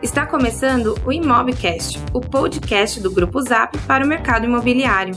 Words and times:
Está 0.00 0.24
começando 0.24 0.94
o 1.04 1.12
Imobcast, 1.12 1.98
o 2.12 2.20
podcast 2.20 3.00
do 3.00 3.10
Grupo 3.10 3.40
Zap 3.42 3.76
para 3.78 4.04
o 4.04 4.08
mercado 4.08 4.44
imobiliário. 4.44 5.12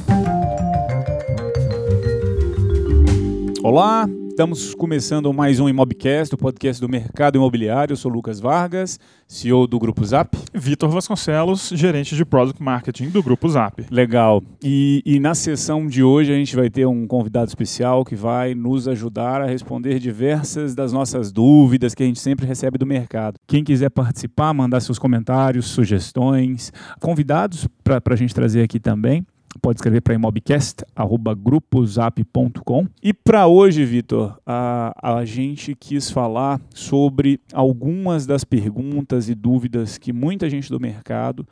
Olá, 3.64 4.10
Estamos 4.42 4.74
começando 4.74 5.32
mais 5.32 5.60
um 5.60 5.70
Imobcast, 5.70 6.34
o 6.34 6.38
podcast 6.38 6.82
do 6.82 6.90
mercado 6.90 7.36
imobiliário. 7.36 7.94
Eu 7.94 7.96
sou 7.96 8.12
Lucas 8.12 8.40
Vargas, 8.40 9.00
CEO 9.28 9.68
do 9.68 9.78
Grupo 9.78 10.04
Zap. 10.04 10.36
Vitor 10.52 10.90
Vasconcelos, 10.90 11.70
gerente 11.76 12.16
de 12.16 12.26
Product 12.26 12.60
Marketing 12.60 13.10
do 13.10 13.22
Grupo 13.22 13.48
Zap. 13.48 13.86
Legal. 13.92 14.42
E, 14.64 15.04
e, 15.06 15.20
na 15.20 15.36
sessão 15.36 15.86
de 15.86 16.02
hoje 16.02 16.34
a 16.34 16.36
gente 16.36 16.56
vai 16.56 16.72
ter 16.72 16.88
um 16.88 17.06
convidado 17.06 17.50
especial 17.50 18.04
que 18.04 18.16
vai 18.16 18.56
nos 18.56 18.88
ajudar 18.88 19.44
a 19.44 19.46
responder 19.46 20.00
diversas 20.00 20.74
das 20.74 20.92
nossas 20.92 21.32
dúvidas 21.32 21.94
que 21.94 22.02
a 22.02 22.08
gente 22.08 22.20
sempre 22.20 22.48
recebe 22.48 22.80
do 22.80 22.86
mercado. 22.88 23.36
Quem 23.46 23.64
quiser 23.64 23.92
participar, 23.92 24.56
mandar 24.56 24.80
seus 24.80 24.98
comentários, 24.98 25.68
sugestões, 25.68 26.74
convidados 27.00 27.68
para 27.84 28.02
a 28.04 28.16
gente 28.16 28.34
trazer 28.34 28.64
aqui 28.64 28.80
também 28.80 29.24
pode 29.60 29.78
escrever 29.78 30.02
para 30.02 30.14
imobcast@grupozap.com. 30.14 32.88
E 33.02 33.12
para 33.14 33.48
hoje, 33.48 33.86
Vitor, 33.86 34.38
a, 34.46 34.94
a 35.02 35.26
gente 35.26 35.74
quis 35.76 36.12
falar 36.12 36.62
sobre 36.74 37.40
algumas 37.54 38.26
das 38.26 38.44
perguntas 38.44 39.30
e 39.30 39.36
dúvidas 39.36 39.98
que 39.98 40.14
muita 40.14 40.50
gente 40.50 40.70
do 40.70 40.80
mercado 40.80 41.46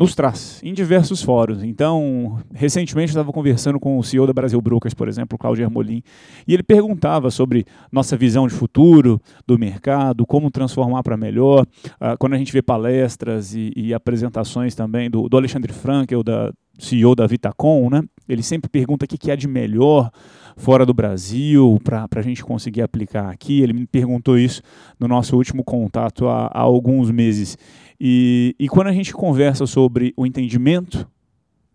nos 0.00 0.14
traz 0.14 0.62
em 0.64 0.72
diversos 0.72 1.22
fóruns. 1.22 1.62
Então, 1.62 2.40
recentemente 2.54 3.10
estava 3.10 3.30
conversando 3.30 3.78
com 3.78 3.98
o 3.98 4.02
CEO 4.02 4.26
da 4.26 4.32
Brasil 4.32 4.58
Brokers, 4.58 4.94
por 4.94 5.08
exemplo, 5.08 5.36
Cláudio 5.36 5.62
Hermolin, 5.62 6.02
e 6.48 6.54
ele 6.54 6.62
perguntava 6.62 7.30
sobre 7.30 7.66
nossa 7.92 8.16
visão 8.16 8.48
de 8.48 8.54
futuro 8.54 9.20
do 9.46 9.58
mercado, 9.58 10.24
como 10.24 10.50
transformar 10.50 11.02
para 11.02 11.18
melhor. 11.18 11.66
Uh, 11.86 12.16
quando 12.18 12.32
a 12.32 12.38
gente 12.38 12.50
vê 12.50 12.62
palestras 12.62 13.54
e, 13.54 13.74
e 13.76 13.92
apresentações 13.92 14.74
também 14.74 15.10
do, 15.10 15.28
do 15.28 15.36
Alexandre 15.36 15.70
Frankel, 15.70 16.22
da, 16.22 16.50
CEO 16.80 17.14
da 17.14 17.26
Vitacom, 17.26 17.90
né? 17.90 18.02
Ele 18.28 18.42
sempre 18.42 18.70
pergunta 18.70 19.04
o 19.04 19.08
que 19.08 19.30
há 19.30 19.36
de 19.36 19.48
melhor 19.48 20.10
fora 20.56 20.84
do 20.86 20.94
Brasil 20.94 21.78
para 21.82 22.06
a 22.14 22.22
gente 22.22 22.44
conseguir 22.44 22.82
aplicar 22.82 23.30
aqui. 23.30 23.60
Ele 23.60 23.72
me 23.72 23.86
perguntou 23.86 24.38
isso 24.38 24.62
no 24.98 25.08
nosso 25.08 25.36
último 25.36 25.64
contato 25.64 26.28
há, 26.28 26.46
há 26.46 26.60
alguns 26.60 27.10
meses. 27.10 27.56
E, 28.00 28.54
e 28.58 28.68
quando 28.68 28.88
a 28.88 28.92
gente 28.92 29.12
conversa 29.12 29.66
sobre 29.66 30.12
o 30.16 30.26
entendimento 30.26 31.08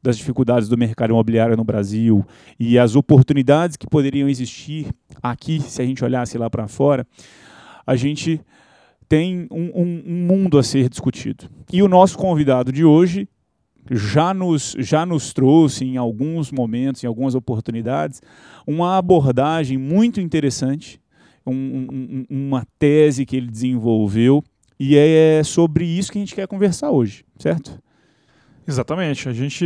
das 0.02 0.18
dificuldades 0.18 0.70
do 0.70 0.78
mercado 0.78 1.10
imobiliário 1.10 1.58
no 1.58 1.64
Brasil 1.64 2.24
e 2.60 2.78
as 2.78 2.96
oportunidades 2.96 3.76
que 3.76 3.88
poderiam 3.88 4.30
existir 4.30 4.88
aqui, 5.22 5.60
se 5.60 5.82
a 5.82 5.86
gente 5.86 6.04
olhasse 6.06 6.38
lá 6.38 6.48
para 6.48 6.68
fora, 6.68 7.08
a 7.86 7.96
gente 7.96 8.40
tem 9.10 9.48
um, 9.52 9.72
um, 9.76 10.04
um, 10.06 10.28
mundo 10.28 10.58
a 10.58 10.64
ser 10.64 10.90
discutido. 10.90 11.46
E 11.72 11.82
o 11.82 11.88
nosso 11.88 12.18
convidado 12.18 12.72
de 12.72 12.86
hoje 12.86 13.28
já 13.92 14.34
nos, 14.34 14.76
já 14.80 15.06
nos 15.06 15.34
trouxe 15.34 15.86
em 15.86 15.98
alguns 15.98 16.52
momentos, 16.52 17.04
em 17.04 17.08
algumas 17.08 17.36
oportunidades, 17.36 18.22
uma 18.66 18.98
abordagem 18.98 19.78
muito 19.78 20.20
interessante, 20.20 21.00
um, 21.46 21.54
um, 21.54 22.26
uma 22.30 22.66
tese 22.80 23.26
que 23.26 23.36
ele 23.36 23.48
desenvolveu, 23.48 24.44
e 24.80 24.98
é 24.98 25.42
sobre 25.44 25.86
isso 25.86 26.12
que 26.12 26.18
a 26.18 26.22
gente 26.22 26.36
quer 26.36 26.48
conversar 26.48 26.92
hoje, 26.92 27.24
certo? 27.38 27.80
Exatamente. 28.68 29.30
A 29.30 29.34
gente 29.34 29.64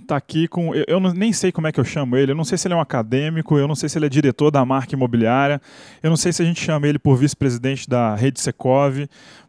está 0.00 0.16
aqui 0.16 0.46
com. 0.46 0.74
Eu, 0.74 0.84
eu, 0.86 1.00
nem 1.00 1.32
sei 1.32 1.50
como 1.50 1.66
é 1.66 1.72
que 1.72 1.80
eu 1.80 1.84
chamo 1.84 2.16
ele. 2.16 2.32
Eu 2.32 2.36
não 2.36 2.44
sei 2.44 2.58
se 2.58 2.68
ele 2.68 2.74
é 2.74 2.76
um 2.76 2.80
acadêmico, 2.80 3.56
eu 3.56 3.66
não 3.66 3.74
sei 3.74 3.88
se 3.88 3.96
ele 3.96 4.06
é 4.06 4.08
diretor 4.08 4.50
da 4.50 4.64
marca 4.64 4.94
imobiliária, 4.94 5.60
eu 6.02 6.10
não 6.10 6.16
sei 6.16 6.32
se 6.32 6.42
a 6.42 6.44
gente 6.44 6.60
chama 6.60 6.86
ele 6.86 6.98
por 6.98 7.16
vice-presidente 7.16 7.88
da 7.88 8.14
rede 8.14 8.38
Secov, 8.40 9.06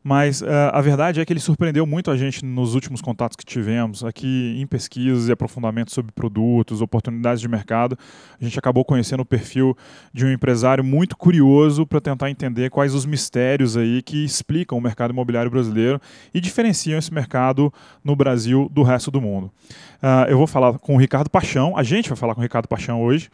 mas 0.07 0.41
uh, 0.41 0.45
a 0.71 0.79
verdade 0.79 1.19
é 1.19 1.25
que 1.25 1.33
ele 1.33 1.39
surpreendeu 1.41 1.85
muito 1.85 2.09
a 2.09 2.15
gente 2.15 2.45
nos 2.45 2.75
últimos 2.75 3.01
contatos 3.01 3.35
que 3.35 3.43
tivemos 3.43 4.05
aqui 4.05 4.55
em 4.57 4.65
pesquisas 4.65 5.27
e 5.27 5.33
aprofundamentos 5.33 5.93
sobre 5.93 6.13
produtos, 6.13 6.81
oportunidades 6.81 7.41
de 7.41 7.47
mercado. 7.49 7.99
A 8.39 8.41
gente 8.41 8.57
acabou 8.57 8.85
conhecendo 8.85 9.19
o 9.19 9.25
perfil 9.25 9.75
de 10.13 10.25
um 10.25 10.31
empresário 10.31 10.81
muito 10.81 11.17
curioso 11.17 11.85
para 11.85 11.99
tentar 11.99 12.31
entender 12.31 12.69
quais 12.69 12.95
os 12.95 13.05
mistérios 13.05 13.75
aí 13.75 14.01
que 14.01 14.23
explicam 14.23 14.77
o 14.77 14.81
mercado 14.81 15.11
imobiliário 15.11 15.51
brasileiro 15.51 15.99
e 16.33 16.39
diferenciam 16.39 16.97
esse 16.97 17.13
mercado 17.13 17.69
no 18.01 18.15
Brasil 18.15 18.71
do 18.71 18.83
resto 18.83 19.11
do 19.11 19.19
mundo. 19.19 19.51
Uh, 20.01 20.29
eu 20.29 20.37
vou 20.37 20.47
falar 20.47 20.79
com 20.79 20.95
o 20.95 20.97
Ricardo 20.97 21.29
Paixão, 21.29 21.75
a 21.75 21.83
gente 21.83 22.07
vai 22.07 22.17
falar 22.17 22.33
com 22.33 22.39
o 22.39 22.43
Ricardo 22.43 22.69
Paixão 22.69 23.03
hoje. 23.03 23.29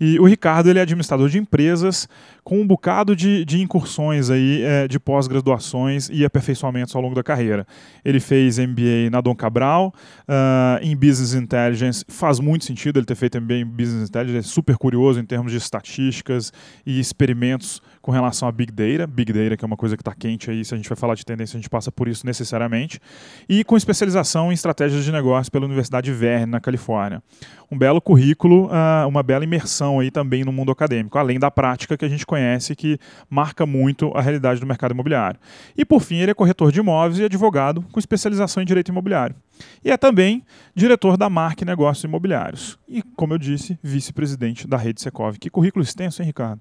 E 0.00 0.18
o 0.18 0.24
Ricardo 0.24 0.68
ele 0.68 0.80
é 0.80 0.82
administrador 0.82 1.28
de 1.28 1.38
empresas 1.38 2.08
com 2.42 2.60
um 2.60 2.66
bocado 2.66 3.14
de, 3.14 3.44
de 3.44 3.60
incursões 3.60 4.30
aí, 4.30 4.60
é, 4.62 4.88
de 4.88 4.98
pós-graduações 4.98 6.10
e 6.12 6.24
aperfeiçoamentos 6.24 6.94
ao 6.94 7.02
longo 7.02 7.14
da 7.14 7.22
carreira. 7.22 7.66
Ele 8.04 8.20
fez 8.20 8.58
MBA 8.58 9.10
na 9.10 9.20
Dom 9.20 9.34
Cabral, 9.34 9.92
uh, 10.28 10.82
em 10.82 10.94
Business 10.94 11.34
Intelligence. 11.34 12.04
Faz 12.08 12.38
muito 12.38 12.64
sentido 12.64 12.98
ele 12.98 13.06
ter 13.06 13.14
feito 13.14 13.40
MBA 13.40 13.54
em 13.54 13.64
Business 13.64 14.08
Intelligence, 14.08 14.38
é 14.38 14.42
super 14.42 14.76
curioso 14.76 15.18
em 15.18 15.24
termos 15.24 15.50
de 15.50 15.58
estatísticas 15.58 16.52
e 16.86 17.00
experimentos 17.00 17.80
com 18.02 18.10
relação 18.10 18.48
a 18.48 18.52
Big 18.52 18.72
Data. 18.72 19.06
Big 19.06 19.32
Data, 19.32 19.56
que 19.56 19.64
é 19.64 19.66
uma 19.66 19.76
coisa 19.76 19.96
que 19.96 20.02
está 20.02 20.12
quente 20.12 20.50
aí, 20.50 20.64
se 20.64 20.74
a 20.74 20.76
gente 20.76 20.88
vai 20.88 20.96
falar 20.96 21.14
de 21.14 21.24
tendência, 21.24 21.56
a 21.56 21.60
gente 21.60 21.70
passa 21.70 21.90
por 21.90 22.08
isso 22.08 22.26
necessariamente. 22.26 23.00
E 23.48 23.62
com 23.62 23.76
especialização 23.76 24.50
em 24.50 24.54
estratégias 24.54 25.04
de 25.04 25.12
negócio 25.12 25.50
pela 25.50 25.64
Universidade 25.64 26.12
Verne, 26.12 26.46
na 26.46 26.60
Califórnia. 26.60 27.22
Um 27.70 27.78
belo 27.78 28.00
currículo, 28.00 28.66
uh, 28.66 29.08
uma 29.08 29.22
bela 29.22 29.44
imersão 29.44 30.00
aí 30.00 30.10
também 30.10 30.44
no 30.44 30.52
mundo 30.52 30.72
acadêmico, 30.72 31.16
além 31.16 31.38
da 31.38 31.50
prática 31.50 31.96
que 31.96 32.04
a 32.04 32.08
gente 32.08 32.26
conhece 32.26 32.74
que 32.74 32.98
marca 33.30 33.64
muito 33.64 34.12
a 34.14 34.20
realidade 34.20 34.60
do 34.60 34.66
mercado 34.66 34.92
imobiliário. 34.92 35.38
E 35.76 35.84
por 35.84 36.02
fim, 36.02 36.16
ele 36.16 36.32
é 36.32 36.34
corretor 36.34 36.72
de 36.72 36.80
imóveis 36.80 37.20
e 37.20 37.24
advogado 37.24 37.82
com 37.92 37.98
especialização 37.98 38.62
em 38.62 38.66
direito 38.66 38.88
imobiliário. 38.88 39.36
E 39.84 39.90
é 39.90 39.96
também 39.96 40.44
diretor 40.74 41.16
da 41.16 41.30
Marque 41.30 41.64
Negócios 41.64 42.04
Imobiliários. 42.04 42.78
E, 42.88 43.02
como 43.16 43.32
eu 43.32 43.38
disse, 43.38 43.78
vice-presidente 43.82 44.66
da 44.66 44.76
Rede 44.76 45.00
Secov. 45.00 45.38
Que 45.38 45.48
currículo 45.48 45.84
extenso, 45.84 46.20
hein, 46.20 46.26
Ricardo? 46.26 46.60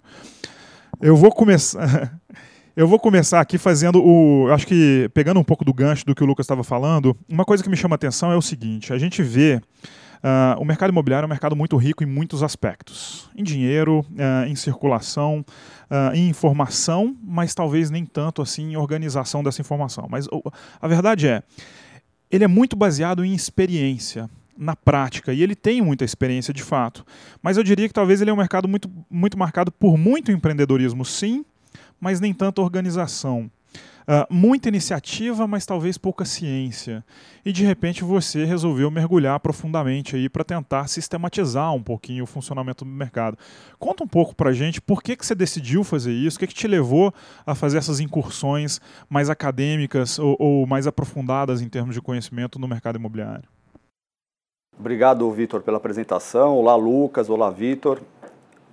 Eu 0.99 1.15
vou 1.15 1.31
começar. 1.31 2.19
Eu 2.73 2.87
vou 2.87 2.97
começar 2.97 3.41
aqui 3.41 3.57
fazendo 3.57 4.01
o. 4.01 4.47
Acho 4.49 4.65
que 4.65 5.09
pegando 5.13 5.39
um 5.39 5.43
pouco 5.43 5.65
do 5.65 5.73
gancho 5.73 6.05
do 6.05 6.15
que 6.15 6.23
o 6.23 6.25
Lucas 6.25 6.45
estava 6.45 6.63
falando, 6.63 7.15
uma 7.27 7.43
coisa 7.43 7.61
que 7.61 7.69
me 7.69 7.75
chama 7.75 7.95
a 7.95 7.97
atenção 7.97 8.31
é 8.31 8.37
o 8.37 8.41
seguinte: 8.41 8.93
a 8.93 8.97
gente 8.97 9.21
vê. 9.21 9.61
Uh, 10.23 10.61
o 10.61 10.65
mercado 10.65 10.91
imobiliário 10.91 11.25
é 11.25 11.27
um 11.27 11.29
mercado 11.29 11.55
muito 11.55 11.75
rico 11.77 12.03
em 12.03 12.05
muitos 12.05 12.43
aspectos. 12.43 13.27
Em 13.35 13.43
dinheiro, 13.43 14.05
uh, 14.11 14.47
em 14.47 14.55
circulação, 14.55 15.43
uh, 15.89 16.15
em 16.15 16.29
informação, 16.29 17.17
mas 17.23 17.55
talvez 17.55 17.89
nem 17.89 18.05
tanto 18.05 18.41
assim 18.41 18.73
em 18.73 18.77
organização 18.77 19.43
dessa 19.43 19.61
informação. 19.61 20.07
Mas 20.09 20.27
a 20.79 20.87
verdade 20.87 21.27
é, 21.27 21.41
ele 22.29 22.43
é 22.43 22.47
muito 22.47 22.75
baseado 22.75 23.25
em 23.25 23.33
experiência 23.33 24.29
na 24.61 24.75
prática, 24.75 25.33
e 25.33 25.41
ele 25.41 25.55
tem 25.55 25.81
muita 25.81 26.05
experiência 26.05 26.53
de 26.53 26.61
fato. 26.61 27.03
Mas 27.41 27.57
eu 27.57 27.63
diria 27.63 27.87
que 27.87 27.93
talvez 27.93 28.21
ele 28.21 28.29
é 28.29 28.33
um 28.33 28.37
mercado 28.37 28.67
muito, 28.67 28.87
muito 29.09 29.35
marcado 29.35 29.71
por 29.71 29.97
muito 29.97 30.31
empreendedorismo, 30.31 31.03
sim, 31.03 31.43
mas 31.99 32.19
nem 32.19 32.31
tanta 32.31 32.61
organização. 32.61 33.49
Uh, 34.01 34.25
muita 34.29 34.67
iniciativa, 34.67 35.47
mas 35.47 35.65
talvez 35.65 35.97
pouca 35.97 36.25
ciência. 36.25 37.03
E 37.43 37.51
de 37.51 37.65
repente 37.65 38.03
você 38.03 38.45
resolveu 38.45 38.91
mergulhar 38.91 39.39
profundamente 39.39 40.15
aí 40.15 40.29
para 40.29 40.43
tentar 40.43 40.87
sistematizar 40.87 41.73
um 41.73 41.81
pouquinho 41.81 42.23
o 42.23 42.27
funcionamento 42.27 42.85
do 42.85 42.91
mercado. 42.91 43.39
Conta 43.79 44.03
um 44.03 44.07
pouco 44.07 44.35
para 44.35 44.53
gente 44.53 44.79
por 44.79 45.01
que, 45.01 45.15
que 45.15 45.25
você 45.25 45.33
decidiu 45.33 45.83
fazer 45.83 46.13
isso, 46.13 46.37
o 46.37 46.39
que, 46.39 46.47
que 46.47 46.53
te 46.53 46.67
levou 46.67 47.11
a 47.47 47.55
fazer 47.55 47.79
essas 47.79 47.99
incursões 47.99 48.79
mais 49.09 49.27
acadêmicas 49.27 50.19
ou, 50.19 50.35
ou 50.37 50.67
mais 50.67 50.85
aprofundadas 50.85 51.61
em 51.61 51.69
termos 51.69 51.95
de 51.95 52.01
conhecimento 52.01 52.59
no 52.59 52.67
mercado 52.67 52.97
imobiliário. 52.97 53.49
Obrigado, 54.81 55.29
Vitor, 55.29 55.61
pela 55.61 55.77
apresentação. 55.77 56.57
Olá, 56.57 56.75
Lucas. 56.75 57.29
Olá, 57.29 57.51
Vitor. 57.51 57.99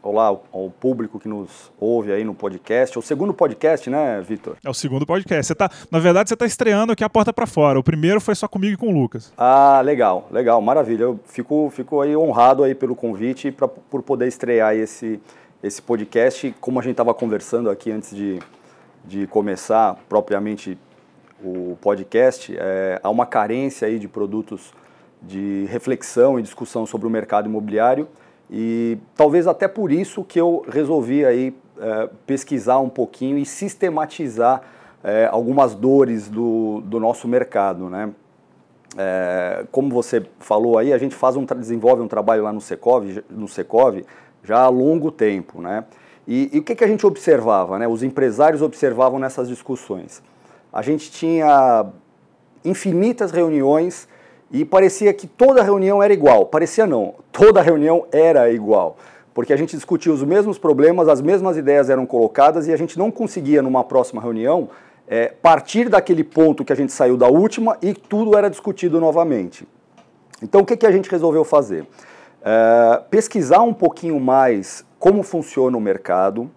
Olá 0.03 0.29
ao 0.29 0.71
público 0.71 1.21
que 1.21 1.29
nos 1.29 1.71
ouve 1.79 2.11
aí 2.11 2.25
no 2.25 2.35
podcast. 2.35 2.97
É 2.97 2.99
o 2.99 3.03
segundo 3.03 3.35
podcast, 3.35 3.91
né, 3.91 4.19
Vitor? 4.27 4.57
É 4.65 4.71
o 4.71 4.73
segundo 4.73 5.05
podcast. 5.05 5.49
Você 5.49 5.55
tá, 5.55 5.71
na 5.91 5.99
verdade, 5.99 6.31
você 6.31 6.35
está 6.35 6.47
estreando 6.47 6.93
aqui 6.93 7.05
a 7.05 7.11
porta 7.11 7.31
para 7.31 7.47
fora. 7.47 7.79
O 7.79 7.83
primeiro 7.83 8.23
foi 8.23 8.35
só 8.35 8.49
comigo 8.49 8.73
e 8.73 8.77
com 8.79 8.89
o 8.89 8.91
Lucas. 8.91 9.35
Ah, 9.37 9.83
legal, 9.85 10.27
legal, 10.31 10.63
maravilha. 10.63 11.03
Eu 11.03 11.21
fico, 11.27 11.71
fico 11.75 12.01
aí 12.01 12.17
honrado 12.17 12.65
aí 12.65 12.75
pelo 12.75 12.97
convite 12.97 13.53
pra, 13.53 13.69
por 13.69 14.03
poder 14.03 14.29
estrear 14.29 14.75
esse, 14.75 15.21
esse 15.63 15.83
podcast. 15.83 16.55
Como 16.59 16.81
a 16.81 16.83
gente 16.83 16.93
estava 16.93 17.13
conversando 17.13 17.69
aqui 17.69 17.91
antes 17.91 18.17
de, 18.17 18.39
de 19.05 19.27
começar 19.27 19.99
propriamente 20.09 20.79
o 21.45 21.77
podcast, 21.83 22.57
é, 22.59 22.99
há 23.03 23.11
uma 23.11 23.27
carência 23.27 23.87
aí 23.87 23.99
de 23.99 24.09
produtos 24.09 24.73
de 25.23 25.67
reflexão 25.71 26.39
e 26.39 26.43
discussão 26.43 26.87
sobre 26.87 27.07
o 27.07 27.11
mercado 27.11 27.49
imobiliário 27.49 28.09
e 28.51 28.99
talvez 29.15 29.47
até 29.47 29.69
por 29.69 29.93
isso 29.93 30.25
que 30.25 30.41
eu 30.41 30.65
resolvi 30.69 31.25
aí 31.25 31.55
é, 31.81 32.09
pesquisar 32.27 32.79
um 32.79 32.89
pouquinho 32.89 33.37
e 33.37 33.45
sistematizar 33.45 34.63
é, 35.05 35.29
algumas 35.31 35.75
dores 35.75 36.29
do, 36.29 36.81
do 36.83 36.99
nosso 36.99 37.29
mercado, 37.29 37.89
né? 37.89 38.11
É, 38.97 39.67
como 39.71 39.91
você 39.91 40.25
falou 40.41 40.79
aí, 40.79 40.93
a 40.93 40.99
gente 40.99 41.15
faz 41.15 41.37
um, 41.37 41.45
desenvolve 41.45 42.03
um 42.03 42.09
trabalho 42.09 42.43
lá 42.43 42.53
no 42.53 42.61
Secov, 42.61 43.23
no 43.31 43.47
Secov 43.47 44.03
já 44.43 44.61
há 44.61 44.69
longo 44.69 45.13
tempo, 45.13 45.61
né? 45.61 45.85
E, 46.27 46.51
e 46.53 46.59
o 46.59 46.63
que, 46.63 46.75
que 46.75 46.85
a 46.85 46.89
gente 46.89 47.07
observava, 47.07 47.79
né? 47.79 47.87
Os 47.87 48.03
empresários 48.03 48.63
observavam 48.63 49.19
nessas 49.19 49.49
discussões. 49.49 50.23
a 50.73 50.83
gente 50.83 51.11
tinha 51.11 51.87
infinitas 52.65 53.31
reuniões 53.31 54.09
e 54.51 54.65
parecia 54.65 55.13
que 55.13 55.27
toda 55.27 55.63
reunião 55.63 56.03
era 56.03 56.13
igual. 56.13 56.47
Parecia 56.47 56.87
não, 56.87 57.15
toda 57.31 57.61
reunião 57.61 58.07
era 58.11 58.51
igual. 58.51 58.97
Porque 59.35 59.53
a 59.53 59.57
gente 59.57 59.77
discutia 59.77 60.13
os 60.13 60.23
mesmos 60.25 60.59
problemas, 60.59 61.09
as 61.09 61.21
mesmas 61.21 61.57
ideias 61.57 61.89
eram 61.89 62.07
colocadas 62.07 62.67
e 62.67 62.73
a 62.73 62.77
gente 62.77 62.99
não 62.99 63.11
conseguia, 63.11 63.63
numa 63.63 63.85
próxima 63.85 64.21
reunião, 64.21 64.69
é, 65.07 65.29
partir 65.29 65.89
daquele 65.89 66.25
ponto 66.25 66.65
que 66.65 66.73
a 66.73 66.77
gente 66.77 66.93
saiu 66.93 67.17
da 67.17 67.29
última 67.29 67.79
e 67.81 67.95
tudo 67.95 68.37
era 68.37 68.51
discutido 68.51 69.01
novamente. 69.01 69.67
Então, 70.43 70.63
o 70.63 70.67
que, 70.67 70.77
que 70.77 70.87
a 70.87 70.91
gente 70.91 71.11
resolveu 71.11 71.45
fazer? 71.45 71.87
É, 72.43 73.03
pesquisar 73.11 73.61
um 73.61 73.75
pouquinho 73.75 74.19
mais 74.19 74.85
como 74.99 75.23
funciona 75.23 75.77
o 75.77 75.81
mercado. 75.81 76.51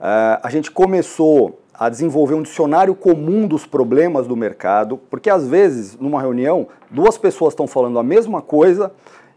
É, 0.00 0.40
a 0.42 0.50
gente 0.50 0.70
começou 0.70 1.59
a 1.80 1.88
desenvolver 1.88 2.34
um 2.34 2.42
dicionário 2.42 2.94
comum 2.94 3.48
dos 3.48 3.64
problemas 3.64 4.26
do 4.26 4.36
mercado, 4.36 4.98
porque 5.08 5.30
às 5.30 5.48
vezes, 5.48 5.96
numa 5.98 6.20
reunião, 6.20 6.68
duas 6.90 7.16
pessoas 7.16 7.54
estão 7.54 7.66
falando 7.66 7.98
a 7.98 8.02
mesma 8.02 8.42
coisa, 8.42 8.92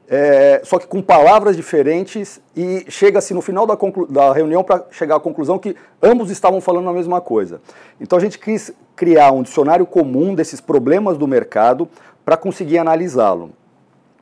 é, 0.09 0.59
só 0.65 0.77
que 0.77 0.85
com 0.85 1.01
palavras 1.01 1.55
diferentes, 1.55 2.41
e 2.53 2.83
chega-se 2.89 3.33
no 3.33 3.41
final 3.41 3.65
da, 3.65 3.77
da 4.09 4.33
reunião 4.33 4.61
para 4.61 4.83
chegar 4.91 5.15
à 5.15 5.19
conclusão 5.21 5.57
que 5.57 5.73
ambos 6.01 6.29
estavam 6.29 6.59
falando 6.59 6.89
a 6.89 6.93
mesma 6.93 7.21
coisa. 7.21 7.61
Então 7.97 8.17
a 8.17 8.21
gente 8.21 8.37
quis 8.37 8.73
criar 8.93 9.31
um 9.31 9.41
dicionário 9.41 9.85
comum 9.85 10.35
desses 10.35 10.59
problemas 10.59 11.17
do 11.17 11.25
mercado 11.25 11.87
para 12.25 12.35
conseguir 12.35 12.77
analisá-lo. 12.77 13.51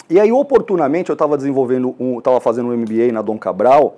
E 0.07 0.19
aí, 0.19 0.31
oportunamente, 0.31 1.09
eu 1.09 1.13
estava 1.13 1.37
desenvolvendo, 1.37 1.95
estava 2.19 2.39
fazendo 2.39 2.69
um 2.69 2.77
MBA 2.77 3.11
na 3.11 3.23
Dom 3.23 3.39
Cabral, 3.39 3.95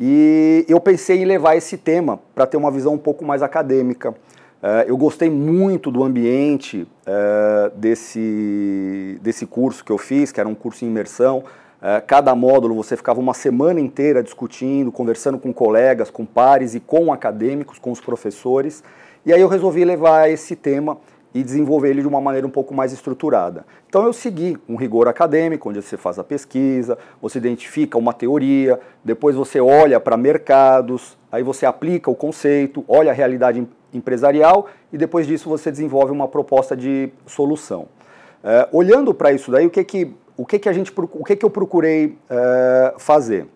e 0.00 0.64
eu 0.68 0.80
pensei 0.80 1.22
em 1.22 1.24
levar 1.24 1.56
esse 1.56 1.76
tema 1.76 2.20
para 2.34 2.46
ter 2.46 2.56
uma 2.56 2.70
visão 2.70 2.94
um 2.94 2.98
pouco 2.98 3.24
mais 3.24 3.42
acadêmica. 3.42 4.10
Uh, 4.10 4.82
eu 4.86 4.96
gostei 4.96 5.30
muito 5.30 5.90
do 5.90 6.02
ambiente 6.02 6.82
uh, 6.82 7.76
desse, 7.76 9.18
desse 9.22 9.46
curso 9.46 9.84
que 9.84 9.90
eu 9.90 9.98
fiz, 9.98 10.30
que 10.30 10.40
era 10.40 10.48
um 10.48 10.54
curso 10.54 10.84
em 10.84 10.88
imersão. 10.88 11.38
Uh, 11.80 12.04
cada 12.06 12.34
módulo 12.34 12.74
você 12.74 12.96
ficava 12.96 13.20
uma 13.20 13.34
semana 13.34 13.80
inteira 13.80 14.22
discutindo, 14.22 14.90
conversando 14.90 15.38
com 15.38 15.52
colegas, 15.52 16.10
com 16.10 16.24
pares 16.24 16.74
e 16.74 16.80
com 16.80 17.12
acadêmicos, 17.12 17.78
com 17.78 17.92
os 17.92 18.00
professores. 18.00 18.82
E 19.24 19.32
aí 19.32 19.40
eu 19.40 19.48
resolvi 19.48 19.84
levar 19.84 20.30
esse 20.30 20.56
tema 20.56 20.98
e 21.34 21.42
desenvolver 21.42 21.90
ele 21.90 22.00
de 22.00 22.08
uma 22.08 22.20
maneira 22.20 22.46
um 22.46 22.50
pouco 22.50 22.74
mais 22.74 22.92
estruturada. 22.92 23.66
Então 23.88 24.04
eu 24.04 24.12
segui 24.12 24.56
um 24.68 24.76
rigor 24.76 25.08
acadêmico, 25.08 25.68
onde 25.68 25.82
você 25.82 25.96
faz 25.96 26.18
a 26.18 26.24
pesquisa, 26.24 26.96
você 27.20 27.38
identifica 27.38 27.98
uma 27.98 28.12
teoria, 28.12 28.80
depois 29.04 29.36
você 29.36 29.60
olha 29.60 30.00
para 30.00 30.16
mercados, 30.16 31.16
aí 31.30 31.42
você 31.42 31.66
aplica 31.66 32.10
o 32.10 32.14
conceito, 32.14 32.84
olha 32.88 33.10
a 33.10 33.14
realidade 33.14 33.66
empresarial 33.92 34.66
e 34.92 34.98
depois 34.98 35.26
disso 35.26 35.48
você 35.48 35.70
desenvolve 35.70 36.12
uma 36.12 36.28
proposta 36.28 36.76
de 36.76 37.10
solução. 37.26 37.86
É, 38.42 38.68
olhando 38.72 39.12
para 39.12 39.32
isso 39.32 39.50
daí, 39.50 39.66
o 39.66 39.70
que 39.70 39.84
que, 39.84 40.14
o 40.36 40.46
que, 40.46 40.58
que, 40.58 40.68
a 40.68 40.72
gente, 40.72 40.92
o 40.96 41.24
que, 41.24 41.36
que 41.36 41.44
eu 41.44 41.50
procurei 41.50 42.16
é, 42.30 42.94
fazer? 42.98 43.46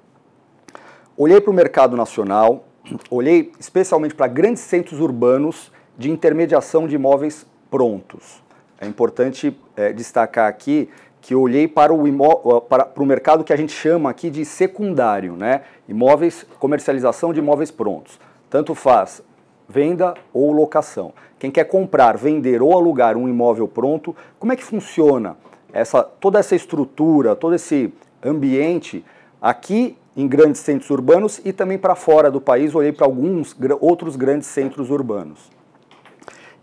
Olhei 1.16 1.40
para 1.40 1.50
o 1.50 1.54
mercado 1.54 1.96
nacional, 1.96 2.64
olhei 3.10 3.52
especialmente 3.58 4.14
para 4.14 4.26
grandes 4.26 4.62
centros 4.62 5.00
urbanos 5.00 5.70
de 5.96 6.10
intermediação 6.10 6.86
de 6.88 6.96
imóveis 6.96 7.46
prontos. 7.72 8.42
É 8.78 8.86
importante 8.86 9.58
é, 9.74 9.94
destacar 9.94 10.46
aqui 10.46 10.90
que 11.22 11.32
eu 11.32 11.40
olhei 11.40 11.66
para 11.66 11.94
o, 11.94 12.06
imó 12.06 12.34
para, 12.60 12.84
para 12.84 13.02
o 13.02 13.06
mercado 13.06 13.42
que 13.42 13.52
a 13.52 13.56
gente 13.56 13.72
chama 13.72 14.10
aqui 14.10 14.28
de 14.28 14.44
secundário, 14.44 15.36
né? 15.36 15.62
imóveis, 15.88 16.44
comercialização 16.58 17.32
de 17.32 17.38
imóveis 17.38 17.70
prontos. 17.70 18.20
Tanto 18.50 18.74
faz 18.74 19.22
venda 19.66 20.12
ou 20.34 20.52
locação. 20.52 21.14
Quem 21.38 21.50
quer 21.50 21.64
comprar, 21.64 22.19
vender 22.19 22.60
ou 22.60 22.76
alugar 22.76 23.16
um 23.16 23.26
imóvel 23.26 23.66
pronto, 23.66 24.14
como 24.38 24.52
é 24.52 24.56
que 24.56 24.64
funciona 24.64 25.36
essa, 25.72 26.02
toda 26.02 26.38
essa 26.38 26.54
estrutura, 26.54 27.34
todo 27.34 27.54
esse 27.54 27.90
ambiente 28.22 29.02
aqui 29.40 29.96
em 30.14 30.28
grandes 30.28 30.60
centros 30.60 30.90
urbanos 30.90 31.40
e 31.42 31.54
também 31.54 31.78
para 31.78 31.94
fora 31.94 32.30
do 32.30 32.40
país, 32.40 32.74
olhei 32.74 32.92
para 32.92 33.06
alguns 33.06 33.56
outros 33.80 34.14
grandes 34.14 34.48
centros 34.48 34.90
urbanos. 34.90 35.50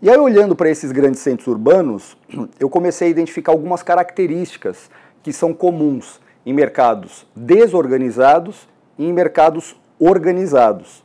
E 0.02 0.08
aí, 0.08 0.16
olhando 0.16 0.56
para 0.56 0.70
esses 0.70 0.92
grandes 0.92 1.20
centros 1.20 1.46
urbanos, 1.46 2.16
eu 2.58 2.70
comecei 2.70 3.08
a 3.08 3.10
identificar 3.10 3.52
algumas 3.52 3.82
características 3.82 4.90
que 5.22 5.30
são 5.30 5.52
comuns 5.52 6.18
em 6.46 6.54
mercados 6.54 7.26
desorganizados 7.36 8.66
e 8.96 9.04
em 9.04 9.12
mercados 9.12 9.78
organizados. 9.98 11.04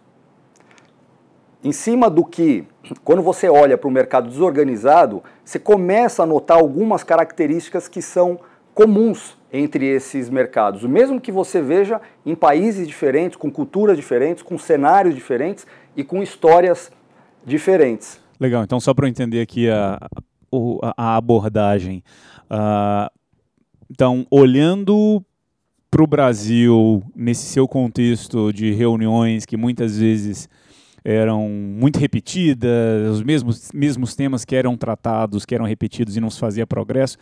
Em 1.61 1.73
cima 1.73 2.09
do 2.09 2.23
que, 2.23 2.65
quando 3.03 3.21
você 3.21 3.49
olha 3.49 3.77
para 3.77 3.89
o 3.89 3.91
mercado 3.91 4.29
desorganizado, 4.29 5.21
você 5.43 5.59
começa 5.59 6.23
a 6.23 6.25
notar 6.25 6.57
algumas 6.57 7.03
características 7.03 7.89
que 7.89 8.01
são 8.01 8.39
comuns 8.73 9.37
entre 9.51 9.87
esses 9.87 10.29
mercados. 10.29 10.83
Mesmo 10.83 11.19
que 11.19 11.33
você 11.33 11.61
veja 11.61 11.99
em 12.25 12.33
países 12.33 12.87
diferentes, 12.87 13.35
com 13.35 13.51
culturas 13.51 13.97
diferentes, 13.97 14.41
com 14.41 14.57
cenários 14.57 15.13
diferentes 15.13 15.67
e 15.97 16.03
com 16.03 16.23
histórias 16.23 16.89
diferentes. 17.43 18.23
Legal, 18.39 18.63
então 18.63 18.79
só 18.79 18.93
para 18.93 19.05
eu 19.05 19.09
entender 19.09 19.41
aqui 19.41 19.69
a, 19.69 19.99
a 20.97 21.15
abordagem. 21.15 22.03
Uh, 22.45 23.09
então, 23.89 24.25
olhando 24.29 25.23
para 25.89 26.03
o 26.03 26.07
Brasil 26.07 27.03
nesse 27.15 27.45
seu 27.45 27.67
contexto 27.67 28.51
de 28.51 28.73
reuniões 28.73 29.45
que 29.45 29.55
muitas 29.55 29.97
vezes 29.97 30.49
eram 31.03 31.47
muito 31.47 31.99
repetidas, 31.99 33.11
os 33.11 33.21
mesmos, 33.21 33.71
mesmos 33.71 34.15
temas 34.15 34.43
que 34.43 34.55
eram 34.55 34.75
tratados, 34.75 35.45
que 35.45 35.53
eram 35.53 35.65
repetidos 35.65 36.17
e 36.17 36.19
não 36.19 36.31
se 36.31 36.39
fazia 36.39 36.65
progresso, 36.65 37.17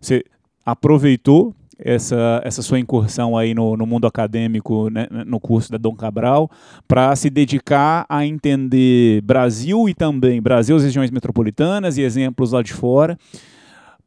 você 0.00 0.22
aproveitou 0.64 1.54
essa, 1.78 2.40
essa 2.44 2.62
sua 2.62 2.78
incursão 2.78 3.36
aí 3.36 3.54
no, 3.54 3.76
no 3.76 3.86
mundo 3.86 4.06
acadêmico, 4.06 4.88
né, 4.90 5.06
no 5.26 5.40
curso 5.40 5.70
da 5.70 5.78
Dom 5.78 5.94
Cabral, 5.94 6.50
para 6.86 7.14
se 7.16 7.30
dedicar 7.30 8.06
a 8.08 8.24
entender 8.24 9.20
Brasil 9.22 9.88
e 9.88 9.94
também 9.94 10.40
Brasil, 10.40 10.76
as 10.76 10.82
regiões 10.84 11.10
metropolitanas 11.10 11.98
e 11.98 12.02
exemplos 12.02 12.52
lá 12.52 12.62
de 12.62 12.72
fora, 12.72 13.18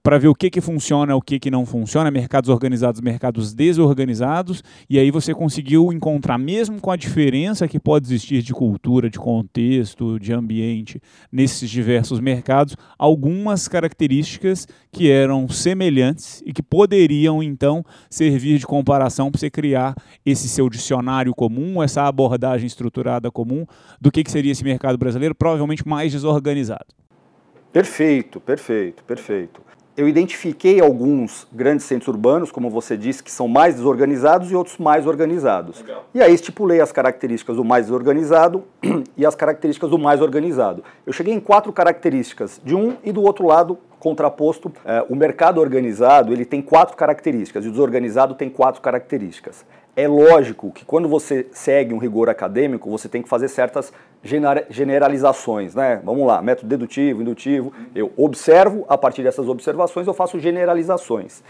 para 0.08 0.18
ver 0.18 0.30
o 0.30 0.34
que, 0.34 0.50
que 0.50 0.62
funciona, 0.62 1.14
o 1.18 1.22
que, 1.22 1.38
que 1.38 1.52
não 1.52 1.66
funciona, 1.66 2.10
mercados 2.10 2.50
organizados, 2.50 3.02
mercados 3.02 3.54
desorganizados, 3.54 4.64
e 4.90 4.98
aí 4.98 5.12
você 5.12 5.34
conseguiu 5.34 5.92
encontrar, 5.92 6.38
mesmo 6.38 6.80
com 6.80 6.90
a 6.90 6.96
diferença 6.96 7.68
que 7.68 7.78
pode 7.78 8.06
existir 8.06 8.42
de 8.42 8.54
cultura, 8.54 9.10
de 9.10 9.20
contexto, 9.20 10.18
de 10.18 10.32
ambiente 10.32 11.02
nesses 11.30 11.70
diversos 11.70 12.22
mercados, 12.22 12.78
algumas 12.98 13.68
características 13.68 14.66
que 14.94 15.12
eram 15.12 15.50
semelhantes 15.50 16.42
e 16.46 16.54
que 16.54 16.64
poderiam 16.64 17.44
então 17.44 17.84
servir 18.10 18.60
de 18.60 18.66
comparação 18.66 19.30
para 19.30 19.42
você 19.42 19.50
criar 19.50 19.94
esse 20.26 20.48
seu 20.48 20.70
dicionário 20.70 21.36
comum, 21.36 21.84
essa 21.84 22.04
abordagem 22.04 22.66
estruturada 22.66 23.30
comum 23.30 23.66
do 24.00 24.10
que, 24.10 24.24
que 24.24 24.32
seria 24.32 24.54
esse 24.54 24.64
mercado 24.64 24.98
brasileiro, 24.98 25.36
provavelmente 25.36 25.86
mais 25.86 26.14
desorganizado. 26.14 26.96
Perfeito, 27.74 28.40
perfeito, 28.40 29.04
perfeito 29.04 29.68
eu 29.98 30.08
identifiquei 30.08 30.80
alguns 30.80 31.48
grandes 31.52 31.88
centros 31.88 32.08
urbanos, 32.08 32.52
como 32.52 32.70
você 32.70 32.96
disse, 32.96 33.24
que 33.24 33.32
são 33.32 33.48
mais 33.48 33.74
desorganizados 33.74 34.52
e 34.52 34.56
outros 34.56 34.78
mais 34.78 35.08
organizados. 35.08 35.82
Legal. 35.82 36.06
E 36.14 36.22
aí 36.22 36.36
estipulei 36.36 36.80
as 36.80 36.92
características 36.92 37.56
do 37.56 37.66
mais 37.66 37.88
desorganizado 37.88 38.64
e 39.18 39.26
as 39.26 39.34
características 39.34 39.90
do 39.90 39.98
mais 39.98 40.22
organizado. 40.22 40.84
Eu 41.04 41.12
cheguei 41.12 41.34
em 41.34 41.40
quatro 41.40 41.74
características, 41.74 42.62
de 42.64 42.76
um 42.76 42.96
e 43.04 43.12
do 43.12 43.24
outro 43.24 43.48
lado 43.48 43.80
contraposto. 44.00 44.72
É, 44.86 45.04
o 45.10 45.16
mercado 45.16 45.60
organizado 45.60 46.32
ele 46.32 46.46
tem 46.46 46.62
quatro 46.62 46.96
características 46.96 47.66
e 47.66 47.68
o 47.68 47.72
desorganizado 47.72 48.36
tem 48.36 48.52
quatro 48.52 48.82
características. 48.82 49.66
É 49.98 50.08
lógico 50.08 50.72
que 50.72 50.86
quando 50.86 51.10
você 51.10 51.48
segue 51.52 51.92
um 51.92 51.98
rigor 51.98 52.30
acadêmico, 52.30 52.88
você 52.88 53.10
tem 53.10 53.24
que 53.24 53.28
fazer 53.28 53.48
certas 53.48 53.92
generalizações, 54.70 55.74
né? 55.74 56.00
Vamos 56.04 56.28
lá, 56.28 56.40
método 56.40 56.68
dedutivo, 56.68 57.24
indutivo. 57.24 57.74
Eu 57.96 58.14
observo, 58.16 58.86
a 58.88 58.96
partir 58.96 59.24
dessas 59.24 59.50
observações 59.50 60.06
eu 60.06 60.14
faço 60.14 60.40
generalizações. 60.40 61.44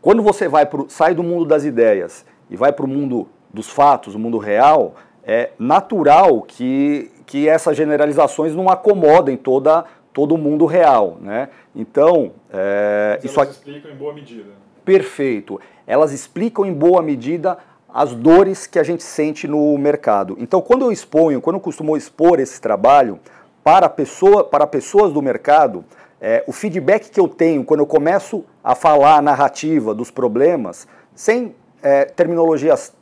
Quando 0.00 0.22
você 0.22 0.48
vai 0.48 0.64
pro, 0.64 0.86
sai 0.88 1.14
do 1.14 1.22
mundo 1.22 1.44
das 1.44 1.66
ideias 1.66 2.24
e 2.48 2.56
vai 2.56 2.72
para 2.72 2.86
o 2.86 2.88
mundo 2.88 3.28
dos 3.52 3.68
fatos, 3.68 4.14
o 4.14 4.18
mundo 4.18 4.38
real, 4.38 4.94
é 5.22 5.50
natural 5.58 6.40
que, 6.40 7.10
que 7.26 7.46
essas 7.50 7.76
generalizações 7.76 8.54
não 8.54 8.70
acomodem 8.70 9.36
toda, 9.36 9.84
todo 10.10 10.34
o 10.34 10.38
mundo 10.38 10.64
real, 10.64 11.18
né? 11.20 11.50
Então, 11.76 12.32
é, 12.50 13.20
isso 13.22 13.38
elas 13.38 13.56
explicam 13.56 13.90
em 13.90 13.94
boa 13.94 14.14
medida. 14.14 14.52
Perfeito. 14.86 15.60
Elas 15.86 16.12
explicam 16.12 16.64
em 16.64 16.72
boa 16.72 17.02
medida 17.02 17.58
as 17.94 18.12
dores 18.12 18.66
que 18.66 18.80
a 18.80 18.82
gente 18.82 19.04
sente 19.04 19.46
no 19.46 19.78
mercado. 19.78 20.36
Então, 20.40 20.60
quando 20.60 20.84
eu 20.84 20.90
exponho, 20.90 21.40
quando 21.40 21.54
eu 21.54 21.60
costumo 21.60 21.96
expor 21.96 22.40
esse 22.40 22.60
trabalho 22.60 23.20
para, 23.62 23.88
pessoa, 23.88 24.42
para 24.42 24.66
pessoas 24.66 25.12
do 25.12 25.22
mercado, 25.22 25.84
é, 26.20 26.42
o 26.44 26.52
feedback 26.52 27.08
que 27.08 27.20
eu 27.20 27.28
tenho 27.28 27.62
quando 27.62 27.80
eu 27.80 27.86
começo 27.86 28.44
a 28.64 28.74
falar 28.74 29.18
a 29.18 29.22
narrativa 29.22 29.94
dos 29.94 30.10
problemas, 30.10 30.88
sem 31.14 31.54
é, 31.80 32.04
terminologias, 32.06 32.92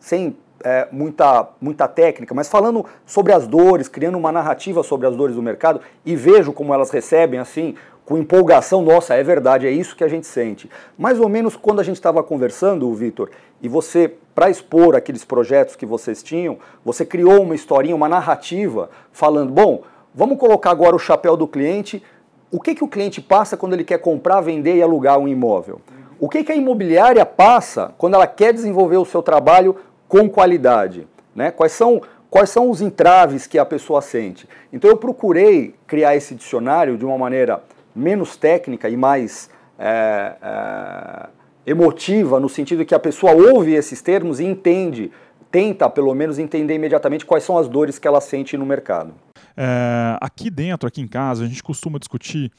sem 0.00 0.36
é, 0.64 0.88
muita, 0.90 1.48
muita 1.60 1.86
técnica, 1.86 2.34
mas 2.34 2.48
falando 2.48 2.84
sobre 3.06 3.32
as 3.32 3.46
dores, 3.46 3.86
criando 3.86 4.18
uma 4.18 4.32
narrativa 4.32 4.82
sobre 4.82 5.06
as 5.06 5.14
dores 5.14 5.36
do 5.36 5.42
mercado 5.42 5.80
e 6.04 6.16
vejo 6.16 6.52
como 6.52 6.74
elas 6.74 6.90
recebem 6.90 7.38
assim, 7.38 7.76
com 8.10 8.18
empolgação, 8.18 8.82
nossa, 8.82 9.14
é 9.14 9.22
verdade, 9.22 9.68
é 9.68 9.70
isso 9.70 9.94
que 9.94 10.02
a 10.02 10.08
gente 10.08 10.26
sente. 10.26 10.68
Mais 10.98 11.20
ou 11.20 11.28
menos 11.28 11.54
quando 11.54 11.78
a 11.78 11.84
gente 11.84 11.94
estava 11.94 12.24
conversando, 12.24 12.92
Vitor, 12.92 13.30
e 13.62 13.68
você, 13.68 14.12
para 14.34 14.50
expor 14.50 14.96
aqueles 14.96 15.24
projetos 15.24 15.76
que 15.76 15.86
vocês 15.86 16.20
tinham, 16.20 16.58
você 16.84 17.06
criou 17.06 17.40
uma 17.40 17.54
historinha, 17.54 17.94
uma 17.94 18.08
narrativa, 18.08 18.90
falando, 19.12 19.52
bom, 19.52 19.82
vamos 20.12 20.38
colocar 20.38 20.72
agora 20.72 20.96
o 20.96 20.98
chapéu 20.98 21.36
do 21.36 21.46
cliente, 21.46 22.02
o 22.50 22.60
que, 22.60 22.74
que 22.74 22.82
o 22.82 22.88
cliente 22.88 23.20
passa 23.20 23.56
quando 23.56 23.74
ele 23.74 23.84
quer 23.84 23.98
comprar, 23.98 24.40
vender 24.40 24.74
e 24.74 24.82
alugar 24.82 25.16
um 25.16 25.28
imóvel? 25.28 25.80
O 26.18 26.28
que, 26.28 26.42
que 26.42 26.50
a 26.50 26.56
imobiliária 26.56 27.24
passa 27.24 27.94
quando 27.96 28.14
ela 28.14 28.26
quer 28.26 28.52
desenvolver 28.52 28.96
o 28.96 29.04
seu 29.04 29.22
trabalho 29.22 29.76
com 30.08 30.28
qualidade? 30.28 31.06
Né? 31.32 31.52
Quais, 31.52 31.70
são, 31.70 32.02
quais 32.28 32.50
são 32.50 32.70
os 32.70 32.80
entraves 32.80 33.46
que 33.46 33.56
a 33.56 33.64
pessoa 33.64 34.02
sente? 34.02 34.48
Então 34.72 34.90
eu 34.90 34.96
procurei 34.96 35.76
criar 35.86 36.16
esse 36.16 36.34
dicionário 36.34 36.98
de 36.98 37.04
uma 37.04 37.16
maneira 37.16 37.62
menos 37.94 38.36
técnica 38.36 38.88
e 38.88 38.96
mais 38.96 39.50
é, 39.78 40.36
é, 40.42 41.28
emotiva, 41.66 42.38
no 42.38 42.48
sentido 42.48 42.84
que 42.84 42.94
a 42.94 42.98
pessoa 42.98 43.32
ouve 43.32 43.74
esses 43.74 44.00
termos 44.02 44.40
e 44.40 44.44
entende, 44.44 45.10
tenta 45.50 45.88
pelo 45.88 46.14
menos 46.14 46.38
entender 46.38 46.74
imediatamente 46.74 47.26
quais 47.26 47.44
são 47.44 47.58
as 47.58 47.68
dores 47.68 47.98
que 47.98 48.06
ela 48.06 48.20
sente 48.20 48.56
no 48.56 48.64
mercado. 48.64 49.14
É, 49.56 50.16
aqui 50.20 50.50
dentro, 50.50 50.86
aqui 50.86 51.00
em 51.00 51.08
casa, 51.08 51.44
a 51.44 51.48
gente 51.48 51.62
costuma 51.62 51.98
discutir 51.98 52.52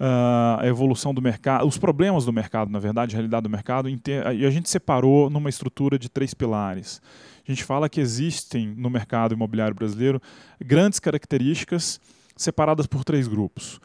uh, 0.00 0.60
a 0.60 0.66
evolução 0.66 1.12
do 1.12 1.20
mercado, 1.20 1.66
os 1.66 1.76
problemas 1.76 2.24
do 2.24 2.32
mercado, 2.32 2.70
na 2.70 2.78
verdade, 2.78 3.14
a 3.14 3.16
realidade 3.16 3.42
do 3.42 3.50
mercado, 3.50 3.88
e 3.88 4.46
a 4.46 4.50
gente 4.50 4.68
separou 4.70 5.28
numa 5.28 5.50
estrutura 5.50 5.98
de 5.98 6.08
três 6.08 6.32
pilares. 6.32 7.02
A 7.46 7.50
gente 7.52 7.62
fala 7.62 7.88
que 7.88 8.00
existem 8.00 8.74
no 8.76 8.88
mercado 8.88 9.34
imobiliário 9.34 9.74
brasileiro 9.74 10.20
grandes 10.60 10.98
características 10.98 12.00
separadas 12.36 12.86
por 12.86 13.04
três 13.04 13.28
grupos. 13.28 13.80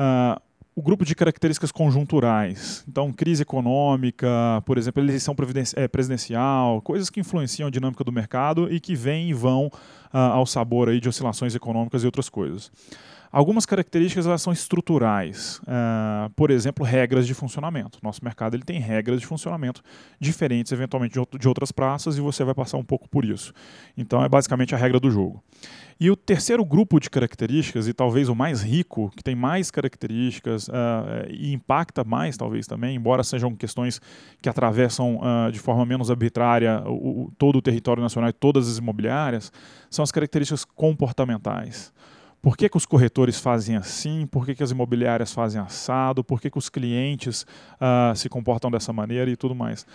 Uh, 0.00 0.40
o 0.74 0.80
grupo 0.80 1.04
de 1.04 1.14
características 1.14 1.70
conjunturais, 1.70 2.82
então 2.88 3.12
crise 3.12 3.42
econômica, 3.42 4.26
por 4.64 4.78
exemplo, 4.78 5.02
eleição 5.02 5.36
é, 5.76 5.86
presidencial, 5.86 6.80
coisas 6.80 7.10
que 7.10 7.20
influenciam 7.20 7.66
a 7.66 7.70
dinâmica 7.70 8.02
do 8.02 8.10
mercado 8.10 8.72
e 8.72 8.80
que 8.80 8.94
vêm 8.94 9.28
e 9.28 9.34
vão 9.34 9.66
uh, 9.66 10.16
ao 10.16 10.46
sabor 10.46 10.88
aí 10.88 10.98
de 10.98 11.06
oscilações 11.06 11.54
econômicas 11.54 12.02
e 12.02 12.06
outras 12.06 12.30
coisas. 12.30 12.72
Algumas 13.32 13.64
características 13.64 14.26
elas 14.26 14.42
são 14.42 14.52
estruturais, 14.52 15.60
uh, 15.62 16.28
por 16.30 16.50
exemplo, 16.50 16.84
regras 16.84 17.28
de 17.28 17.32
funcionamento. 17.32 18.00
Nosso 18.02 18.24
mercado 18.24 18.56
ele 18.56 18.64
tem 18.64 18.80
regras 18.80 19.20
de 19.20 19.26
funcionamento 19.26 19.82
diferentes, 20.18 20.72
eventualmente, 20.72 21.14
de, 21.14 21.38
de 21.38 21.48
outras 21.48 21.70
praças, 21.70 22.18
e 22.18 22.20
você 22.20 22.42
vai 22.42 22.54
passar 22.54 22.76
um 22.76 22.82
pouco 22.82 23.08
por 23.08 23.24
isso. 23.24 23.52
Então, 23.96 24.24
é 24.24 24.28
basicamente 24.28 24.74
a 24.74 24.78
regra 24.78 24.98
do 24.98 25.12
jogo. 25.12 25.40
E 26.00 26.10
o 26.10 26.16
terceiro 26.16 26.64
grupo 26.64 26.98
de 26.98 27.08
características, 27.08 27.86
e 27.86 27.92
talvez 27.92 28.28
o 28.28 28.34
mais 28.34 28.62
rico, 28.62 29.12
que 29.16 29.22
tem 29.22 29.36
mais 29.36 29.70
características 29.70 30.66
uh, 30.66 30.72
e 31.28 31.52
impacta 31.52 32.02
mais, 32.02 32.36
talvez 32.36 32.66
também, 32.66 32.96
embora 32.96 33.22
sejam 33.22 33.54
questões 33.54 34.00
que 34.42 34.48
atravessam 34.48 35.18
uh, 35.18 35.52
de 35.52 35.60
forma 35.60 35.86
menos 35.86 36.10
arbitrária 36.10 36.82
o, 36.84 37.26
o, 37.26 37.32
todo 37.38 37.56
o 37.56 37.62
território 37.62 38.02
nacional 38.02 38.30
e 38.30 38.32
todas 38.32 38.68
as 38.68 38.78
imobiliárias, 38.78 39.52
são 39.88 40.02
as 40.02 40.10
características 40.10 40.64
comportamentais. 40.64 41.92
Por 42.42 42.56
que, 42.56 42.68
que 42.68 42.76
os 42.76 42.86
corretores 42.86 43.38
fazem 43.38 43.76
assim? 43.76 44.26
Por 44.26 44.46
que, 44.46 44.54
que 44.54 44.62
as 44.62 44.70
imobiliárias 44.70 45.32
fazem 45.32 45.60
assado? 45.60 46.24
Por 46.24 46.40
que, 46.40 46.50
que 46.50 46.56
os 46.56 46.70
clientes 46.70 47.42
uh, 47.74 48.16
se 48.16 48.28
comportam 48.28 48.70
dessa 48.70 48.92
maneira 48.92 49.30
e 49.30 49.36
tudo 49.36 49.54
mais? 49.54 49.86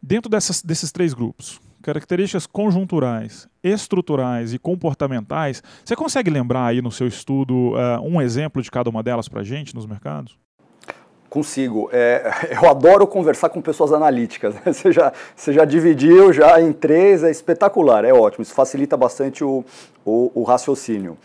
Dentro 0.00 0.30
dessas, 0.30 0.62
desses 0.62 0.92
três 0.92 1.12
grupos, 1.12 1.60
características 1.82 2.46
conjunturais, 2.46 3.48
estruturais 3.64 4.54
e 4.54 4.58
comportamentais, 4.58 5.60
você 5.84 5.96
consegue 5.96 6.30
lembrar 6.30 6.66
aí 6.66 6.80
no 6.80 6.92
seu 6.92 7.08
estudo 7.08 7.72
uh, 7.72 8.00
um 8.02 8.22
exemplo 8.22 8.62
de 8.62 8.70
cada 8.70 8.88
uma 8.88 9.02
delas 9.02 9.28
para 9.28 9.40
a 9.40 9.44
gente 9.44 9.74
nos 9.74 9.84
mercados? 9.84 10.38
Consigo. 11.28 11.90
É, 11.92 12.30
eu 12.62 12.70
adoro 12.70 13.08
conversar 13.08 13.48
com 13.48 13.60
pessoas 13.60 13.92
analíticas. 13.92 14.54
Você 14.64 14.92
já, 14.92 15.12
você 15.34 15.52
já 15.52 15.64
dividiu 15.64 16.32
já 16.32 16.60
em 16.60 16.72
três, 16.72 17.24
é 17.24 17.30
espetacular, 17.30 18.04
é 18.04 18.12
ótimo. 18.12 18.42
Isso 18.42 18.54
facilita 18.54 18.96
bastante 18.96 19.42
o, 19.42 19.64
o, 20.04 20.30
o 20.34 20.42
raciocínio. 20.44 21.18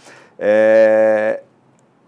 É, 0.46 1.40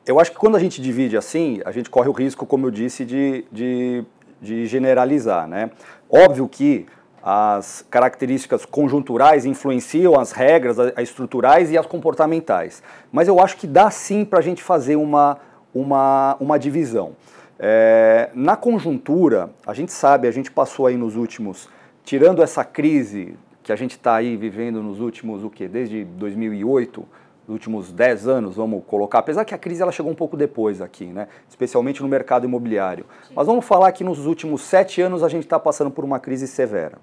eu 0.06 0.20
acho 0.20 0.32
que 0.32 0.38
quando 0.38 0.58
a 0.58 0.60
gente 0.60 0.82
divide 0.82 1.16
assim, 1.16 1.62
a 1.64 1.72
gente 1.72 1.90
corre 1.90 2.10
o 2.10 2.12
risco, 2.12 2.46
como 2.46 2.68
eu 2.68 2.72
disse, 2.72 3.06
de, 3.06 3.46
de, 3.50 4.04
de 4.42 4.66
generalizar. 4.66 5.48
Né? 5.48 5.72
Óbvio 6.10 6.46
que 6.50 6.86
as 7.24 7.86
características 7.90 8.66
conjunturais 8.66 9.46
influenciam 9.46 10.20
as 10.20 10.34
regras 10.34 10.78
as 10.78 10.92
estruturais 10.98 11.72
e 11.72 11.78
as 11.78 11.86
comportamentais. 11.86 12.84
Mas 13.10 13.30
eu 13.30 13.40
acho 13.40 13.56
que 13.56 13.66
dá 13.66 13.90
sim 13.90 14.26
para 14.26 14.40
a 14.40 14.42
gente 14.42 14.62
fazer 14.62 14.98
uma, 14.98 15.38
uma, 15.74 16.36
uma 16.38 16.60
divisão. 16.60 17.14
É, 17.58 18.32
na 18.34 18.58
conjuntura, 18.58 19.50
a 19.66 19.74
gente 19.74 19.94
sabe, 19.94 20.28
a 20.28 20.32
gente 20.32 20.52
passou 20.52 20.88
aí 20.88 20.98
nos 20.98 21.16
últimos, 21.16 21.70
tirando 22.04 22.44
essa 22.44 22.66
crise 22.66 23.38
que 23.64 23.72
a 23.72 23.78
gente 23.78 23.92
está 23.92 24.16
aí 24.16 24.36
vivendo 24.36 24.84
nos 24.84 25.00
últimos, 25.00 25.42
o 25.42 25.50
quê? 25.50 25.70
Desde 25.70 26.04
2008, 26.04 27.08
últimos 27.48 27.92
10 27.92 28.28
anos, 28.28 28.56
vamos 28.56 28.84
colocar, 28.86 29.20
apesar 29.20 29.46
que 29.46 29.54
a 29.54 29.58
crise 29.58 29.82
ela 29.82 29.92
chegou 29.92 30.12
um 30.12 30.16
pouco 30.16 30.36
depois 30.36 30.82
aqui, 30.82 31.06
né? 31.06 31.28
especialmente 31.50 32.02
no 32.02 32.08
mercado 32.08 32.46
imobiliário. 32.46 33.06
Sim. 33.28 33.34
Mas 33.36 33.48
vamos 33.48 33.66
falar 33.66 33.92
que 33.92 34.04
nos 34.04 34.26
últimos 34.26 34.62
sete 34.62 35.02
anos 35.02 35.24
a 35.24 35.30
gente 35.30 35.44
está 35.44 35.60
passando 35.60 35.92
por 35.92 36.04
uma 36.04 36.20
crise 36.20 36.48
severa. 36.48 36.98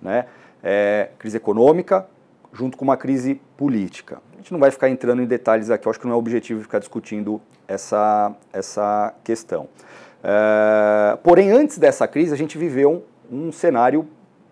Né? 0.00 0.26
É, 0.62 1.10
crise 1.18 1.36
econômica, 1.36 2.06
junto 2.52 2.76
com 2.76 2.84
uma 2.84 2.96
crise 2.96 3.40
política. 3.56 4.20
A 4.34 4.36
gente 4.36 4.52
não 4.52 4.58
vai 4.58 4.70
ficar 4.70 4.88
entrando 4.88 5.20
em 5.20 5.26
detalhes 5.26 5.70
aqui, 5.70 5.86
eu 5.86 5.90
acho 5.90 6.00
que 6.00 6.06
não 6.06 6.14
é 6.14 6.16
objetivo 6.16 6.60
ficar 6.62 6.78
discutindo 6.78 7.40
essa, 7.66 8.34
essa 8.52 9.14
questão. 9.24 9.68
É, 10.22 11.16
porém, 11.22 11.50
antes 11.50 11.78
dessa 11.78 12.06
crise, 12.08 12.32
a 12.32 12.36
gente 12.36 12.56
viveu 12.56 13.04
um, 13.30 13.48
um 13.48 13.52
cenário 13.52 14.06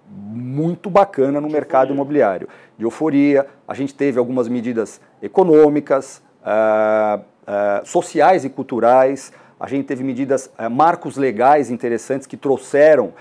muito 0.08 0.88
bacana 0.88 1.40
no 1.40 1.48
mercado 1.48 1.92
imobiliário, 1.92 2.48
de 2.78 2.84
euforia. 2.84 3.46
A 3.66 3.74
gente 3.74 3.94
teve 3.94 4.18
algumas 4.18 4.48
medidas 4.48 5.00
econômicas, 5.20 6.22
uh, 6.42 7.20
uh, 7.20 7.86
sociais 7.86 8.44
e 8.44 8.48
culturais. 8.48 9.32
A 9.58 9.66
gente 9.66 9.86
teve 9.86 10.04
medidas, 10.04 10.50
uh, 10.58 10.70
marcos 10.70 11.16
legais 11.16 11.70
interessantes 11.70 12.26
que 12.26 12.36
trouxeram 12.36 13.12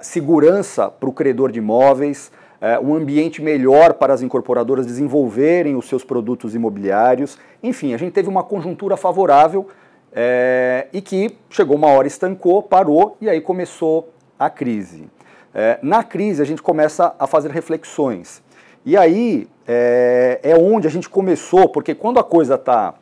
segurança 0.00 0.90
para 0.90 1.08
o 1.08 1.12
credor 1.12 1.52
de 1.52 1.60
imóveis, 1.60 2.32
um 2.82 2.92
ambiente 2.92 3.40
melhor 3.40 3.94
para 3.94 4.12
as 4.12 4.20
incorporadoras 4.20 4.84
desenvolverem 4.84 5.76
os 5.76 5.88
seus 5.88 6.02
produtos 6.02 6.56
imobiliários. 6.56 7.38
Enfim, 7.62 7.94
a 7.94 7.96
gente 7.96 8.10
teve 8.10 8.28
uma 8.28 8.42
conjuntura 8.42 8.96
favorável 8.96 9.68
e 10.92 11.00
que 11.00 11.36
chegou 11.48 11.76
uma 11.76 11.86
hora, 11.86 12.08
estancou, 12.08 12.64
parou 12.64 13.16
e 13.20 13.30
aí 13.30 13.40
começou 13.40 14.12
a 14.36 14.50
crise. 14.50 15.08
É, 15.54 15.78
na 15.82 16.02
crise, 16.02 16.40
a 16.40 16.44
gente 16.44 16.62
começa 16.62 17.14
a 17.18 17.26
fazer 17.26 17.50
reflexões. 17.50 18.42
E 18.84 18.96
aí 18.96 19.48
é, 19.66 20.40
é 20.42 20.56
onde 20.56 20.86
a 20.86 20.90
gente 20.90 21.08
começou, 21.08 21.68
porque 21.68 21.94
quando 21.94 22.18
a 22.18 22.24
coisa 22.24 22.54
está, 22.54 22.94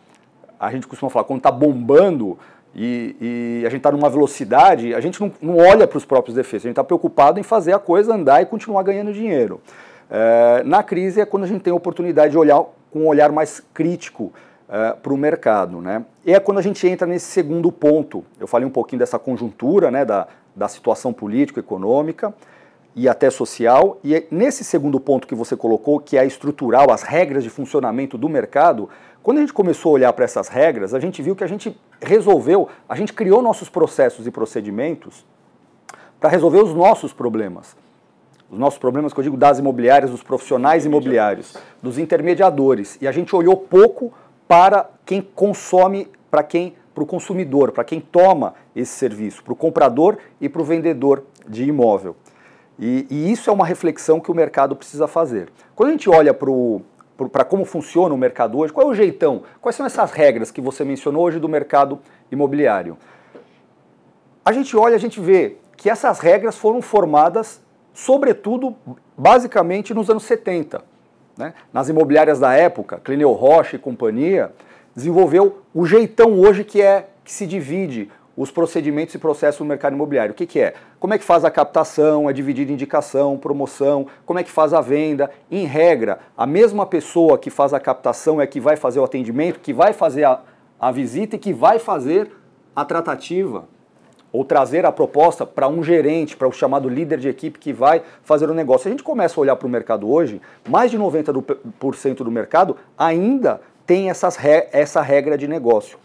a 0.59 0.71
gente 0.71 0.87
costuma 0.87 1.11
falar, 1.11 1.25
quando 1.25 1.39
está 1.39 1.51
bombando 1.51 2.39
e, 2.75 3.17
e, 3.21 3.67
a 3.67 3.71
gente 3.71 3.79
está 3.79 3.91
numa 3.91 4.11
velocidade, 4.11 4.95
a 4.95 5.01
gente 5.01 5.21
não, 5.21 5.33
não 5.41 5.57
olha 5.57 5.87
para 5.87 5.97
os 5.97 6.05
próprios 6.05 6.37
defeitos, 6.37 6.67
a 6.67 6.69
gente 6.69 6.73
está 6.73 6.85
preocupado 6.85 7.41
em 7.41 7.43
fazer 7.43 7.73
a 7.73 7.79
coisa 7.79 8.15
andar 8.15 8.43
e 8.43 8.47
continuar 8.47 8.83
ganhando 8.83 9.13
dinheiro. 9.13 9.61
É, 10.11 10.63
na 10.65 10.83
crise 10.83 11.21
é 11.21 11.25
quando 11.25 11.45
a 11.45 11.47
gente 11.47 11.63
tem 11.63 11.73
a 11.73 11.77
oportunidade 11.77 12.33
de 12.33 12.39
olhar 12.39 12.63
com 12.91 13.01
um 13.01 13.07
olhar 13.07 13.31
mais 13.31 13.63
crítico 13.73 14.33
é, 14.69 14.93
para 14.93 15.13
o 15.13 15.17
mercado. 15.17 15.81
Né? 15.81 16.05
E 16.27 16.35
é 16.35 16.41
quando 16.41 16.59
a 16.59 16.63
gente 16.63 16.87
entra 16.87 17.07
nesse 17.07 17.27
segundo 17.27 17.71
ponto. 17.73 18.25
Eu 18.39 18.47
falei 18.47 18.67
um 18.67 18.71
pouquinho 18.71 18.99
dessa 18.99 19.19
conjuntura, 19.19 19.91
né, 19.91 20.05
da, 20.05 20.27
da 20.55 20.69
situação 20.69 21.13
político-econômica 21.13 22.35
e 22.95 23.09
até 23.09 23.31
social. 23.31 23.99
E 24.03 24.15
é 24.15 24.27
nesse 24.31 24.65
segundo 24.65 24.99
ponto 24.99 25.27
que 25.27 25.35
você 25.35 25.57
colocou, 25.57 26.01
que 26.01 26.17
é 26.17 26.27
estrutural, 26.27 26.91
as 26.91 27.03
regras 27.03 27.45
de 27.45 27.51
funcionamento 27.51 28.19
do 28.19 28.29
mercado, 28.29 28.89
quando 29.23 29.39
a 29.39 29.41
gente 29.41 29.53
começou 29.53 29.91
a 29.91 29.95
olhar 29.95 30.13
para 30.13 30.25
essas 30.25 30.49
regras, 30.49 30.95
a 30.95 31.01
gente 31.01 31.21
viu 31.21 31.37
que 31.37 31.45
a 31.45 31.47
gente 31.47 31.79
resolveu, 32.01 32.69
a 32.89 32.95
gente 32.95 33.13
criou 33.13 33.43
nossos 33.43 33.69
processos 33.69 34.27
e 34.27 34.31
procedimentos 34.31 35.25
para 36.19 36.31
resolver 36.31 36.63
os 36.63 36.75
nossos 36.75 37.13
problemas. 37.13 37.77
Os 38.51 38.59
nossos 38.59 38.79
problemas, 38.79 39.13
que 39.13 39.21
eu 39.21 39.25
digo, 39.25 39.37
das 39.37 39.59
imobiliárias, 39.59 40.11
dos 40.11 40.23
profissionais 40.23 40.85
imobiliários, 40.85 41.57
dos 41.83 41.99
intermediadores. 41.99 42.99
E 43.01 43.07
a 43.07 43.13
gente 43.13 43.37
olhou 43.37 43.57
pouco 43.57 44.13
para 44.49 44.91
quem 45.07 45.23
consome, 45.23 46.09
para 46.31 46.43
quem 46.43 46.75
para 46.95 47.03
o 47.03 47.07
consumidor, 47.07 47.73
para 47.73 47.85
quem 47.85 48.01
toma 48.01 48.55
esse 48.75 48.93
serviço, 48.93 49.43
para 49.43 49.53
o 49.53 49.57
comprador 49.57 50.19
e 50.41 50.49
para 50.49 50.61
o 50.61 50.65
vendedor 50.65 51.25
de 51.49 51.65
imóvel. 51.65 52.17
E, 52.79 53.07
e, 53.11 53.31
isso 53.31 53.51
é 53.51 53.53
uma 53.53 53.67
reflexão 53.67 54.19
que 54.21 54.31
o 54.31 54.35
mercado 54.35 54.75
precisa 54.75 55.07
fazer. 55.07 55.49
Quando 55.77 55.91
a 55.91 55.93
gente 55.93 56.09
olha 56.09 56.33
para 56.33 57.45
como 57.45 57.65
funciona 57.65 58.15
o 58.15 58.19
mercado 58.19 58.59
hoje, 58.59 58.73
qual 58.73 58.89
é 58.89 58.91
o 58.91 58.95
jeitão? 58.95 59.43
Quais 59.61 59.77
são 59.77 59.85
essas 59.85 60.13
regras 60.13 60.51
que 60.51 60.61
você 60.61 60.85
mencionou 60.85 61.25
hoje 61.25 61.39
do 61.39 61.49
mercado 61.49 61.99
imobiliário? 62.33 62.97
A 64.45 64.53
gente 64.53 64.77
olha, 64.77 64.97
a 64.97 64.99
gente 64.99 65.21
vê 65.21 65.57
que 65.77 65.91
essas 65.91 66.21
regras 66.21 66.57
foram 66.57 66.81
formadas 66.81 67.61
sobretudo, 67.93 68.75
basicamente 69.17 69.93
nos 69.93 70.09
anos 70.09 70.25
70. 70.25 70.83
Né? 71.37 71.55
Nas 71.73 71.89
imobiliárias 71.89 72.39
da 72.39 72.55
época, 72.55 72.99
Clineu 72.99 73.33
Rocha 73.33 73.77
e 73.77 73.79
companhia, 73.79 74.53
desenvolveu 74.95 75.63
o 75.75 75.87
jeitão 75.87 76.39
hoje 76.39 76.65
que 76.65 76.81
é 76.81 77.09
que 77.25 77.33
se 77.33 77.47
divide 77.47 78.11
os 78.37 78.51
procedimentos 78.51 79.15
e 79.15 79.19
processos 79.19 79.61
no 79.61 79.67
mercado 79.67 79.93
imobiliário. 79.93 80.33
O 80.33 80.35
que, 80.35 80.47
que 80.47 80.61
é? 80.61 80.75
Como 80.99 81.13
é 81.13 81.19
que 81.19 81.25
faz 81.25 81.45
a 81.45 81.51
captação, 81.51 82.29
é 82.29 82.33
dividido 82.33 82.73
indicação, 82.73 83.37
promoção, 83.37 84.07
como 84.25 84.39
é 84.39 84.43
que 84.43 84.51
faz 84.51 84.73
a 84.73 84.81
venda. 84.81 85.31
Em 85.51 85.67
regra, 85.67 86.21
a 86.37 86.47
mesma 86.47 86.87
pessoa 86.87 87.37
que 87.37 87.51
faz 87.51 87.75
a 87.75 87.81
captação 87.81 88.41
é 88.41 88.47
que 88.47 88.59
vai 88.59 88.77
fazer 88.77 88.99
o 88.99 89.05
atendimento, 89.05 89.61
que 89.61 89.73
vai 89.73 89.93
fazer 89.93 90.25
a, 90.25 90.41
a 90.81 90.91
visita 90.91 91.37
e 91.37 91.39
que 91.39 91.53
vai 91.53 91.79
fazer 91.79 92.31
a 92.75 92.85
tratativa 92.85 93.69
ou 94.33 94.45
trazer 94.45 94.87
a 94.87 94.93
proposta 94.93 95.45
para 95.45 95.69
um 95.69 95.83
gerente, 95.83 96.37
para 96.37 96.49
o 96.49 96.53
chamado 96.53 96.89
líder 96.89 97.19
de 97.19 97.29
equipe 97.29 97.59
que 97.59 97.73
vai 97.73 98.03
fazer 98.23 98.49
o 98.49 98.55
negócio. 98.55 98.85
Se 98.85 98.89
a 98.89 98.91
gente 98.93 99.03
começa 99.03 99.39
a 99.39 99.43
olhar 99.43 99.57
para 99.57 99.67
o 99.67 99.71
mercado 99.71 100.11
hoje, 100.11 100.41
mais 100.69 100.91
de 100.91 100.99
90% 100.99 102.17
do 102.17 102.31
mercado 102.31 102.77
ainda 102.97 103.61
tem 103.91 104.09
essas, 104.09 104.39
essa 104.71 105.03
regra 105.03 105.37
de 105.37 105.49
negócio. 105.49 105.99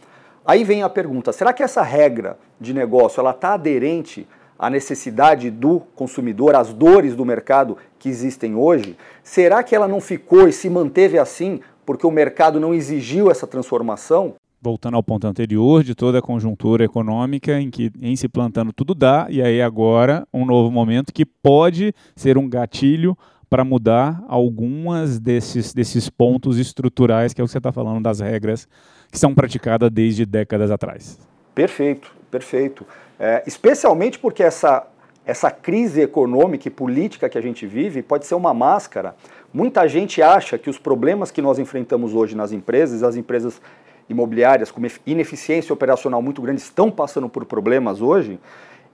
Aí 0.44 0.63
vem 0.63 0.82
a 0.82 0.89
pergunta: 0.89 1.32
será 1.32 1.54
que 1.54 1.62
essa 1.62 1.84
regra 1.84 2.36
de 2.60 2.74
negócio 2.74 3.20
ela 3.20 3.30
está 3.30 3.54
aderente 3.54 4.27
à 4.58 4.72
necessidade 4.72 5.51
do 5.51 5.82
consumidor, 5.96 6.56
às 6.56 6.74
dores 6.74 7.15
do 7.15 7.24
mercado 7.24 7.77
que 8.00 8.10
existem 8.10 8.56
hoje? 8.56 8.98
Será 9.24 9.62
que 9.62 9.75
ela 9.75 9.88
não 9.88 10.01
ficou 10.01 10.48
e 10.48 10.51
se 10.51 10.68
manteve 10.68 11.20
assim 11.20 11.60
porque 11.86 12.08
o 12.08 12.12
mercado 12.12 12.60
não 12.60 12.74
exigiu 12.74 13.30
essa 13.30 13.46
transformação? 13.46 14.34
Voltando 14.60 14.98
ao 14.98 15.04
ponto 15.04 15.27
anterior 15.27 15.84
de 15.84 15.94
toda 15.94 16.18
a 16.18 16.24
conjuntura 16.24 16.84
econômica 16.84 17.60
em 17.62 17.70
que 17.70 17.92
em 18.01 18.15
se 18.15 18.27
plantando 18.27 18.74
tudo 18.74 18.96
dá, 18.96 19.27
e 19.30 19.44
aí 19.44 19.62
agora 19.62 20.27
um 20.34 20.44
novo 20.44 20.72
momento 20.72 21.13
que 21.13 21.24
pode 21.24 21.94
ser 22.15 22.36
um 22.36 22.50
gatilho 22.50 23.15
para 23.50 23.64
mudar 23.64 24.24
algumas 24.28 25.20
desses, 25.20 25.74
desses 25.74 26.10
pontos 26.10 26.58
estruturais, 26.58 27.34
que 27.34 27.42
é 27.42 27.44
o 27.44 27.48
que 27.48 27.52
você 27.52 27.58
está 27.58 27.72
falando 27.72 28.02
das 28.02 28.20
regras 28.20 28.68
que 29.12 29.20
são 29.20 29.34
praticadas 29.34 29.90
desde 29.92 30.25
décadas 30.25 30.72
atrás. 30.72 31.20
Perfeito, 31.54 32.14
perfeito. 32.30 32.86
É, 33.20 33.44
especialmente 33.48 34.20
porque 34.20 34.44
essa, 34.44 34.86
essa 35.25 35.50
crise 35.50 36.02
econômica 36.02 36.68
e 36.68 36.72
política 36.72 37.30
que 37.30 37.38
a 37.38 37.42
gente 37.42 37.66
vive 37.66 38.02
pode 38.02 38.25
ser 38.25 38.36
uma 38.36 38.54
máscara. 38.54 39.16
Muita 39.54 39.88
gente 39.88 40.22
acha 40.22 40.58
que 40.58 40.70
os 40.70 40.78
problemas 40.78 41.32
que 41.32 41.42
nós 41.42 41.58
enfrentamos 41.58 42.14
hoje 42.14 42.36
nas 42.36 42.52
empresas, 42.52 43.04
as 43.04 43.16
empresas 43.16 43.62
imobiliárias 44.10 44.70
com 44.70 44.82
ineficiência 45.06 45.74
operacional 45.74 46.22
muito 46.22 46.42
grande 46.42 46.62
estão 46.62 46.92
passando 46.92 47.28
por 47.28 47.46
problemas 47.46 48.02
hoje, 48.02 48.40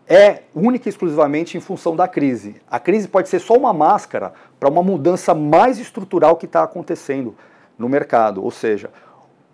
é 0.07 0.43
única 0.53 0.87
e 0.87 0.91
exclusivamente 0.91 1.57
em 1.57 1.61
função 1.61 1.95
da 1.95 2.07
crise. 2.07 2.55
A 2.69 2.79
crise 2.79 3.07
pode 3.07 3.29
ser 3.29 3.39
só 3.39 3.55
uma 3.55 3.73
máscara 3.73 4.33
para 4.59 4.69
uma 4.69 4.83
mudança 4.83 5.33
mais 5.33 5.79
estrutural 5.79 6.35
que 6.35 6.45
está 6.45 6.63
acontecendo 6.63 7.35
no 7.77 7.87
mercado. 7.87 8.43
Ou 8.43 8.51
seja, 8.51 8.89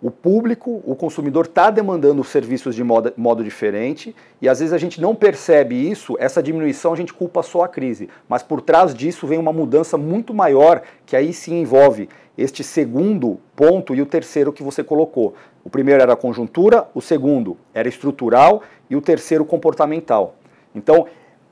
o 0.00 0.10
público, 0.10 0.80
o 0.86 0.94
consumidor 0.94 1.46
está 1.46 1.70
demandando 1.70 2.22
serviços 2.22 2.74
de 2.74 2.84
modo, 2.84 3.12
modo, 3.16 3.42
diferente 3.42 4.14
e 4.40 4.48
às 4.48 4.60
vezes 4.60 4.72
a 4.72 4.78
gente 4.78 5.00
não 5.00 5.14
percebe 5.14 5.74
isso, 5.74 6.16
essa 6.20 6.40
diminuição 6.40 6.92
a 6.92 6.96
gente 6.96 7.12
culpa 7.12 7.42
só 7.42 7.62
a 7.62 7.68
crise, 7.68 8.08
mas 8.28 8.42
por 8.42 8.60
trás 8.60 8.94
disso 8.94 9.26
vem 9.26 9.38
uma 9.38 9.52
mudança 9.52 9.98
muito 9.98 10.32
maior 10.32 10.82
que 11.04 11.16
aí 11.16 11.32
sim 11.32 11.60
envolve 11.60 12.08
este 12.36 12.62
segundo 12.62 13.40
ponto 13.56 13.92
e 13.92 14.00
o 14.00 14.06
terceiro 14.06 14.52
que 14.52 14.62
você 14.62 14.84
colocou. 14.84 15.34
O 15.64 15.68
primeiro 15.68 16.00
era 16.00 16.12
a 16.12 16.16
conjuntura, 16.16 16.86
o 16.94 17.00
segundo 17.00 17.56
era 17.74 17.88
estrutural 17.88 18.62
e 18.88 18.94
o 18.94 19.00
terceiro 19.00 19.44
comportamental. 19.44 20.36
Então, 20.72 21.06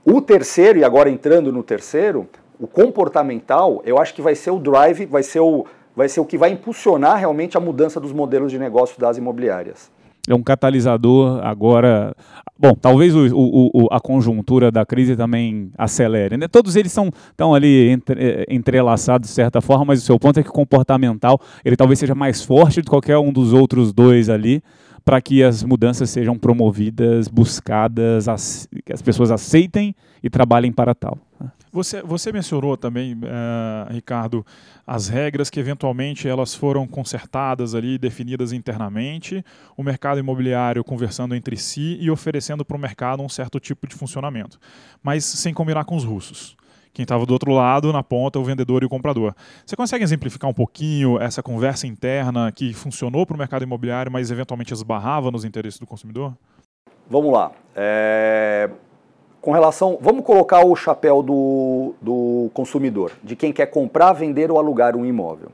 o 0.04 0.22
terceiro, 0.22 0.78
e 0.78 0.84
agora 0.84 1.10
entrando 1.10 1.50
no 1.50 1.64
terceiro, 1.64 2.28
o 2.60 2.68
comportamental, 2.68 3.82
eu 3.84 3.98
acho 3.98 4.14
que 4.14 4.22
vai 4.22 4.36
ser 4.36 4.52
o 4.52 4.60
drive, 4.60 5.06
vai 5.06 5.24
ser 5.24 5.40
o, 5.40 5.66
vai 5.96 6.08
ser 6.10 6.20
o 6.20 6.26
que 6.26 6.36
vai 6.36 6.50
impulsionar 6.50 7.18
realmente 7.18 7.56
a 7.56 7.60
mudança 7.60 7.98
dos 7.98 8.12
modelos 8.12 8.52
de 8.52 8.58
negócio 8.58 9.00
das 9.00 9.16
imobiliárias. 9.16 9.90
É 10.28 10.34
um 10.34 10.42
catalisador 10.42 11.40
agora. 11.44 12.14
Bom, 12.58 12.74
talvez 12.74 13.14
o, 13.14 13.28
o, 13.32 13.86
a 13.92 14.00
conjuntura 14.00 14.72
da 14.72 14.84
crise 14.84 15.14
também 15.14 15.70
acelere. 15.78 16.36
Né? 16.36 16.48
Todos 16.48 16.74
eles 16.74 16.90
são, 16.90 17.10
estão 17.30 17.54
ali 17.54 17.88
entre, 17.88 18.20
eh, 18.20 18.46
entrelaçados 18.48 19.28
de 19.28 19.34
certa 19.34 19.60
forma, 19.60 19.84
mas 19.86 20.02
o 20.02 20.04
seu 20.04 20.18
ponto 20.18 20.40
é 20.40 20.42
que 20.42 20.48
o 20.48 20.52
comportamental 20.52 21.40
ele 21.64 21.76
talvez 21.76 21.98
seja 21.98 22.14
mais 22.14 22.42
forte 22.42 22.82
que 22.82 22.88
qualquer 22.88 23.18
um 23.18 23.32
dos 23.32 23.52
outros 23.52 23.92
dois 23.92 24.28
ali 24.28 24.62
para 25.04 25.20
que 25.20 25.44
as 25.44 25.62
mudanças 25.62 26.10
sejam 26.10 26.36
promovidas, 26.36 27.28
buscadas, 27.28 28.26
as, 28.26 28.68
que 28.84 28.92
as 28.92 29.00
pessoas 29.00 29.30
aceitem 29.30 29.94
e 30.20 30.28
trabalhem 30.28 30.72
para 30.72 30.92
tal. 30.92 31.16
Né? 31.40 31.48
Você, 31.76 32.00
você 32.00 32.32
mencionou 32.32 32.74
também, 32.74 33.12
uh, 33.12 33.92
Ricardo, 33.92 34.46
as 34.86 35.08
regras 35.08 35.50
que 35.50 35.60
eventualmente 35.60 36.26
elas 36.26 36.54
foram 36.54 36.86
consertadas 36.86 37.74
ali, 37.74 37.98
definidas 37.98 38.50
internamente, 38.50 39.44
o 39.76 39.82
mercado 39.82 40.18
imobiliário 40.18 40.82
conversando 40.82 41.34
entre 41.34 41.54
si 41.58 41.98
e 42.00 42.10
oferecendo 42.10 42.64
para 42.64 42.78
o 42.78 42.80
mercado 42.80 43.22
um 43.22 43.28
certo 43.28 43.60
tipo 43.60 43.86
de 43.86 43.94
funcionamento, 43.94 44.58
mas 45.02 45.22
sem 45.26 45.52
combinar 45.52 45.84
com 45.84 45.94
os 45.94 46.04
russos 46.04 46.56
quem 46.94 47.02
estava 47.02 47.26
do 47.26 47.32
outro 47.34 47.52
lado, 47.52 47.92
na 47.92 48.02
ponta, 48.02 48.38
o 48.38 48.44
vendedor 48.44 48.82
e 48.82 48.86
o 48.86 48.88
comprador. 48.88 49.34
Você 49.66 49.76
consegue 49.76 50.02
exemplificar 50.02 50.48
um 50.48 50.54
pouquinho 50.54 51.20
essa 51.20 51.42
conversa 51.42 51.86
interna 51.86 52.50
que 52.50 52.72
funcionou 52.72 53.26
para 53.26 53.34
o 53.34 53.38
mercado 53.38 53.64
imobiliário, 53.64 54.10
mas 54.10 54.30
eventualmente 54.30 54.72
esbarrava 54.72 55.30
nos 55.30 55.44
interesses 55.44 55.78
do 55.78 55.86
consumidor? 55.86 56.34
Vamos 57.10 57.30
lá. 57.30 57.52
É... 57.74 58.70
Com 59.46 59.52
relação. 59.52 59.96
Vamos 60.00 60.24
colocar 60.24 60.66
o 60.66 60.74
chapéu 60.74 61.22
do, 61.22 61.94
do 62.02 62.50
consumidor, 62.52 63.12
de 63.22 63.36
quem 63.36 63.52
quer 63.52 63.66
comprar, 63.66 64.12
vender 64.12 64.50
ou 64.50 64.58
alugar 64.58 64.96
um 64.96 65.06
imóvel. 65.06 65.50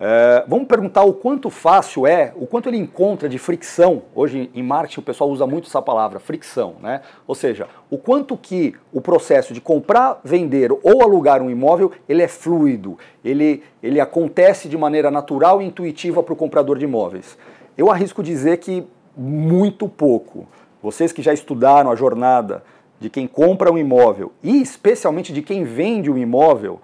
É, 0.00 0.44
vamos 0.48 0.66
perguntar 0.66 1.02
o 1.02 1.12
quanto 1.12 1.50
fácil 1.50 2.06
é, 2.06 2.32
o 2.36 2.46
quanto 2.46 2.70
ele 2.70 2.78
encontra 2.78 3.28
de 3.28 3.38
fricção. 3.38 4.04
Hoje 4.14 4.50
em 4.54 4.62
marketing 4.62 5.00
o 5.00 5.02
pessoal 5.02 5.28
usa 5.28 5.46
muito 5.46 5.68
essa 5.68 5.82
palavra, 5.82 6.18
fricção, 6.18 6.76
né? 6.80 7.02
Ou 7.26 7.34
seja, 7.34 7.68
o 7.90 7.98
quanto 7.98 8.34
que 8.34 8.74
o 8.94 9.00
processo 9.02 9.52
de 9.52 9.60
comprar, 9.60 10.22
vender 10.24 10.72
ou 10.72 11.02
alugar 11.02 11.42
um 11.42 11.50
imóvel, 11.50 11.92
ele 12.08 12.22
é 12.22 12.28
fluido, 12.28 12.96
ele, 13.22 13.62
ele 13.82 14.00
acontece 14.00 14.70
de 14.70 14.78
maneira 14.78 15.10
natural 15.10 15.60
e 15.60 15.66
intuitiva 15.66 16.22
para 16.22 16.32
o 16.32 16.36
comprador 16.36 16.78
de 16.78 16.86
imóveis. 16.86 17.36
Eu 17.76 17.90
arrisco 17.90 18.22
dizer 18.22 18.56
que 18.56 18.88
muito 19.14 19.86
pouco. 19.86 20.46
Vocês 20.82 21.12
que 21.12 21.20
já 21.20 21.34
estudaram 21.34 21.90
a 21.90 21.94
jornada 21.94 22.62
de 23.00 23.08
quem 23.08 23.26
compra 23.26 23.72
um 23.72 23.78
imóvel 23.78 24.32
e 24.42 24.60
especialmente 24.60 25.32
de 25.32 25.42
quem 25.42 25.64
vende 25.64 26.10
um 26.10 26.18
imóvel, 26.18 26.80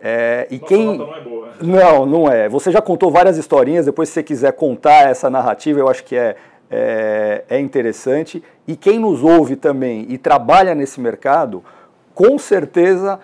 é, 0.00 0.46
e 0.50 0.58
Nossa 0.58 0.66
quem 0.66 0.98
não 0.98 1.14
é 1.14 1.20
boa. 1.20 1.48
Não, 1.60 2.06
não 2.06 2.30
é. 2.30 2.48
Você 2.48 2.70
já 2.70 2.80
contou 2.80 3.10
várias 3.10 3.36
historinhas. 3.36 3.86
Depois, 3.86 4.08
se 4.08 4.14
você 4.14 4.22
quiser 4.22 4.52
contar 4.52 5.08
essa 5.08 5.30
narrativa, 5.30 5.80
eu 5.80 5.88
acho 5.88 6.04
que 6.04 6.14
é, 6.14 6.36
é, 6.70 7.44
é 7.48 7.58
interessante. 7.58 8.42
E 8.68 8.76
quem 8.76 8.98
nos 8.98 9.22
ouve 9.22 9.56
também 9.56 10.06
e 10.08 10.18
trabalha 10.18 10.74
nesse 10.74 11.00
mercado, 11.00 11.64
com 12.14 12.38
certeza 12.38 13.18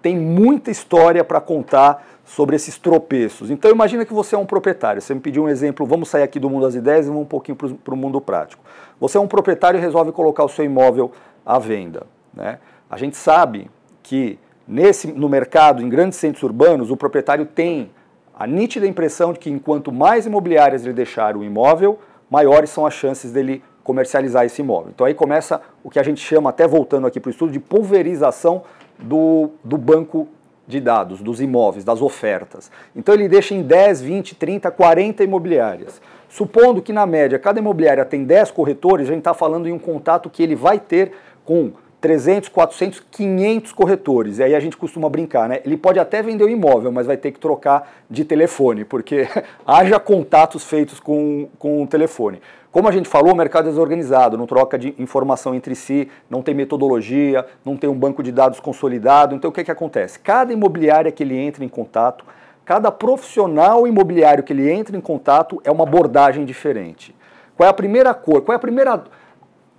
tem 0.00 0.16
muita 0.16 0.70
história 0.70 1.24
para 1.24 1.40
contar 1.40 2.21
sobre 2.36 2.56
esses 2.56 2.78
tropeços. 2.78 3.50
Então 3.50 3.70
imagina 3.70 4.04
que 4.04 4.12
você 4.12 4.34
é 4.34 4.38
um 4.38 4.46
proprietário. 4.46 5.00
Você 5.00 5.14
me 5.14 5.20
pediu 5.20 5.44
um 5.44 5.48
exemplo, 5.48 5.86
vamos 5.86 6.08
sair 6.08 6.22
aqui 6.22 6.38
do 6.38 6.48
mundo 6.48 6.62
das 6.62 6.74
ideias 6.74 7.06
e 7.06 7.08
vamos 7.08 7.24
um 7.24 7.26
pouquinho 7.26 7.56
para 7.56 7.94
o 7.94 7.96
mundo 7.96 8.20
prático. 8.20 8.62
Você 9.00 9.18
é 9.18 9.20
um 9.20 9.28
proprietário 9.28 9.78
e 9.78 9.80
resolve 9.80 10.12
colocar 10.12 10.44
o 10.44 10.48
seu 10.48 10.64
imóvel 10.64 11.12
à 11.44 11.58
venda. 11.58 12.06
Né? 12.32 12.58
A 12.90 12.96
gente 12.96 13.16
sabe 13.16 13.70
que 14.02 14.38
Nesse, 14.66 15.08
no 15.08 15.28
mercado, 15.28 15.82
em 15.82 15.88
grandes 15.88 16.18
centros 16.18 16.42
urbanos, 16.42 16.90
o 16.90 16.96
proprietário 16.96 17.44
tem 17.44 17.90
a 18.34 18.46
nítida 18.46 18.86
impressão 18.86 19.32
de 19.32 19.38
que 19.38 19.50
enquanto 19.50 19.90
mais 19.90 20.24
imobiliárias 20.24 20.84
ele 20.84 20.94
deixar 20.94 21.36
o 21.36 21.44
imóvel, 21.44 21.98
maiores 22.30 22.70
são 22.70 22.86
as 22.86 22.94
chances 22.94 23.32
dele 23.32 23.62
comercializar 23.82 24.44
esse 24.44 24.62
imóvel. 24.62 24.92
Então 24.94 25.06
aí 25.06 25.14
começa 25.14 25.60
o 25.82 25.90
que 25.90 25.98
a 25.98 26.02
gente 26.02 26.20
chama, 26.20 26.50
até 26.50 26.66
voltando 26.66 27.06
aqui 27.06 27.18
para 27.18 27.28
o 27.28 27.30
estudo, 27.30 27.52
de 27.52 27.58
pulverização 27.58 28.62
do, 28.98 29.50
do 29.64 29.76
banco 29.76 30.28
de 30.66 30.80
dados, 30.80 31.20
dos 31.20 31.40
imóveis, 31.40 31.84
das 31.84 32.00
ofertas. 32.00 32.70
Então 32.94 33.14
ele 33.14 33.28
deixa 33.28 33.54
em 33.54 33.62
10, 33.62 34.00
20, 34.00 34.34
30, 34.34 34.70
40 34.70 35.24
imobiliárias. 35.24 36.00
Supondo 36.28 36.80
que 36.80 36.92
na 36.92 37.04
média 37.04 37.38
cada 37.38 37.58
imobiliária 37.58 38.04
tem 38.04 38.24
10 38.24 38.50
corretores, 38.52 39.06
a 39.06 39.10
gente 39.10 39.18
está 39.18 39.34
falando 39.34 39.68
em 39.68 39.72
um 39.72 39.78
contato 39.78 40.30
que 40.30 40.42
ele 40.42 40.54
vai 40.54 40.78
ter 40.78 41.12
com 41.44 41.72
300, 42.02 42.48
400, 42.48 43.00
500 43.12 43.72
corretores. 43.72 44.38
E 44.38 44.42
aí 44.42 44.56
a 44.56 44.60
gente 44.60 44.76
costuma 44.76 45.08
brincar, 45.08 45.48
né? 45.48 45.60
Ele 45.64 45.76
pode 45.76 46.00
até 46.00 46.20
vender 46.20 46.42
o 46.42 46.48
imóvel, 46.48 46.90
mas 46.90 47.06
vai 47.06 47.16
ter 47.16 47.30
que 47.30 47.38
trocar 47.38 47.88
de 48.10 48.24
telefone, 48.24 48.84
porque 48.84 49.28
haja 49.64 50.00
contatos 50.00 50.64
feitos 50.64 50.98
com, 50.98 51.48
com 51.60 51.80
o 51.80 51.86
telefone. 51.86 52.42
Como 52.72 52.88
a 52.88 52.90
gente 52.90 53.08
falou, 53.08 53.32
o 53.32 53.36
mercado 53.36 53.68
é 53.68 53.70
desorganizado, 53.70 54.36
não 54.36 54.46
troca 54.46 54.76
de 54.76 54.92
informação 54.98 55.54
entre 55.54 55.76
si, 55.76 56.08
não 56.28 56.42
tem 56.42 56.54
metodologia, 56.54 57.46
não 57.64 57.76
tem 57.76 57.88
um 57.88 57.94
banco 57.94 58.20
de 58.20 58.32
dados 58.32 58.58
consolidado. 58.58 59.36
Então 59.36 59.50
o 59.50 59.52
que, 59.52 59.60
é 59.60 59.64
que 59.64 59.70
acontece? 59.70 60.18
Cada 60.18 60.52
imobiliária 60.52 61.12
que 61.12 61.22
ele 61.22 61.38
entra 61.38 61.64
em 61.64 61.68
contato, 61.68 62.24
cada 62.64 62.90
profissional 62.90 63.86
imobiliário 63.86 64.42
que 64.42 64.52
ele 64.52 64.68
entra 64.68 64.96
em 64.96 65.00
contato 65.00 65.60
é 65.62 65.70
uma 65.70 65.84
abordagem 65.84 66.44
diferente. 66.44 67.14
Qual 67.56 67.64
é 67.64 67.70
a 67.70 67.74
primeira 67.74 68.12
cor? 68.12 68.42
Qual 68.42 68.54
é 68.54 68.56
a 68.56 68.58
primeira. 68.58 69.04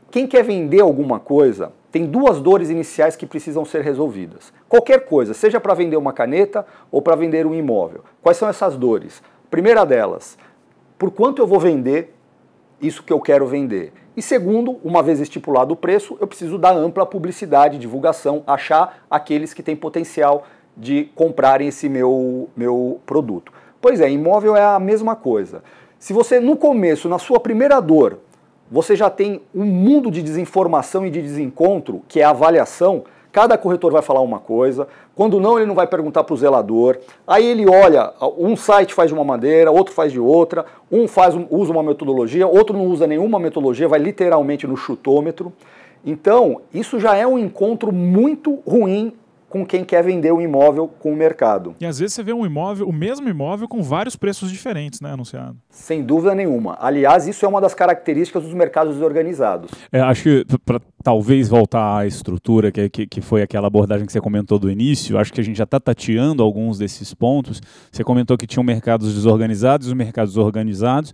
Quem 0.09 0.25
quer 0.25 0.43
vender 0.43 0.79
alguma 0.79 1.19
coisa 1.19 1.73
tem 1.93 2.07
duas 2.07 2.41
dores 2.41 2.71
iniciais 2.71 3.15
que 3.15 3.23
precisam 3.23 3.63
ser 3.63 3.83
resolvidas. 3.83 4.51
Qualquer 4.67 5.05
coisa, 5.05 5.31
seja 5.31 5.59
para 5.59 5.75
vender 5.75 5.95
uma 5.95 6.11
caneta 6.11 6.65
ou 6.91 7.03
para 7.03 7.15
vender 7.15 7.45
um 7.45 7.53
imóvel. 7.53 8.03
Quais 8.19 8.35
são 8.35 8.49
essas 8.49 8.75
dores? 8.75 9.21
Primeira 9.51 9.85
delas, 9.85 10.35
por 10.97 11.11
quanto 11.11 11.39
eu 11.39 11.45
vou 11.45 11.59
vender 11.59 12.15
isso 12.81 13.03
que 13.03 13.13
eu 13.13 13.21
quero 13.21 13.45
vender? 13.45 13.93
E 14.17 14.23
segundo, 14.23 14.79
uma 14.83 15.03
vez 15.03 15.19
estipulado 15.19 15.75
o 15.75 15.77
preço, 15.77 16.17
eu 16.19 16.25
preciso 16.25 16.57
dar 16.57 16.75
ampla 16.75 17.05
publicidade, 17.05 17.77
divulgação, 17.77 18.41
achar 18.47 19.05
aqueles 19.07 19.53
que 19.53 19.61
têm 19.61 19.75
potencial 19.75 20.47
de 20.75 21.11
comprarem 21.13 21.67
esse 21.67 21.87
meu, 21.87 22.49
meu 22.57 23.01
produto. 23.05 23.53
Pois 23.79 24.01
é, 24.01 24.09
imóvel 24.09 24.57
é 24.57 24.63
a 24.63 24.79
mesma 24.79 25.15
coisa. 25.15 25.63
Se 25.99 26.11
você 26.11 26.39
no 26.39 26.57
começo, 26.57 27.07
na 27.07 27.19
sua 27.19 27.39
primeira 27.39 27.79
dor, 27.79 28.17
você 28.71 28.95
já 28.95 29.09
tem 29.09 29.41
um 29.53 29.65
mundo 29.65 30.09
de 30.09 30.21
desinformação 30.21 31.05
e 31.05 31.09
de 31.09 31.21
desencontro, 31.21 32.01
que 32.07 32.19
é 32.19 32.23
a 32.23 32.29
avaliação, 32.29 33.03
cada 33.31 33.57
corretor 33.57 33.91
vai 33.91 34.01
falar 34.01 34.21
uma 34.21 34.39
coisa, 34.39 34.87
quando 35.15 35.39
não, 35.39 35.57
ele 35.57 35.65
não 35.65 35.75
vai 35.75 35.87
perguntar 35.87 36.23
para 36.23 36.33
o 36.33 36.37
zelador. 36.37 36.97
Aí 37.27 37.45
ele 37.45 37.67
olha, 37.67 38.13
um 38.37 38.55
site 38.55 38.93
faz 38.93 39.09
de 39.09 39.13
uma 39.13 39.23
maneira, 39.23 39.71
outro 39.71 39.93
faz 39.93 40.11
de 40.11 40.19
outra, 40.19 40.65
um 40.91 41.07
faz 41.07 41.35
usa 41.49 41.71
uma 41.71 41.83
metodologia, 41.83 42.47
outro 42.47 42.77
não 42.77 42.85
usa 42.85 43.07
nenhuma 43.07 43.39
metodologia, 43.39 43.87
vai 43.87 43.99
literalmente 43.99 44.67
no 44.67 44.77
chutômetro. 44.77 45.51
Então, 46.05 46.61
isso 46.73 46.99
já 46.99 47.15
é 47.15 47.25
um 47.25 47.39
encontro 47.39 47.91
muito 47.91 48.59
ruim 48.67 49.13
com 49.53 49.63
quem 49.63 49.85
quer 49.85 50.03
vender 50.03 50.31
um 50.31 50.41
imóvel 50.41 50.87
com 50.87 51.13
o 51.13 51.15
mercado. 51.15 51.75
E 51.79 51.85
às 51.85 51.99
vezes 51.99 52.15
você 52.15 52.23
vê 52.23 52.33
um 52.33 52.43
imóvel, 52.43 52.89
o 52.89 52.91
mesmo 52.91 53.29
imóvel, 53.29 53.67
com 53.67 53.83
vários 53.83 54.15
preços 54.15 54.51
diferentes, 54.51 54.99
né, 54.99 55.11
anunciado? 55.11 55.55
Sem 55.69 56.01
dúvida 56.01 56.33
nenhuma. 56.33 56.75
Aliás, 56.81 57.27
isso 57.27 57.45
é 57.45 57.47
uma 57.47 57.61
das 57.61 57.75
características 57.75 58.41
dos 58.41 58.53
mercados 58.55 58.95
desorganizados. 58.95 59.69
É, 59.91 59.99
acho 59.99 60.23
que 60.23 60.45
para 60.65 60.81
talvez 61.03 61.49
voltar 61.49 61.99
à 61.99 62.07
estrutura, 62.07 62.71
que, 62.71 62.89
que, 62.89 63.05
que, 63.05 63.21
foi 63.21 63.43
aquela 63.43 63.67
abordagem 63.67 64.07
que 64.07 64.11
você 64.11 64.19
comentou 64.19 64.57
do 64.57 64.71
início, 64.71 65.19
acho 65.19 65.31
que 65.31 65.39
a 65.39 65.43
gente 65.43 65.57
já 65.57 65.65
está 65.65 65.79
tateando 65.79 66.41
alguns 66.41 66.79
desses 66.79 67.13
pontos. 67.13 67.61
Você 67.91 68.03
comentou 68.03 68.35
que 68.35 68.47
tinham 68.47 68.63
mercados 68.63 69.13
desorganizados 69.13 69.85
e 69.85 69.91
os 69.91 69.95
mercados 69.95 70.35
organizados 70.35 71.13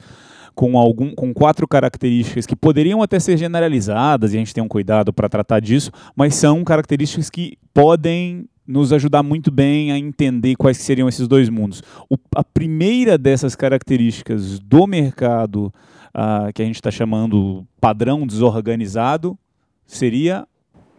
com, 0.59 0.77
algum, 0.77 1.15
com 1.15 1.33
quatro 1.33 1.65
características 1.65 2.45
que 2.45 2.53
poderiam 2.53 3.01
até 3.01 3.17
ser 3.17 3.37
generalizadas, 3.37 4.33
e 4.33 4.35
a 4.35 4.39
gente 4.39 4.53
tem 4.53 4.61
um 4.61 4.67
cuidado 4.67 5.13
para 5.13 5.29
tratar 5.29 5.61
disso, 5.61 5.89
mas 6.13 6.35
são 6.35 6.65
características 6.65 7.29
que 7.29 7.57
podem 7.73 8.45
nos 8.67 8.91
ajudar 8.91 9.23
muito 9.23 9.51
bem 9.51 9.93
a 9.93 9.97
entender 9.97 10.57
quais 10.57 10.75
seriam 10.75 11.07
esses 11.07 11.29
dois 11.29 11.47
mundos. 11.47 11.81
O, 12.09 12.17
a 12.35 12.43
primeira 12.43 13.17
dessas 13.17 13.55
características 13.55 14.59
do 14.59 14.85
mercado, 14.85 15.73
uh, 16.09 16.51
que 16.53 16.61
a 16.61 16.65
gente 16.65 16.75
está 16.75 16.91
chamando 16.91 17.65
padrão 17.79 18.27
desorganizado, 18.27 19.39
seria 19.85 20.45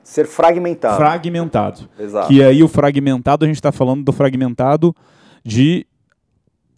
ser 0.02 0.26
fragmentado. 0.26 0.96
Fragmentado. 0.96 1.86
Exato. 1.98 2.28
Que 2.28 2.42
aí 2.42 2.62
o 2.62 2.68
fragmentado, 2.68 3.44
a 3.44 3.46
gente 3.46 3.56
está 3.56 3.70
falando 3.70 4.04
do 4.04 4.12
fragmentado 4.12 4.96
de 5.44 5.86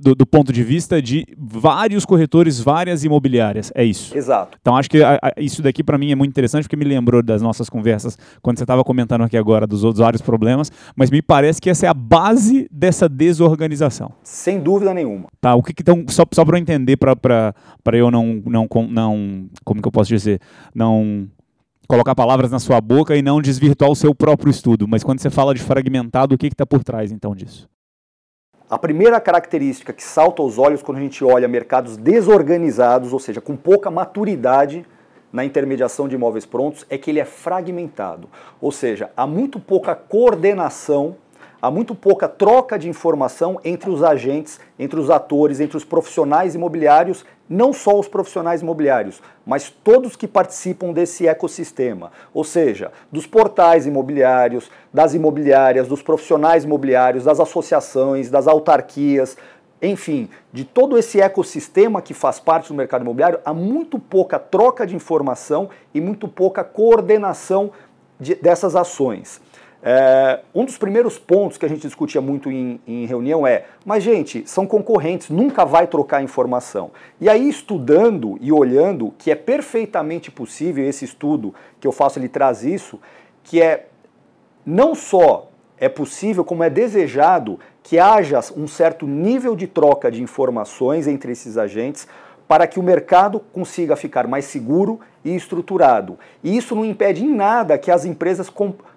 do, 0.02 0.14
do, 0.14 0.26
ponto 0.26 0.52
de 0.52 0.64
vista 0.64 1.00
de 1.00 1.24
vários 1.38 2.04
corretores, 2.04 2.58
várias 2.58 3.04
imobiliárias. 3.04 3.70
É 3.74 3.84
isso. 3.84 4.16
Exato. 4.16 4.58
Então 4.60 4.76
acho 4.76 4.90
que 4.90 5.02
a, 5.02 5.18
a, 5.22 5.32
isso 5.38 5.62
daqui 5.62 5.84
para 5.84 5.96
mim 5.96 6.10
é 6.10 6.14
muito 6.14 6.30
interessante 6.30 6.64
porque 6.64 6.76
me 6.76 6.84
lembrou 6.84 7.22
das 7.22 7.40
nossas 7.40 7.70
conversas 7.70 8.18
quando 8.42 8.58
você 8.58 8.64
estava 8.64 8.82
comentando 8.82 9.22
aqui 9.22 9.36
agora 9.36 9.66
dos 9.66 9.84
outros 9.84 10.00
vários 10.00 10.20
problemas, 10.20 10.72
mas 10.96 11.10
me 11.10 11.22
parece 11.22 11.60
que 11.60 11.70
essa 11.70 11.86
é 11.86 11.88
a 11.88 11.94
base 11.94 12.68
dessa 12.70 13.08
desorganização. 13.08 14.12
Sem 14.24 14.60
dúvida 14.60 14.92
nenhuma. 14.92 15.28
Tá, 15.40 15.54
o 15.54 15.62
que, 15.62 15.72
então 15.78 16.04
só 16.08 16.24
só 16.32 16.44
para 16.44 16.58
eu 16.58 16.60
entender 16.60 16.96
para 16.96 17.54
eu 17.92 18.10
não 18.10 18.42
não 18.44 18.68
não 18.88 19.48
como 19.64 19.80
que 19.80 19.86
eu 19.86 19.92
posso 19.92 20.08
dizer, 20.08 20.40
não 20.74 21.28
colocar 21.88 22.14
palavras 22.14 22.50
na 22.50 22.58
sua 22.58 22.80
boca 22.80 23.14
e 23.16 23.22
não 23.22 23.40
desvirtuar 23.40 23.90
o 23.90 23.96
seu 23.96 24.14
próprio 24.14 24.50
estudo, 24.50 24.88
mas 24.88 25.04
quando 25.04 25.20
você 25.20 25.30
fala 25.30 25.54
de 25.54 25.60
fragmentado, 25.60 26.34
o 26.34 26.38
que 26.38 26.46
está 26.46 26.66
por 26.66 26.82
trás 26.82 27.12
então 27.12 27.34
disso? 27.34 27.68
A 28.72 28.78
primeira 28.78 29.20
característica 29.20 29.92
que 29.92 30.02
salta 30.02 30.40
aos 30.40 30.56
olhos 30.56 30.82
quando 30.82 30.96
a 30.96 31.00
gente 31.02 31.22
olha 31.22 31.46
mercados 31.46 31.94
desorganizados, 31.94 33.12
ou 33.12 33.18
seja, 33.18 33.38
com 33.38 33.54
pouca 33.54 33.90
maturidade 33.90 34.86
na 35.30 35.44
intermediação 35.44 36.08
de 36.08 36.14
imóveis 36.14 36.46
prontos, 36.46 36.86
é 36.88 36.96
que 36.96 37.10
ele 37.10 37.20
é 37.20 37.24
fragmentado. 37.26 38.30
Ou 38.62 38.72
seja, 38.72 39.10
há 39.14 39.26
muito 39.26 39.60
pouca 39.60 39.94
coordenação 39.94 41.16
há 41.62 41.70
muito 41.70 41.94
pouca 41.94 42.28
troca 42.28 42.76
de 42.76 42.88
informação 42.88 43.60
entre 43.64 43.88
os 43.88 44.02
agentes, 44.02 44.58
entre 44.76 44.98
os 44.98 45.08
atores, 45.08 45.60
entre 45.60 45.76
os 45.76 45.84
profissionais 45.84 46.56
imobiliários, 46.56 47.24
não 47.48 47.72
só 47.72 47.96
os 47.96 48.08
profissionais 48.08 48.62
imobiliários, 48.62 49.22
mas 49.46 49.70
todos 49.70 50.16
que 50.16 50.26
participam 50.26 50.92
desse 50.92 51.28
ecossistema. 51.28 52.10
Ou 52.34 52.42
seja, 52.42 52.90
dos 53.12 53.28
portais 53.28 53.86
imobiliários, 53.86 54.68
das 54.92 55.14
imobiliárias, 55.14 55.86
dos 55.86 56.02
profissionais 56.02 56.64
imobiliários, 56.64 57.24
das 57.24 57.38
associações, 57.38 58.28
das 58.28 58.48
autarquias, 58.48 59.36
enfim, 59.80 60.28
de 60.52 60.64
todo 60.64 60.98
esse 60.98 61.20
ecossistema 61.20 62.02
que 62.02 62.14
faz 62.14 62.40
parte 62.40 62.68
do 62.68 62.74
mercado 62.74 63.02
imobiliário, 63.02 63.40
há 63.44 63.54
muito 63.54 63.98
pouca 63.98 64.38
troca 64.38 64.86
de 64.86 64.96
informação 64.96 65.70
e 65.94 66.00
muito 66.00 66.26
pouca 66.26 66.64
coordenação 66.64 67.70
de, 68.18 68.34
dessas 68.36 68.74
ações. 68.74 69.40
É, 69.84 70.40
um 70.54 70.64
dos 70.64 70.78
primeiros 70.78 71.18
pontos 71.18 71.58
que 71.58 71.66
a 71.66 71.68
gente 71.68 71.80
discutia 71.80 72.20
muito 72.20 72.50
em, 72.52 72.80
em, 72.86 73.04
reunião 73.04 73.44
é: 73.44 73.64
mas, 73.84 74.04
gente, 74.04 74.48
são 74.48 74.64
concorrentes, 74.64 75.28
nunca 75.28 75.64
vai 75.64 75.88
trocar 75.88 76.22
informação. 76.22 76.92
E 77.20 77.28
aí, 77.28 77.48
estudando 77.48 78.38
e 78.40 78.52
olhando, 78.52 79.12
que 79.18 79.30
é 79.30 79.34
perfeitamente 79.34 80.30
possível, 80.30 80.88
esse 80.88 81.04
estudo 81.04 81.52
que 81.80 81.86
eu 81.86 81.92
faço, 81.92 82.20
ele 82.20 82.28
traz 82.28 82.62
isso, 82.62 83.00
que 83.42 83.60
é 83.60 83.86
não 84.64 84.94
só 84.94 85.48
é 85.76 85.88
possível, 85.88 86.44
como 86.44 86.62
é 86.62 86.70
desejado 86.70 87.58
que 87.82 87.98
haja 87.98 88.38
um 88.56 88.68
certo 88.68 89.04
nível 89.04 89.56
de 89.56 89.66
troca 89.66 90.12
de 90.12 90.22
informações 90.22 91.08
entre 91.08 91.32
esses 91.32 91.58
agentes 91.58 92.06
para 92.52 92.66
que 92.66 92.78
o 92.78 92.82
mercado 92.82 93.40
consiga 93.40 93.96
ficar 93.96 94.26
mais 94.26 94.44
seguro 94.44 95.00
e 95.24 95.34
estruturado. 95.34 96.18
E 96.44 96.54
isso 96.54 96.74
não 96.74 96.84
impede 96.84 97.24
em 97.24 97.34
nada 97.34 97.78
que 97.78 97.90
as 97.90 98.04
empresas 98.04 98.52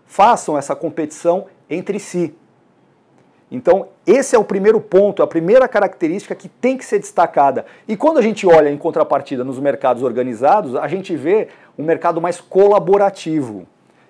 façam 0.06 0.58
essa 0.58 0.76
competição 0.76 1.46
entre 1.70 1.98
si. 1.98 2.36
Então, 3.50 3.88
esse 4.06 4.36
é 4.36 4.38
o 4.38 4.44
primeiro 4.44 4.82
ponto, 4.82 5.24
a 5.24 5.28
primeira 5.28 5.70
característica 5.70 6.36
que 6.36 6.50
tem 6.50 6.78
que 6.78 6.84
ser 6.84 7.00
destacada. 7.00 7.66
E 7.88 7.96
quando 7.96 8.18
a 8.18 8.22
gente 8.22 8.46
olha 8.46 8.70
em 8.70 8.78
contrapartida 8.78 9.42
nos 9.42 9.58
mercados 9.58 10.04
organizados, 10.04 10.76
a 10.76 10.90
gente 10.90 11.16
vê 11.16 11.48
um 11.80 11.86
mercado 11.86 12.20
mais 12.20 12.42
colaborativo. 12.42 13.66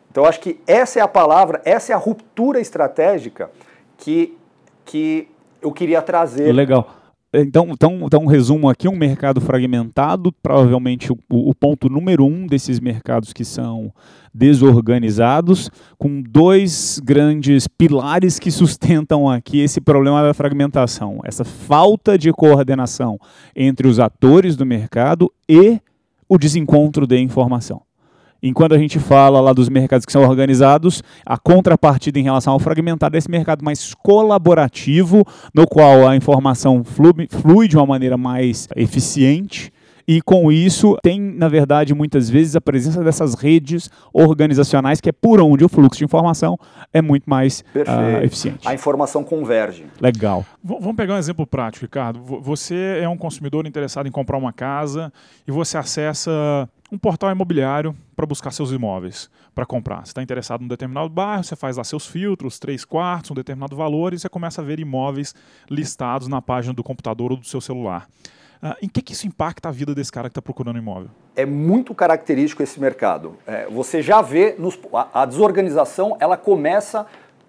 Então, 0.10 0.26
acho 0.26 0.40
que 0.40 0.60
essa 0.66 0.98
é 0.98 1.04
a 1.04 1.08
palavra, 1.08 1.62
essa 1.64 1.92
é 1.92 1.96
a 1.96 2.00
ruptura 2.00 2.60
estratégica 2.60 3.52
que, 3.96 4.36
que 4.84 5.28
eu 5.62 5.72
queria 5.72 6.02
trazer. 6.02 6.52
Legal. 6.52 6.95
Então, 7.42 7.68
então, 7.72 8.00
então, 8.04 8.24
um 8.24 8.28
resumo 8.28 8.70
aqui: 8.70 8.88
um 8.88 8.96
mercado 8.96 9.42
fragmentado, 9.42 10.32
provavelmente 10.32 11.12
o, 11.12 11.18
o, 11.30 11.54
ponto 11.54 11.90
número 11.90 12.26
um 12.26 12.48
desses 12.48 12.80
mercados 12.80 13.34
que 13.34 13.44
são 13.44 13.92
desorganizados, 14.34 15.70
com 15.98 16.22
dois 16.22 17.00
grandes 17.04 17.68
pilares 17.68 18.40
que 18.40 18.52
sustentam 18.52 19.30
aqui 19.30 19.60
esse 19.60 19.82
problema 19.82 20.24
da 20.24 20.34
fragmentação: 20.34 21.20
essa 21.26 21.44
falta 21.44 22.18
de 22.18 22.32
coordenação 22.32 23.20
entre 23.56 23.88
os 23.88 24.00
atores 24.00 24.56
do 24.56 24.66
mercado 24.66 25.32
e 25.50 25.80
o 26.30 26.38
desencontro 26.38 27.06
de 27.06 27.20
informação. 27.20 27.82
Enquanto 28.48 28.76
a 28.76 28.78
gente 28.78 29.00
fala 29.00 29.42
lá 29.42 29.54
dos 29.54 29.70
mercados 29.70 30.06
que 30.06 30.12
são 30.12 30.22
organizados, 30.22 31.02
a 31.26 31.36
contrapartida 31.36 32.20
em 32.20 32.24
relação 32.24 32.54
ao 32.54 32.60
fragmentado 32.60 33.16
é 33.16 33.18
esse 33.18 33.30
mercado 33.30 33.66
mais 33.66 33.96
colaborativo, 33.96 35.26
no 35.52 35.66
qual 35.66 36.08
a 36.08 36.16
informação 36.16 36.84
flui, 36.84 37.28
flui 37.28 37.68
de 37.68 37.76
uma 37.76 37.88
maneira 37.88 38.18
mais 38.18 38.68
eficiente 38.76 39.74
e 40.08 40.22
com 40.22 40.52
isso 40.52 40.96
tem, 41.02 41.20
na 41.20 41.48
verdade, 41.48 41.94
muitas 41.96 42.30
vezes 42.30 42.56
a 42.56 42.62
presença 42.62 43.04
dessas 43.04 43.34
redes 43.34 43.90
organizacionais, 44.14 45.02
que 45.02 45.10
é 45.10 45.12
por 45.12 45.42
onde 45.42 45.66
o 45.66 45.70
fluxo 45.70 45.98
de 45.98 46.06
informação 46.06 46.58
é 46.94 47.02
muito 47.02 47.28
mais 47.28 47.64
uh, 47.76 48.24
eficiente. 48.24 48.68
A 48.68 48.74
informação 48.74 49.24
converge. 49.24 49.86
Legal. 50.00 50.46
V 50.64 50.78
vamos 50.80 50.96
pegar 50.96 51.16
um 51.16 51.18
exemplo 51.18 51.48
prático, 51.48 51.86
Ricardo. 51.86 52.20
Você 52.42 53.00
é 53.02 53.10
um 53.10 53.18
consumidor 53.18 53.66
interessado 53.66 54.08
em 54.08 54.12
comprar 54.12 54.38
uma 54.38 54.54
casa 54.54 55.12
e 55.48 55.52
você 55.52 55.78
acessa 55.78 56.70
um 56.92 56.98
portal 56.98 57.32
imobiliário 57.32 57.96
para 58.16 58.26
buscar 58.26 58.52
seus 58.52 58.72
imóveis 58.72 59.30
para 59.54 59.66
comprar. 59.66 60.06
Você 60.06 60.12
está 60.12 60.22
interessado 60.22 60.62
em 60.62 60.66
um 60.66 60.68
determinado 60.68 61.10
bairro, 61.10 61.44
você 61.44 61.56
faz 61.56 61.78
lá 61.78 61.84
seus 61.84 62.06
filtros, 62.06 62.60
três 62.60 62.84
quartos, 62.84 63.32
um 63.32 63.34
determinado 63.34 63.76
valor, 63.76 64.14
e 64.14 64.20
você 64.20 64.30
começa 64.30 64.62
a 64.62 64.66
ver 64.66 64.80
imóveis 64.80 65.34
listados 65.70 66.28
na 66.28 66.42
página 66.42 66.74
do 66.74 66.84
computador 66.84 67.32
ou 67.32 67.38
do 67.38 67.46
seu 67.46 67.62
celular. 67.62 68.08
Uh, 68.62 68.76
em 68.82 68.90
que, 68.90 69.02
que 69.02 69.14
isso 69.14 69.28
impacta 69.28 69.70
a 69.70 69.72
vida 69.72 69.94
desse 69.94 70.12
cara 70.12 70.28
que 70.28 70.32
está 70.32 70.42
procurando 70.42 70.78
imóvel? 70.78 71.10
É 71.36 71.46
muito 71.46 71.94
característico 71.94 72.64
esse 72.64 72.80
mercado. 72.80 73.38
É, 73.46 73.68
você 73.68 74.02
já 74.02 74.22
vê 74.22 74.56
nos, 74.58 74.80
a, 74.94 75.22
a 75.22 75.26
desorganização, 75.26 76.18
ela 76.20 76.38
começa 76.38 77.06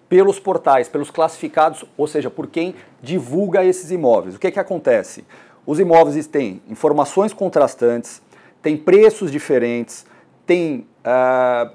pelos 0.09 0.39
portais, 0.39 0.87
pelos 0.87 1.09
classificados, 1.09 1.83
ou 1.97 2.07
seja, 2.07 2.29
por 2.29 2.47
quem 2.47 2.75
divulga 3.01 3.63
esses 3.63 3.91
imóveis. 3.91 4.35
O 4.35 4.39
que, 4.39 4.51
que 4.51 4.59
acontece? 4.59 5.25
Os 5.65 5.79
imóveis 5.79 6.27
têm 6.27 6.61
informações 6.69 7.33
contrastantes, 7.33 8.21
têm 8.67 8.75
preços 8.75 9.31
diferentes, 9.31 10.05
têm 10.45 10.85
uh, 10.99 11.71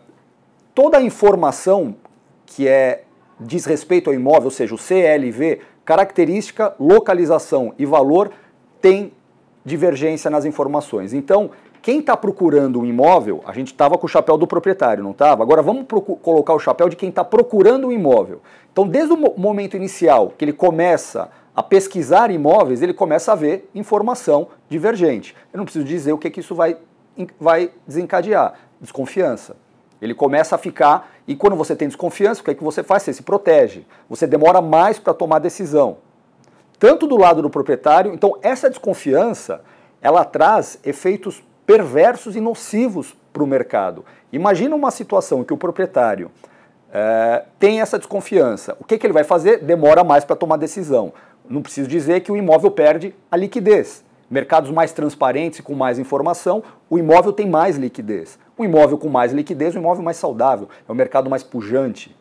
toda 0.74 0.98
a 0.98 1.02
informação 1.02 1.96
que 2.44 2.68
é 2.68 3.04
diz 3.40 3.64
respeito 3.64 4.10
ao 4.10 4.14
imóvel, 4.14 4.44
ou 4.44 4.50
seja, 4.50 4.74
o 4.74 4.78
CLV, 4.78 5.60
característica, 5.86 6.74
localização 6.78 7.72
e 7.78 7.86
valor, 7.86 8.30
tem 8.78 9.10
divergência 9.64 10.30
nas 10.30 10.44
informações. 10.44 11.14
Então, 11.14 11.50
quem 11.80 12.00
está 12.00 12.14
procurando 12.14 12.78
um 12.78 12.84
imóvel, 12.84 13.42
a 13.46 13.54
gente 13.54 13.68
estava 13.68 13.96
com 13.96 14.04
o 14.04 14.08
chapéu 14.08 14.36
do 14.36 14.46
proprietário, 14.46 15.02
não 15.02 15.12
estava? 15.12 15.42
Agora 15.42 15.62
vamos 15.62 15.86
colocar 16.20 16.52
o 16.52 16.58
chapéu 16.58 16.90
de 16.90 16.94
quem 16.94 17.08
está 17.08 17.24
procurando 17.24 17.86
um 17.86 17.92
imóvel. 17.92 18.42
Então, 18.70 18.86
desde 18.86 19.14
o 19.14 19.16
momento 19.16 19.78
inicial 19.78 20.34
que 20.36 20.44
ele 20.44 20.52
começa 20.52 21.30
a 21.54 21.62
pesquisar 21.62 22.30
imóveis, 22.30 22.80
ele 22.80 22.94
começa 22.94 23.32
a 23.32 23.34
ver 23.34 23.68
informação 23.74 24.48
divergente. 24.68 25.36
Eu 25.52 25.58
não 25.58 25.64
preciso 25.64 25.84
dizer 25.84 26.12
o 26.12 26.18
que, 26.18 26.30
que 26.30 26.40
isso 26.40 26.54
vai, 26.54 26.78
vai 27.38 27.70
desencadear. 27.86 28.54
Desconfiança. 28.80 29.56
Ele 30.00 30.14
começa 30.14 30.56
a 30.56 30.58
ficar, 30.58 31.12
e 31.28 31.36
quando 31.36 31.54
você 31.54 31.76
tem 31.76 31.86
desconfiança, 31.86 32.40
o 32.40 32.44
que, 32.44 32.50
é 32.50 32.54
que 32.54 32.64
você 32.64 32.82
faz? 32.82 33.02
Você 33.02 33.12
se 33.12 33.22
protege. 33.22 33.86
Você 34.08 34.26
demora 34.26 34.60
mais 34.60 34.98
para 34.98 35.14
tomar 35.14 35.38
decisão. 35.38 35.98
Tanto 36.78 37.06
do 37.06 37.16
lado 37.16 37.42
do 37.42 37.50
proprietário, 37.50 38.12
então 38.12 38.36
essa 38.42 38.68
desconfiança, 38.68 39.62
ela 40.00 40.24
traz 40.24 40.78
efeitos 40.82 41.44
perversos 41.64 42.34
e 42.34 42.40
nocivos 42.40 43.14
para 43.32 43.44
o 43.44 43.46
mercado. 43.46 44.04
Imagina 44.32 44.74
uma 44.74 44.90
situação 44.90 45.40
em 45.40 45.44
que 45.44 45.54
o 45.54 45.58
proprietário 45.58 46.30
é, 46.92 47.44
tem 47.58 47.80
essa 47.80 47.98
desconfiança. 47.98 48.76
O 48.78 48.84
que, 48.84 48.98
que 48.98 49.06
ele 49.06 49.14
vai 49.14 49.24
fazer? 49.24 49.64
Demora 49.64 50.04
mais 50.04 50.24
para 50.24 50.36
tomar 50.36 50.58
decisão. 50.58 51.12
Não 51.48 51.62
preciso 51.62 51.88
dizer 51.88 52.20
que 52.20 52.30
o 52.30 52.36
imóvel 52.36 52.70
perde 52.70 53.14
a 53.30 53.36
liquidez. 53.36 54.04
Mercados 54.30 54.70
mais 54.70 54.92
transparentes 54.92 55.58
e 55.58 55.62
com 55.62 55.74
mais 55.74 55.98
informação, 55.98 56.62
o 56.88 56.98
imóvel 56.98 57.32
tem 57.32 57.48
mais 57.48 57.76
liquidez. 57.76 58.38
Um 58.58 58.64
imóvel 58.64 58.98
com 58.98 59.08
mais 59.08 59.32
liquidez, 59.32 59.74
um 59.74 59.80
imóvel 59.80 60.02
mais 60.02 60.16
saudável, 60.16 60.68
é 60.88 60.92
um 60.92 60.94
mercado 60.94 61.28
mais 61.28 61.42
pujante. 61.42 62.14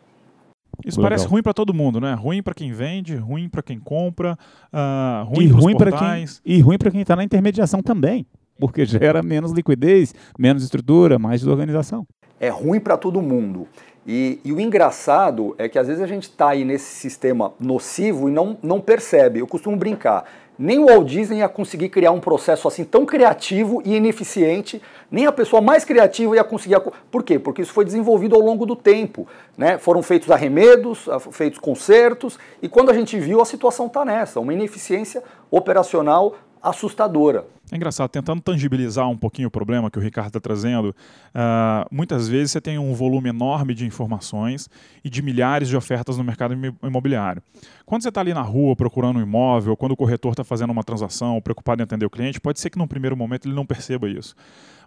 Isso 0.84 0.98
Legal. 0.98 1.10
parece 1.10 1.26
ruim 1.26 1.42
para 1.42 1.54
todo 1.54 1.72
mundo, 1.72 2.00
né? 2.00 2.14
Ruim 2.14 2.42
para 2.42 2.54
quem 2.54 2.72
vende, 2.72 3.14
ruim 3.14 3.48
para 3.48 3.62
quem 3.62 3.78
compra, 3.78 4.36
uh, 4.72 5.24
ruim, 5.24 5.48
ruim 5.48 5.76
para 5.76 5.92
quem 5.92 6.24
e 6.44 6.60
ruim 6.60 6.78
para 6.78 6.90
quem 6.90 7.02
está 7.02 7.14
na 7.14 7.22
intermediação 7.22 7.82
também, 7.82 8.26
porque 8.58 8.84
gera 8.86 9.22
menos 9.22 9.52
liquidez, 9.52 10.14
menos 10.38 10.62
estrutura, 10.62 11.18
mais 11.18 11.40
desorganização. 11.40 12.06
É 12.40 12.48
ruim 12.48 12.80
para 12.80 12.96
todo 12.96 13.22
mundo. 13.22 13.68
E, 14.06 14.40
e, 14.44 14.52
o 14.52 14.60
engraçado 14.60 15.54
é 15.56 15.68
que 15.68 15.78
às 15.78 15.86
vezes 15.86 16.02
a 16.02 16.06
gente 16.06 16.24
está 16.24 16.48
aí 16.48 16.64
nesse 16.64 16.94
sistema 16.96 17.52
nocivo 17.60 18.28
e 18.28 18.32
não, 18.32 18.58
não 18.62 18.80
percebe. 18.80 19.38
Eu 19.38 19.46
costumo 19.46 19.76
brincar. 19.76 20.24
Nem 20.58 20.78
o 20.78 20.86
Walt 20.86 21.06
Disney 21.06 21.38
ia 21.38 21.48
conseguir 21.48 21.88
criar 21.88 22.10
um 22.10 22.20
processo 22.20 22.68
assim 22.68 22.84
tão 22.84 23.06
criativo 23.06 23.80
e 23.84 23.94
ineficiente, 23.94 24.82
nem 25.10 25.26
a 25.26 25.32
pessoa 25.32 25.62
mais 25.62 25.84
criativa 25.84 26.36
ia 26.36 26.44
conseguir. 26.44 26.80
Por 27.10 27.22
quê? 27.22 27.38
Porque 27.38 27.62
isso 27.62 27.72
foi 27.72 27.84
desenvolvido 27.84 28.34
ao 28.34 28.40
longo 28.40 28.66
do 28.66 28.76
tempo. 28.76 29.26
Né? 29.56 29.78
Foram 29.78 30.02
feitos 30.02 30.30
arremedos, 30.30 31.08
feitos 31.30 31.58
consertos, 31.58 32.38
e 32.60 32.68
quando 32.68 32.90
a 32.90 32.94
gente 32.94 33.18
viu, 33.18 33.40
a 33.40 33.44
situação 33.44 33.86
está 33.86 34.04
nessa: 34.04 34.40
uma 34.40 34.52
ineficiência 34.52 35.22
operacional 35.50 36.34
assustadora. 36.62 37.44
É 37.70 37.76
engraçado, 37.76 38.10
tentando 38.10 38.42
tangibilizar 38.42 39.08
um 39.08 39.16
pouquinho 39.16 39.48
o 39.48 39.50
problema 39.50 39.90
que 39.90 39.98
o 39.98 40.02
Ricardo 40.02 40.28
está 40.28 40.40
trazendo, 40.40 40.90
uh, 40.90 41.88
muitas 41.90 42.28
vezes 42.28 42.52
você 42.52 42.60
tem 42.60 42.78
um 42.78 42.92
volume 42.92 43.30
enorme 43.30 43.74
de 43.74 43.86
informações 43.86 44.68
e 45.02 45.08
de 45.08 45.22
milhares 45.22 45.68
de 45.68 45.76
ofertas 45.76 46.18
no 46.18 46.24
mercado 46.24 46.54
imobiliário. 46.82 47.42
Quando 47.86 48.02
você 48.02 48.10
está 48.10 48.20
ali 48.20 48.34
na 48.34 48.42
rua 48.42 48.76
procurando 48.76 49.18
um 49.18 49.22
imóvel, 49.22 49.76
quando 49.76 49.92
o 49.92 49.96
corretor 49.96 50.32
está 50.32 50.44
fazendo 50.44 50.70
uma 50.70 50.84
transação, 50.84 51.40
preocupado 51.40 51.80
em 51.80 51.84
atender 51.84 52.04
o 52.04 52.10
cliente, 52.10 52.40
pode 52.40 52.60
ser 52.60 52.68
que 52.68 52.78
num 52.78 52.86
primeiro 52.86 53.16
momento 53.16 53.48
ele 53.48 53.54
não 53.54 53.64
perceba 53.64 54.08
isso. 54.08 54.34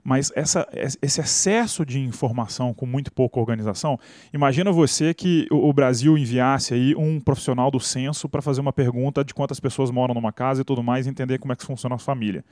Mas 0.07 0.31
essa, 0.35 0.67
esse 1.01 1.19
excesso 1.19 1.83
de 1.83 1.99
informação 1.99 2.75
com 2.75 2.85
muito 2.85 3.11
pouca 3.11 3.39
organização, 3.39 3.99
imagina 4.31 4.71
você 4.71 5.15
que 5.15 5.47
o 5.49 5.73
Brasil 5.73 6.15
enviasse 6.15 6.75
aí 6.75 6.95
um 6.95 7.19
profissional 7.19 7.71
do 7.71 7.79
censo 7.79 8.29
para 8.29 8.39
fazer 8.39 8.61
uma 8.61 8.71
pergunta 8.71 9.25
de 9.25 9.33
quantas 9.33 9.59
pessoas 9.59 9.89
moram 9.89 10.13
numa 10.13 10.31
casa 10.31 10.61
e 10.61 10.63
tudo 10.63 10.83
mais, 10.83 11.07
e 11.07 11.09
entender 11.09 11.39
como 11.39 11.53
é 11.53 11.55
que 11.55 11.65
funciona 11.65 11.95
a 11.95 11.97
família. 11.97 12.45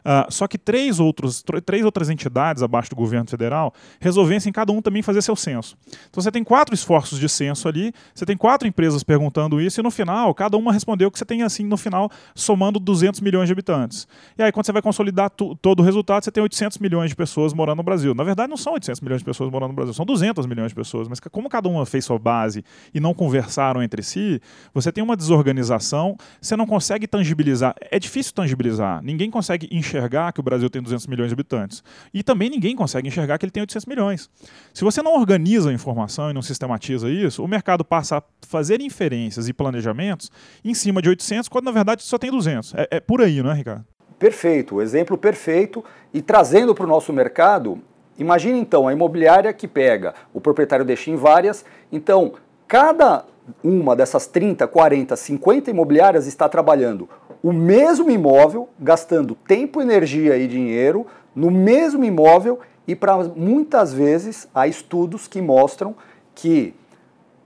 Uh, 0.00 0.32
só 0.32 0.46
que 0.46 0.58
três, 0.58 0.98
outros, 0.98 1.42
três 1.64 1.84
outras 1.84 2.10
entidades 2.10 2.62
abaixo 2.62 2.90
do 2.90 2.96
governo 2.96 3.28
federal 3.28 3.72
resolvessem 4.00 4.52
cada 4.52 4.72
um 4.72 4.80
também 4.80 5.02
fazer 5.02 5.22
seu 5.22 5.36
censo. 5.36 5.76
Então 6.08 6.22
você 6.22 6.30
tem 6.30 6.42
quatro 6.42 6.74
esforços 6.74 7.18
de 7.18 7.28
censo 7.28 7.68
ali, 7.68 7.92
você 8.14 8.24
tem 8.24 8.36
quatro 8.36 8.66
empresas 8.66 9.02
perguntando 9.02 9.60
isso, 9.60 9.80
e 9.80 9.82
no 9.82 9.90
final, 9.90 10.34
cada 10.34 10.56
uma 10.56 10.72
respondeu 10.72 11.10
que 11.10 11.18
você 11.18 11.24
tem 11.24 11.42
assim, 11.42 11.64
no 11.64 11.76
final, 11.76 12.10
somando 12.34 12.78
200 12.78 13.20
milhões 13.20 13.46
de 13.46 13.52
habitantes. 13.52 14.06
E 14.38 14.42
aí, 14.42 14.52
quando 14.52 14.66
você 14.66 14.72
vai 14.72 14.82
consolidar 14.82 15.30
todo 15.30 15.80
o 15.80 15.82
resultado, 15.82 16.24
você 16.24 16.30
tem 16.30 16.42
800 16.42 16.78
milhões 16.78 17.10
de 17.10 17.16
pessoas 17.16 17.52
morando 17.52 17.78
no 17.78 17.82
Brasil. 17.82 18.14
Na 18.14 18.24
verdade, 18.24 18.50
não 18.50 18.56
são 18.56 18.72
800 18.74 19.00
milhões 19.00 19.20
de 19.20 19.24
pessoas 19.24 19.50
morando 19.50 19.70
no 19.70 19.76
Brasil, 19.76 19.94
são 19.94 20.06
200 20.06 20.46
milhões 20.46 20.70
de 20.70 20.74
pessoas. 20.74 21.08
Mas 21.08 21.20
como 21.20 21.48
cada 21.48 21.68
uma 21.68 21.84
fez 21.86 22.04
sua 22.04 22.18
base 22.18 22.64
e 22.94 23.00
não 23.00 23.14
conversaram 23.14 23.82
entre 23.82 24.02
si, 24.02 24.40
você 24.72 24.90
tem 24.90 25.02
uma 25.02 25.16
desorganização, 25.16 26.16
você 26.40 26.56
não 26.56 26.66
consegue 26.66 27.06
tangibilizar. 27.06 27.74
É 27.90 27.98
difícil 27.98 28.32
tangibilizar. 28.32 29.02
Ninguém 29.02 29.30
consegue 29.30 29.68
enxergar 29.70 29.89
enxergar 29.90 30.32
que 30.32 30.40
o 30.40 30.42
Brasil 30.42 30.70
tem 30.70 30.80
200 30.80 31.06
milhões 31.06 31.28
de 31.28 31.34
habitantes. 31.34 31.82
E 32.14 32.22
também 32.22 32.48
ninguém 32.48 32.76
consegue 32.76 33.08
enxergar 33.08 33.38
que 33.38 33.44
ele 33.44 33.50
tem 33.50 33.62
800 33.62 33.86
milhões. 33.86 34.30
Se 34.72 34.84
você 34.84 35.02
não 35.02 35.14
organiza 35.14 35.70
a 35.70 35.72
informação 35.72 36.30
e 36.30 36.32
não 36.32 36.42
sistematiza 36.42 37.10
isso, 37.10 37.44
o 37.44 37.48
mercado 37.48 37.84
passa 37.84 38.18
a 38.18 38.22
fazer 38.46 38.80
inferências 38.80 39.48
e 39.48 39.52
planejamentos 39.52 40.30
em 40.64 40.74
cima 40.74 41.02
de 41.02 41.08
800, 41.08 41.48
quando 41.48 41.64
na 41.64 41.72
verdade 41.72 42.02
só 42.02 42.18
tem 42.18 42.30
200. 42.30 42.74
É, 42.74 42.88
é 42.92 43.00
por 43.00 43.20
aí, 43.20 43.42
não 43.42 43.50
é, 43.50 43.54
Ricardo? 43.54 43.84
Perfeito, 44.18 44.80
exemplo 44.80 45.16
perfeito. 45.16 45.84
E 46.12 46.22
trazendo 46.22 46.74
para 46.74 46.84
o 46.84 46.88
nosso 46.88 47.12
mercado, 47.12 47.78
imagine 48.18 48.58
então 48.58 48.86
a 48.86 48.92
imobiliária 48.92 49.52
que 49.52 49.66
pega, 49.66 50.14
o 50.32 50.40
proprietário 50.40 50.84
deixa 50.84 51.10
em 51.10 51.16
várias, 51.16 51.64
então 51.90 52.34
cada 52.68 53.24
uma 53.64 53.96
dessas 53.96 54.26
30, 54.26 54.66
40, 54.68 55.16
50 55.16 55.70
imobiliárias 55.70 56.26
está 56.26 56.48
trabalhando 56.48 57.08
o 57.42 57.52
mesmo 57.52 58.10
imóvel, 58.10 58.68
gastando 58.78 59.34
tempo, 59.34 59.80
energia 59.80 60.36
e 60.36 60.46
dinheiro 60.46 61.06
no 61.34 61.50
mesmo 61.50 62.04
imóvel 62.04 62.58
e 62.86 62.94
para 62.94 63.16
muitas 63.18 63.92
vezes 63.92 64.48
há 64.54 64.66
estudos 64.66 65.28
que 65.28 65.40
mostram 65.40 65.94
que 66.34 66.74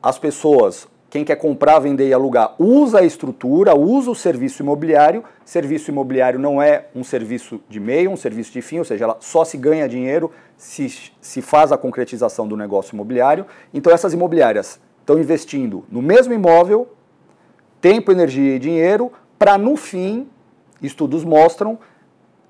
as 0.03 0.19
pessoas, 0.19 0.89
quem 1.09 1.25
quer 1.25 1.37
comprar, 1.37 1.79
vender 1.79 2.09
e 2.09 2.13
alugar, 2.13 2.55
usa 2.59 3.01
a 3.01 3.05
estrutura, 3.05 3.75
usa 3.75 4.11
o 4.11 4.15
serviço 4.15 4.63
imobiliário. 4.63 5.23
Serviço 5.45 5.91
imobiliário 5.91 6.39
não 6.39 6.61
é 6.61 6.87
um 6.95 7.05
serviço 7.05 7.61
de 7.69 7.79
meio, 7.79 8.11
um 8.11 8.17
serviço 8.17 8.53
de 8.53 8.63
fim, 8.63 8.79
ou 8.79 8.85
seja, 8.85 9.05
ela 9.05 9.17
só 9.21 9.45
se 9.45 9.57
ganha 9.57 9.89
dinheiro 9.89 10.31
se, 10.57 11.13
se 11.21 11.43
faz 11.43 11.73
a 11.73 11.79
concretização 11.79 12.49
do 12.49 12.57
negócio 12.57 12.95
imobiliário. 12.95 13.47
Então 13.73 13.93
essas 13.93 14.13
imobiliárias 14.13 14.81
estão 15.01 15.19
investindo 15.19 15.85
no 15.91 16.03
mesmo 16.03 16.33
imóvel, 16.33 16.89
tempo, 17.81 18.11
energia 18.11 18.57
e 18.57 18.59
dinheiro, 18.59 19.13
para 19.45 19.59
no 19.59 19.77
fim, 19.77 20.27
estudos 20.83 21.23
mostram, 21.23 21.79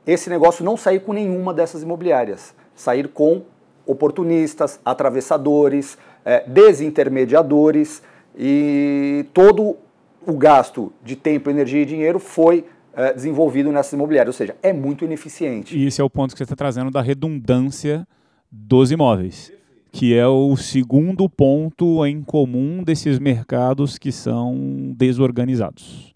esse 0.06 0.30
negócio 0.30 0.64
não 0.64 0.76
sair 0.76 1.00
com 1.00 1.12
nenhuma 1.12 1.52
dessas 1.52 1.82
imobiliárias, 1.82 2.54
sair 2.72 3.08
com 3.08 3.42
oportunistas, 3.84 4.78
atravessadores, 4.84 5.98
é, 6.24 6.44
desintermediadores 6.46 8.00
e 8.38 9.26
todo 9.34 9.76
o 10.24 10.34
gasto 10.34 10.92
de 11.02 11.16
tempo, 11.16 11.50
energia 11.50 11.82
e 11.82 11.84
dinheiro 11.84 12.20
foi 12.20 12.64
é, 12.94 13.12
desenvolvido 13.12 13.72
nessas 13.72 13.92
imobiliárias, 13.94 14.32
ou 14.32 14.38
seja, 14.38 14.54
é 14.62 14.72
muito 14.72 15.04
ineficiente. 15.04 15.76
E 15.76 15.88
esse 15.88 16.00
é 16.00 16.04
o 16.04 16.08
ponto 16.08 16.30
que 16.30 16.38
você 16.38 16.44
está 16.44 16.54
trazendo 16.54 16.92
da 16.92 17.02
redundância 17.02 18.06
dos 18.48 18.92
imóveis, 18.92 19.52
que 19.90 20.16
é 20.16 20.28
o 20.28 20.56
segundo 20.56 21.28
ponto 21.28 22.06
em 22.06 22.22
comum 22.22 22.84
desses 22.84 23.18
mercados 23.18 23.98
que 23.98 24.12
são 24.12 24.94
desorganizados. 24.96 26.13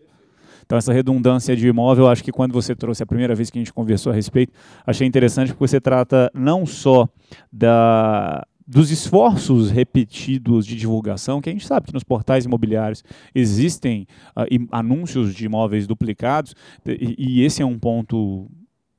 Então, 0.69 0.77
essa 0.77 0.93
redundância 0.93 1.57
de 1.57 1.67
imóvel, 1.67 2.09
acho 2.09 2.23
que 2.23 2.31
quando 2.31 2.53
você 2.53 2.77
trouxe 2.77 3.03
a 3.03 3.07
primeira 3.07 3.35
vez 3.35 3.49
que 3.49 3.59
a 3.59 3.63
gente 3.63 3.73
conversou 3.73 4.13
a 4.13 4.15
respeito, 4.15 4.53
achei 4.87 5.07
interessante 5.07 5.49
porque 5.49 5.67
você 5.67 5.81
trata 5.81 6.31
não 6.35 6.67
só 6.67 7.09
da, 7.51 8.47
dos 8.67 8.91
esforços 8.91 9.71
repetidos 9.71 10.67
de 10.67 10.77
divulgação, 10.77 11.41
que 11.41 11.49
a 11.49 11.53
gente 11.55 11.67
sabe 11.67 11.87
que 11.87 11.95
nos 11.95 12.05
portais 12.05 12.45
imobiliários 12.45 13.03
existem 13.35 14.07
uh, 14.37 14.69
anúncios 14.71 15.35
de 15.35 15.47
imóveis 15.47 15.87
duplicados, 15.87 16.55
e, 16.85 17.15
e, 17.17 17.43
esse 17.43 17.63
é 17.63 17.65
um 17.65 17.79
ponto 17.79 18.47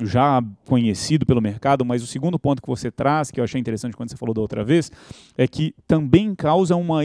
já 0.01 0.41
conhecido 0.65 1.25
pelo 1.25 1.41
mercado, 1.41 1.83
mas 1.83 2.01
o 2.01 2.07
segundo 2.07 2.39
ponto 2.39 2.62
que 2.62 2.67
você 2.67 2.89
traz, 2.89 3.31
que 3.31 3.39
eu 3.39 3.43
achei 3.43 3.59
interessante 3.59 3.95
quando 3.95 4.09
você 4.09 4.17
falou 4.17 4.33
da 4.33 4.41
outra 4.41 4.63
vez, 4.63 4.91
é 5.38 5.47
que 5.47 5.73
também 5.88 6.33
causa 6.33 6.75
uma 6.75 7.01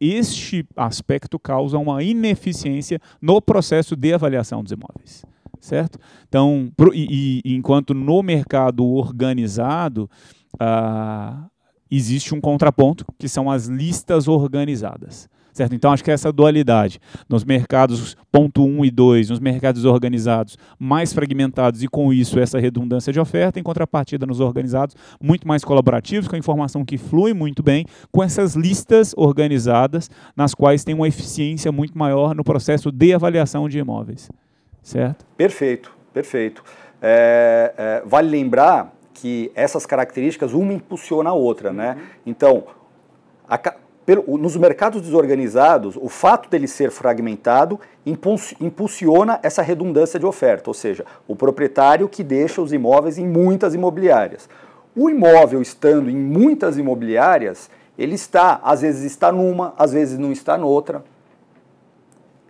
este 0.00 0.66
aspecto 0.76 1.38
causa 1.38 1.78
uma 1.78 2.02
ineficiência 2.02 3.00
no 3.20 3.40
processo 3.40 3.96
de 3.96 4.12
avaliação 4.14 4.62
dos 4.62 4.72
imóveis, 4.72 5.24
certo? 5.60 5.98
Então, 6.28 6.70
pro, 6.76 6.94
e, 6.94 7.40
e, 7.44 7.54
enquanto 7.54 7.94
no 7.94 8.22
mercado 8.22 8.84
organizado 8.84 10.08
ah, 10.60 11.46
existe 11.90 12.34
um 12.34 12.40
contraponto 12.40 13.04
que 13.18 13.28
são 13.28 13.50
as 13.50 13.66
listas 13.66 14.28
organizadas. 14.28 15.28
Certo? 15.52 15.74
Então, 15.74 15.92
acho 15.92 16.02
que 16.02 16.10
essa 16.10 16.32
dualidade 16.32 16.98
nos 17.28 17.44
mercados 17.44 18.16
ponto 18.30 18.64
1 18.64 18.78
um 18.78 18.84
e 18.84 18.90
2, 18.90 19.28
nos 19.28 19.38
mercados 19.38 19.84
organizados 19.84 20.56
mais 20.78 21.12
fragmentados 21.12 21.82
e 21.82 21.88
com 21.88 22.12
isso 22.12 22.40
essa 22.40 22.58
redundância 22.58 23.12
de 23.12 23.20
oferta, 23.20 23.60
em 23.60 23.62
contrapartida 23.62 24.24
nos 24.24 24.40
organizados 24.40 24.96
muito 25.20 25.46
mais 25.46 25.62
colaborativos, 25.62 26.26
com 26.26 26.34
a 26.34 26.38
informação 26.38 26.84
que 26.84 26.96
flui 26.96 27.34
muito 27.34 27.62
bem, 27.62 27.84
com 28.10 28.22
essas 28.22 28.54
listas 28.54 29.12
organizadas 29.16 30.10
nas 30.34 30.54
quais 30.54 30.84
tem 30.84 30.94
uma 30.94 31.06
eficiência 31.06 31.70
muito 31.70 31.98
maior 31.98 32.34
no 32.34 32.42
processo 32.42 32.90
de 32.90 33.12
avaliação 33.12 33.68
de 33.68 33.78
imóveis. 33.78 34.30
Certo? 34.82 35.26
Perfeito, 35.36 35.94
perfeito. 36.14 36.64
É, 37.00 37.74
é, 37.76 38.02
vale 38.06 38.30
lembrar 38.30 38.92
que 39.12 39.52
essas 39.54 39.84
características 39.84 40.52
uma 40.52 40.72
impulsiona 40.72 41.30
a 41.30 41.34
outra, 41.34 41.72
né? 41.72 41.96
Então, 42.24 42.64
a, 43.48 43.74
pelo, 44.12 44.36
nos 44.36 44.56
mercados 44.56 45.00
desorganizados, 45.00 45.96
o 45.96 46.08
fato 46.08 46.50
dele 46.50 46.68
ser 46.68 46.90
fragmentado 46.90 47.80
impulsiona 48.60 49.40
essa 49.42 49.62
redundância 49.62 50.20
de 50.20 50.26
oferta, 50.26 50.68
ou 50.68 50.74
seja, 50.74 51.06
o 51.26 51.34
proprietário 51.34 52.08
que 52.08 52.22
deixa 52.22 52.60
os 52.60 52.74
imóveis 52.74 53.16
em 53.16 53.26
muitas 53.26 53.74
imobiliárias. 53.74 54.50
O 54.94 55.08
imóvel 55.08 55.62
estando 55.62 56.10
em 56.10 56.16
muitas 56.16 56.76
imobiliárias, 56.76 57.70
ele 57.98 58.14
está, 58.14 58.60
às 58.62 58.82
vezes 58.82 59.04
está 59.04 59.32
numa, 59.32 59.72
às 59.78 59.92
vezes 59.92 60.18
não 60.18 60.30
está 60.30 60.58
noutra. 60.58 61.02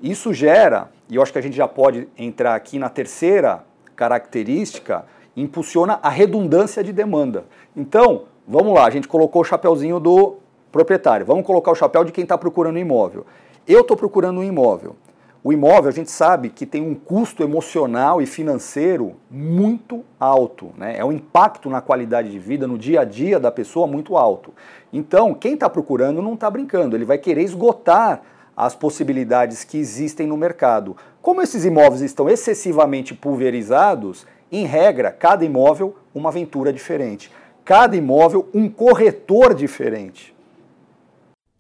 Isso 0.03 0.35
gera, 0.35 0.91
e 1.09 1.15
eu 1.15 1.23
acho 1.23 1.33
que 1.33 1.39
a 1.39 1.43
gente 1.43 1.57
já 1.57 1.69
pode 1.69 2.09
entrar 2.19 2.57
aqui 2.57 2.77
na 2.77 2.89
terceira 2.89 3.65
característica, 3.95 5.05
impulsiona 5.37 6.01
a 6.03 6.09
redundância 6.09 6.83
de 6.83 6.93
demanda. 6.93 7.45
Então, 7.77 8.25
vamos 8.49 8.75
lá, 8.75 8.85
a 8.85 8.91
gente 8.91 9.07
colocou 9.07 9.43
o 9.43 9.45
chapéuzinho 9.45 10.01
do 10.01 10.42
proprietário. 10.73 11.25
Vamos 11.27 11.47
colocar 11.47 11.71
o 11.71 11.75
chapéu 11.77 12.03
de 12.03 12.11
quem 12.11 12.23
está 12.23 12.37
procurando 12.37 12.77
um 12.77 12.81
imóvel. 12.81 13.25
Eu 13.69 13.83
estou 13.83 13.97
procurando 13.97 14.41
um 14.41 14.45
imóvel. 14.45 14.97
O 15.45 15.53
imóvel, 15.53 15.89
a 15.89 15.93
gente 15.93 16.11
sabe 16.11 16.49
que 16.49 16.65
tem 16.65 16.81
um 16.81 16.95
custo 16.95 17.43
emocional 17.43 18.23
e 18.23 18.27
financeiro 18.27 19.15
muito 19.29 20.05
alto. 20.19 20.71
Né? 20.79 20.97
É 20.97 21.05
um 21.05 21.11
impacto 21.11 21.69
na 21.69 21.81
qualidade 21.81 22.31
de 22.31 22.39
vida, 22.39 22.67
no 22.67 22.79
dia 22.79 23.01
a 23.01 23.05
dia 23.05 23.41
da 23.41 23.51
pessoa 23.51 23.87
muito 23.87 24.17
alto. 24.17 24.55
Então, 24.93 25.35
quem 25.35 25.55
está 25.55 25.69
procurando 25.69 26.23
não 26.23 26.35
está 26.35 26.49
brincando, 26.49 26.97
ele 26.97 27.05
vai 27.05 27.19
querer 27.19 27.43
esgotar 27.43 28.23
as 28.57 28.75
possibilidades 28.77 29.65
que 29.65 29.79
existem 29.79 30.29
no 30.29 30.37
mercado. 30.37 30.97
Como 31.21 31.43
esses 31.43 31.65
imóveis 31.65 32.03
estão 32.03 32.29
excessivamente 32.29 33.13
pulverizados, 33.13 34.25
em 34.51 34.65
regra, 34.65 35.11
cada 35.11 35.45
imóvel 35.45 35.97
uma 36.15 36.29
aventura 36.29 36.73
diferente. 36.73 37.33
Cada 37.65 37.97
imóvel 37.97 38.49
um 38.55 38.69
corretor 38.69 39.55
diferente. 39.55 40.32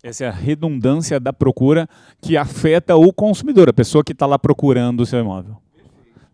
Essa 0.02 0.24
é 0.24 0.28
a 0.28 0.32
redundância 0.32 1.20
da 1.20 1.32
procura 1.32 1.88
que 2.20 2.36
afeta 2.36 2.96
o 2.96 3.12
consumidor, 3.12 3.68
a 3.68 3.72
pessoa 3.72 4.02
que 4.02 4.12
está 4.12 4.26
lá 4.26 4.36
procurando 4.36 5.00
o 5.00 5.06
seu 5.06 5.20
imóvel. 5.20 5.56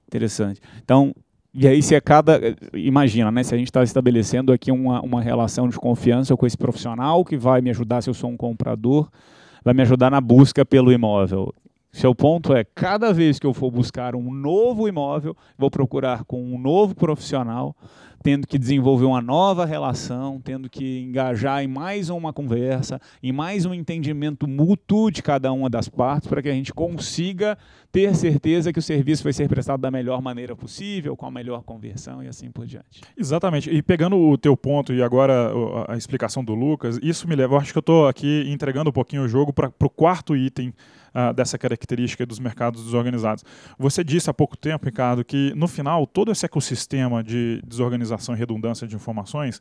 Interessante. 0.06 0.58
Então, 0.82 1.14
e 1.52 1.68
aí 1.68 1.82
se 1.82 1.94
é 1.94 2.00
cada. 2.00 2.40
Imagina, 2.72 3.30
né? 3.30 3.42
Se 3.42 3.54
a 3.54 3.58
gente 3.58 3.68
está 3.68 3.82
estabelecendo 3.82 4.52
aqui 4.52 4.72
uma, 4.72 5.02
uma 5.02 5.20
relação 5.20 5.68
de 5.68 5.76
confiança 5.76 6.34
com 6.34 6.46
esse 6.46 6.56
profissional 6.56 7.22
que 7.24 7.36
vai 7.36 7.60
me 7.60 7.68
ajudar 7.68 8.00
se 8.00 8.08
eu 8.08 8.14
sou 8.14 8.30
um 8.30 8.36
comprador, 8.36 9.10
vai 9.62 9.74
me 9.74 9.82
ajudar 9.82 10.10
na 10.10 10.20
busca 10.20 10.64
pelo 10.64 10.90
imóvel. 10.90 11.54
Seu 11.98 12.14
ponto 12.14 12.54
é, 12.54 12.62
cada 12.62 13.12
vez 13.12 13.40
que 13.40 13.46
eu 13.46 13.52
for 13.52 13.72
buscar 13.72 14.14
um 14.14 14.32
novo 14.32 14.86
imóvel, 14.86 15.36
vou 15.58 15.68
procurar 15.68 16.22
com 16.22 16.40
um 16.40 16.56
novo 16.56 16.94
profissional 16.94 17.74
tendo 18.22 18.46
que 18.46 18.58
desenvolver 18.58 19.04
uma 19.04 19.20
nova 19.20 19.64
relação, 19.64 20.40
tendo 20.40 20.68
que 20.68 21.00
engajar 21.00 21.62
em 21.62 21.68
mais 21.68 22.08
uma 22.10 22.32
conversa, 22.32 23.00
em 23.22 23.32
mais 23.32 23.64
um 23.64 23.72
entendimento 23.72 24.46
mútuo 24.46 25.10
de 25.10 25.22
cada 25.22 25.52
uma 25.52 25.70
das 25.70 25.88
partes, 25.88 26.28
para 26.28 26.42
que 26.42 26.48
a 26.48 26.52
gente 26.52 26.72
consiga 26.72 27.56
ter 27.90 28.14
certeza 28.14 28.72
que 28.72 28.78
o 28.78 28.82
serviço 28.82 29.24
vai 29.24 29.32
ser 29.32 29.48
prestado 29.48 29.80
da 29.80 29.90
melhor 29.90 30.20
maneira 30.20 30.54
possível, 30.54 31.16
com 31.16 31.26
a 31.26 31.30
melhor 31.30 31.62
conversão 31.62 32.22
e 32.22 32.28
assim 32.28 32.50
por 32.50 32.66
diante. 32.66 33.00
Exatamente. 33.16 33.70
E 33.70 33.82
pegando 33.82 34.16
o 34.16 34.36
teu 34.36 34.56
ponto 34.56 34.92
e 34.92 35.02
agora 35.02 35.52
a 35.88 35.96
explicação 35.96 36.44
do 36.44 36.54
Lucas, 36.54 36.98
isso 37.02 37.28
me 37.28 37.34
leva, 37.34 37.54
eu 37.54 37.58
acho 37.58 37.72
que 37.72 37.78
eu 37.78 37.80
estou 37.80 38.08
aqui 38.08 38.44
entregando 38.48 38.90
um 38.90 38.92
pouquinho 38.92 39.22
o 39.22 39.28
jogo 39.28 39.52
para 39.52 39.72
o 39.80 39.90
quarto 39.90 40.36
item 40.36 40.72
uh, 41.14 41.32
dessa 41.32 41.58
característica 41.58 42.24
dos 42.24 42.38
mercados 42.38 42.84
desorganizados. 42.84 43.44
Você 43.78 44.02
disse 44.02 44.30
há 44.30 44.34
pouco 44.34 44.56
tempo, 44.56 44.84
Ricardo, 44.86 45.24
que 45.24 45.52
no 45.54 45.68
final 45.68 46.06
todo 46.06 46.32
esse 46.32 46.44
ecossistema 46.44 47.22
de 47.22 47.62
desorganização 47.66 48.34
e 48.34 48.38
redundância 48.38 48.86
de 48.86 48.94
informações 48.96 49.60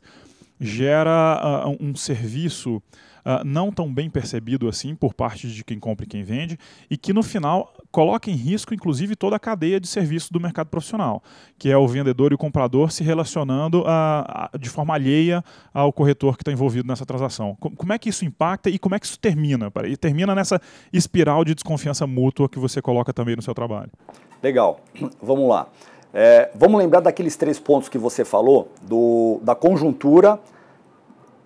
gera 0.60 1.66
uh, 1.66 1.76
um 1.80 1.94
serviço 1.94 2.82
uh, 3.28 3.44
não 3.44 3.70
tão 3.70 3.92
bem 3.92 4.08
percebido 4.08 4.66
assim 4.68 4.94
por 4.94 5.12
parte 5.12 5.48
de 5.48 5.62
quem 5.62 5.78
compra 5.78 6.06
e 6.06 6.08
quem 6.08 6.22
vende, 6.22 6.58
e 6.90 6.96
que 6.96 7.12
no 7.12 7.22
final 7.22 7.74
coloca 7.90 8.30
em 8.30 8.34
risco, 8.34 8.72
inclusive, 8.72 9.14
toda 9.14 9.36
a 9.36 9.38
cadeia 9.38 9.78
de 9.78 9.86
serviço 9.86 10.32
do 10.32 10.40
mercado 10.40 10.68
profissional, 10.68 11.22
que 11.58 11.70
é 11.70 11.76
o 11.76 11.86
vendedor 11.86 12.32
e 12.32 12.34
o 12.34 12.38
comprador 12.38 12.90
se 12.90 13.04
relacionando 13.04 13.84
a, 13.86 14.50
a, 14.54 14.58
de 14.58 14.70
forma 14.70 14.94
alheia 14.94 15.44
ao 15.72 15.92
corretor 15.92 16.36
que 16.36 16.42
está 16.42 16.52
envolvido 16.52 16.88
nessa 16.88 17.04
transação. 17.04 17.56
Como 17.56 17.92
é 17.92 17.98
que 17.98 18.08
isso 18.08 18.24
impacta 18.24 18.70
e 18.70 18.78
como 18.78 18.94
é 18.94 18.98
que 18.98 19.06
isso 19.06 19.18
termina? 19.18 19.70
E 19.86 19.96
termina 19.96 20.34
nessa 20.34 20.60
espiral 20.92 21.44
de 21.44 21.54
desconfiança 21.54 22.06
mútua 22.06 22.48
que 22.48 22.58
você 22.58 22.80
coloca 22.80 23.12
também 23.12 23.36
no 23.36 23.42
seu 23.42 23.54
trabalho. 23.54 23.90
Legal, 24.42 24.80
vamos 25.20 25.48
lá. 25.48 25.68
É, 26.12 26.50
vamos 26.54 26.78
lembrar 26.78 27.00
daqueles 27.00 27.36
três 27.36 27.58
pontos 27.58 27.88
que 27.88 27.98
você 27.98 28.24
falou, 28.24 28.72
do, 28.82 29.40
da 29.42 29.54
conjuntura, 29.54 30.40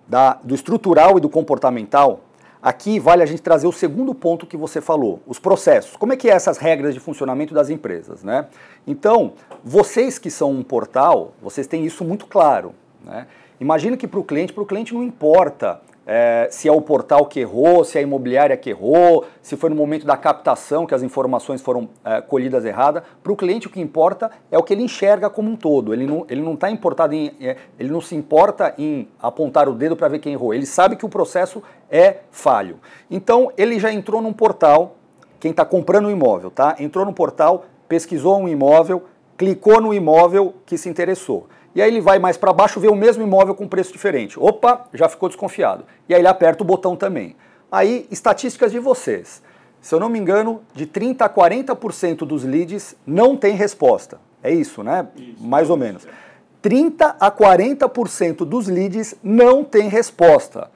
da, 0.07 0.39
do 0.43 0.53
estrutural 0.53 1.17
e 1.17 1.21
do 1.21 1.29
comportamental, 1.29 2.21
aqui 2.61 2.99
vale 2.99 3.23
a 3.23 3.25
gente 3.25 3.41
trazer 3.41 3.67
o 3.67 3.71
segundo 3.71 4.13
ponto 4.13 4.45
que 4.45 4.55
você 4.55 4.79
falou, 4.79 5.21
os 5.27 5.39
processos. 5.39 5.95
Como 5.97 6.13
é 6.13 6.17
que 6.17 6.29
é 6.29 6.33
essas 6.33 6.57
regras 6.57 6.93
de 6.93 6.99
funcionamento 6.99 7.53
das 7.53 7.69
empresas, 7.69 8.23
né? 8.23 8.47
Então, 8.87 9.33
vocês 9.63 10.17
que 10.17 10.31
são 10.31 10.51
um 10.51 10.63
portal, 10.63 11.33
vocês 11.41 11.67
têm 11.67 11.85
isso 11.85 12.03
muito 12.03 12.25
claro, 12.25 12.73
né? 13.03 13.27
Imagina 13.59 13.95
que 13.95 14.07
para 14.07 14.19
o 14.19 14.23
cliente, 14.23 14.51
para 14.51 14.63
o 14.63 14.65
cliente 14.65 14.93
não 14.93 15.03
importa 15.03 15.79
é, 16.05 16.47
se 16.51 16.67
é 16.67 16.71
o 16.71 16.81
portal 16.81 17.25
que 17.25 17.39
errou, 17.39 17.83
se 17.83 17.97
é 17.97 18.01
a 18.01 18.03
imobiliária 18.03 18.57
que 18.57 18.69
errou, 18.69 19.25
se 19.41 19.55
foi 19.55 19.69
no 19.69 19.75
momento 19.75 20.05
da 20.05 20.17
captação 20.17 20.85
que 20.85 20.93
as 20.93 21.01
informações 21.01 21.61
foram 21.61 21.89
é, 22.03 22.21
colhidas 22.21 22.65
errada. 22.65 23.03
Para 23.21 23.31
o 23.31 23.35
cliente 23.35 23.67
o 23.67 23.69
que 23.69 23.79
importa 23.79 24.29
é 24.51 24.57
o 24.57 24.63
que 24.63 24.73
ele 24.73 24.83
enxerga 24.83 25.29
como 25.29 25.49
um 25.49 25.55
todo. 25.55 25.93
Ele 25.93 26.05
não, 26.05 26.25
ele 26.29 26.41
não 26.41 26.53
está 26.55 26.69
importado 26.69 27.13
em. 27.13 27.31
É, 27.39 27.55
ele 27.79 27.89
não 27.89 28.01
se 28.01 28.15
importa 28.15 28.73
em 28.77 29.07
apontar 29.19 29.69
o 29.69 29.73
dedo 29.73 29.95
para 29.95 30.07
ver 30.09 30.19
quem 30.19 30.33
errou. 30.33 30.53
Ele 30.53 30.65
sabe 30.65 30.95
que 30.95 31.05
o 31.05 31.09
processo 31.09 31.63
é 31.89 32.17
falho. 32.31 32.79
Então 33.09 33.51
ele 33.55 33.79
já 33.79 33.91
entrou 33.91 34.21
num 34.21 34.33
portal, 34.33 34.95
quem 35.39 35.51
está 35.51 35.63
comprando 35.63 36.07
um 36.07 36.11
imóvel, 36.11 36.51
tá? 36.51 36.75
Entrou 36.79 37.05
no 37.05 37.13
portal, 37.13 37.65
pesquisou 37.87 38.39
um 38.39 38.47
imóvel, 38.47 39.03
clicou 39.37 39.81
no 39.81 39.93
imóvel 39.93 40.53
que 40.65 40.77
se 40.77 40.89
interessou. 40.89 41.47
E 41.75 41.81
aí 41.81 41.89
ele 41.89 42.01
vai 42.01 42.19
mais 42.19 42.37
para 42.37 42.53
baixo, 42.53 42.79
vê 42.79 42.87
o 42.87 42.95
mesmo 42.95 43.23
imóvel 43.23 43.55
com 43.55 43.67
preço 43.67 43.91
diferente. 43.91 44.39
Opa, 44.39 44.85
já 44.93 45.09
ficou 45.09 45.27
desconfiado. 45.27 45.85
E 46.07 46.13
aí 46.13 46.21
ele 46.21 46.27
aperta 46.27 46.63
o 46.63 46.65
botão 46.65 46.95
também. 46.95 47.35
Aí, 47.71 48.07
estatísticas 48.11 48.71
de 48.71 48.77
vocês. 48.77 49.41
Se 49.81 49.93
eu 49.93 49.99
não 49.99 50.07
me 50.07 50.19
engano, 50.19 50.61
de 50.73 50.85
30 50.85 51.25
a 51.25 51.29
40% 51.29 52.19
dos 52.19 52.43
leads 52.43 52.95
não 53.05 53.35
tem 53.35 53.55
resposta. 53.55 54.19
É 54.43 54.53
isso, 54.53 54.83
né? 54.83 55.07
Isso. 55.15 55.43
Mais 55.43 55.69
ou 55.69 55.75
menos. 55.75 56.07
30 56.61 57.17
a 57.19 57.31
40% 57.31 58.45
dos 58.45 58.67
leads 58.67 59.15
não 59.23 59.63
tem 59.63 59.89
resposta. 59.89 60.69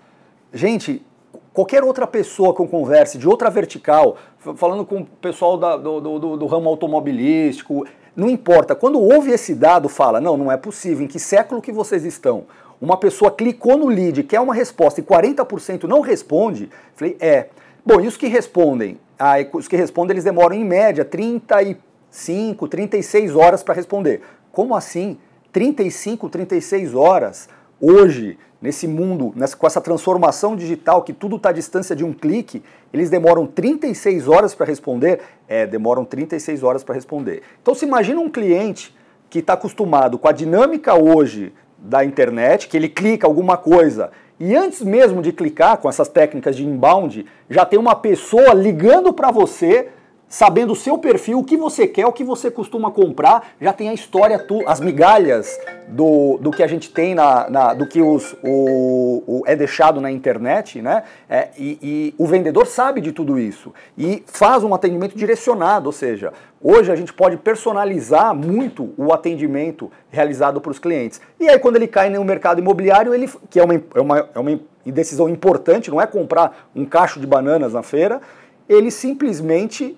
Gente, 0.51 1.05
qualquer 1.53 1.83
outra 1.83 2.05
pessoa 2.05 2.53
que 2.53 2.62
eu 2.62 2.67
converse 2.67 3.17
de 3.17 3.27
outra 3.27 3.49
vertical, 3.49 4.17
falando 4.55 4.86
com 4.86 5.01
o 5.01 5.05
pessoal 5.05 5.57
da, 5.57 5.77
do, 5.77 6.01
do, 6.01 6.38
do 6.38 6.45
ramo 6.45 6.67
automobilístico, 6.67 7.86
não 8.17 8.27
importa, 8.27 8.73
quando 8.73 8.99
ouve 8.99 9.30
esse 9.30 9.53
dado, 9.53 9.88
fala: 9.88 10.19
não, 10.19 10.36
não 10.36 10.51
é 10.51 10.58
possível, 10.58 11.06
em 11.06 11.08
que 11.08 11.19
século 11.19 11.62
que 11.62 11.71
vocês 11.71 12.03
estão? 12.03 12.45
Uma 12.82 12.97
pessoa 12.97 13.30
clicou 13.30 13.77
no 13.77 13.88
lead, 13.88 14.23
quer 14.23 14.39
uma 14.39 14.56
resposta 14.56 14.99
e 14.99 15.03
40% 15.03 15.84
não 15.84 16.01
responde. 16.01 16.67
Falei: 16.95 17.15
é. 17.19 17.49
Bom, 17.86 18.01
e 18.01 18.08
os 18.08 18.17
que 18.17 18.27
respondem? 18.27 18.99
Ah, 19.19 19.36
os 19.53 19.67
que 19.67 19.75
respondem, 19.75 20.15
eles 20.15 20.23
demoram 20.23 20.56
em 20.56 20.65
média 20.65 21.06
35, 21.06 22.67
36 22.67 23.36
horas 23.36 23.62
para 23.62 23.75
responder. 23.75 24.21
Como 24.51 24.75
assim? 24.75 25.19
35, 25.51 26.27
36 26.27 26.95
horas? 26.95 27.47
Hoje, 27.80 28.38
nesse 28.62 28.88
mundo, 28.88 29.32
nessa, 29.36 29.56
com 29.56 29.68
essa 29.68 29.80
transformação 29.80 30.56
digital, 30.56 31.04
que 31.04 31.13
tudo 31.13 31.36
está 31.36 31.50
à 31.50 31.52
distância 31.54 31.96
de 31.96 32.04
um 32.04 32.12
clique, 32.12 32.63
eles 32.92 33.10
demoram 33.10 33.46
36 33.46 34.28
horas 34.28 34.56
para 34.56 34.66
responder? 34.66 35.22
É, 35.48 35.65
demoram 35.67 36.04
36 36.04 36.63
horas 36.63 36.84
para 36.84 36.96
responder. 36.96 37.44
Então 37.62 37.75
se 37.75 37.86
imagina 37.86 38.19
um 38.19 38.30
cliente 38.30 38.96
que 39.30 39.40
está 39.40 39.54
acostumado 39.54 40.17
com 40.17 40.28
a 40.28 40.32
dinâmica 40.32 40.96
hoje 40.96 41.54
da 41.78 42.04
internet, 42.04 42.67
que 42.67 42.75
ele 42.75 42.90
clica 42.90 43.28
alguma 43.28 43.58
coisa 43.58 44.12
e 44.40 44.56
antes 44.56 44.82
mesmo 44.82 45.21
de 45.21 45.32
clicar 45.32 45.78
com 45.78 45.90
essas 45.90 46.08
técnicas 46.08 46.56
de 46.56 46.63
inbound, 46.63 47.25
já 47.50 47.65
tem 47.65 47.80
uma 47.80 47.96
pessoa 47.96 48.54
ligando 48.54 49.12
para 49.12 49.32
você 49.32 49.90
sabendo 50.30 50.73
o 50.73 50.75
seu 50.75 50.98
perfil, 50.98 51.40
o 51.40 51.44
que 51.44 51.56
você 51.56 51.88
quer, 51.88 52.06
o 52.06 52.12
que 52.12 52.23
você 52.23 52.52
costuma 52.52 52.92
comprar, 52.92 53.52
já 53.62 53.71
tem 53.71 53.90
a 53.90 53.94
história, 53.94 54.38
tu, 54.38 54.62
as 54.67 54.80
migalhas 54.80 55.58
do, 55.88 56.38
do 56.42 56.52
que 56.52 56.62
a 56.62 56.67
gente 56.67 56.92
tem 56.92 57.15
na, 57.15 57.50
na 57.50 57.73
do 57.73 57.88
que 57.88 58.02
os, 58.02 58.36
o, 58.44 59.23
o, 59.25 59.44
é 59.46 59.56
deixado 59.56 60.02
na 60.02 60.12
internet, 60.12 60.82
né? 60.82 61.04
É, 61.30 61.50
e, 61.58 61.80
e, 61.82 62.15
o 62.17 62.25
vendedor 62.25 62.67
sabe 62.67 63.00
de 63.00 63.12
tudo 63.12 63.40
isso 63.40 63.73
e 63.98 64.21
faz 64.25 64.63
um 64.63 64.73
atendimento 64.73 65.17
direcionado, 65.17 65.88
ou 65.88 65.94
seja, 65.94 66.34
hoje 66.62 66.92
a 66.92 66.96
gente 66.96 67.13
pode 67.13 67.38
personalizar 67.38 68.36
muito 68.36 68.94
o 68.98 69.13
atendimento 69.13 69.90
realizado 70.10 70.60
para 70.60 70.71
os 70.71 70.80
clientes. 70.80 71.21
E 71.40 71.48
aí 71.48 71.58
quando 71.58 71.78
ele 71.78 71.88
cai 71.88 72.10
no 72.10 72.23
mercado 72.25 72.60
imobiliário, 72.60 73.13
ele 73.13 73.30
que 73.50 73.60
é 73.60 73.63
uma, 73.63 73.75
é 73.75 74.02
uma, 74.02 74.30
é 74.36 74.40
uma 74.40 74.60
decisão 74.86 75.30
importante, 75.30 75.90
não 75.90 76.02
é 76.02 76.08
comprar 76.08 76.69
um 76.75 76.84
cacho 76.84 77.19
de 77.19 77.28
bananas 77.28 77.73
na 77.73 77.84
feira, 77.84 78.21
ele 78.67 78.92
simplesmente 78.92 79.98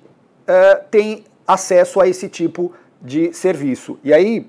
uh, 0.50 0.84
tem 0.90 1.24
acesso 1.48 2.02
a 2.02 2.08
esse 2.08 2.28
tipo 2.28 2.74
de 3.00 3.32
serviço. 3.32 4.00
E 4.04 4.12
aí, 4.12 4.46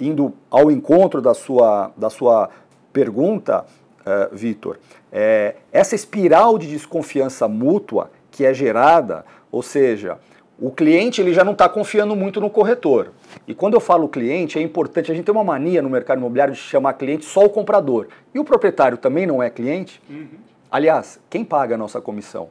indo 0.00 0.32
ao 0.50 0.70
encontro 0.70 1.20
da 1.20 1.34
sua, 1.34 1.92
da 1.96 2.08
sua 2.08 2.48
pergunta, 2.92 3.64
uh, 4.00 4.34
Vitor, 4.34 4.78
é, 5.12 5.56
essa 5.70 5.94
espiral 5.94 6.58
de 6.58 6.66
desconfiança 6.66 7.46
mútua 7.46 8.10
que 8.30 8.44
é 8.44 8.52
gerada, 8.52 9.24
ou 9.52 9.62
seja, 9.62 10.18
o 10.58 10.72
cliente 10.72 11.20
ele 11.20 11.32
já 11.32 11.44
não 11.44 11.52
está 11.52 11.68
confiando 11.68 12.16
muito 12.16 12.40
no 12.40 12.50
corretor. 12.50 13.12
E 13.46 13.54
quando 13.54 13.74
eu 13.74 13.80
falo 13.80 14.08
cliente, 14.08 14.58
é 14.58 14.62
importante, 14.62 15.12
a 15.12 15.14
gente 15.14 15.24
tem 15.24 15.34
uma 15.34 15.44
mania 15.44 15.80
no 15.80 15.88
mercado 15.88 16.18
imobiliário 16.18 16.52
de 16.52 16.58
chamar 16.58 16.94
cliente 16.94 17.24
só 17.24 17.44
o 17.44 17.50
comprador. 17.50 18.08
E 18.34 18.38
o 18.40 18.44
proprietário 18.44 18.98
também 18.98 19.24
não 19.24 19.40
é 19.40 19.50
cliente? 19.50 20.02
Uhum. 20.10 20.26
Aliás, 20.70 21.20
quem 21.30 21.44
paga 21.44 21.76
a 21.76 21.78
nossa 21.78 22.00
comissão? 22.00 22.48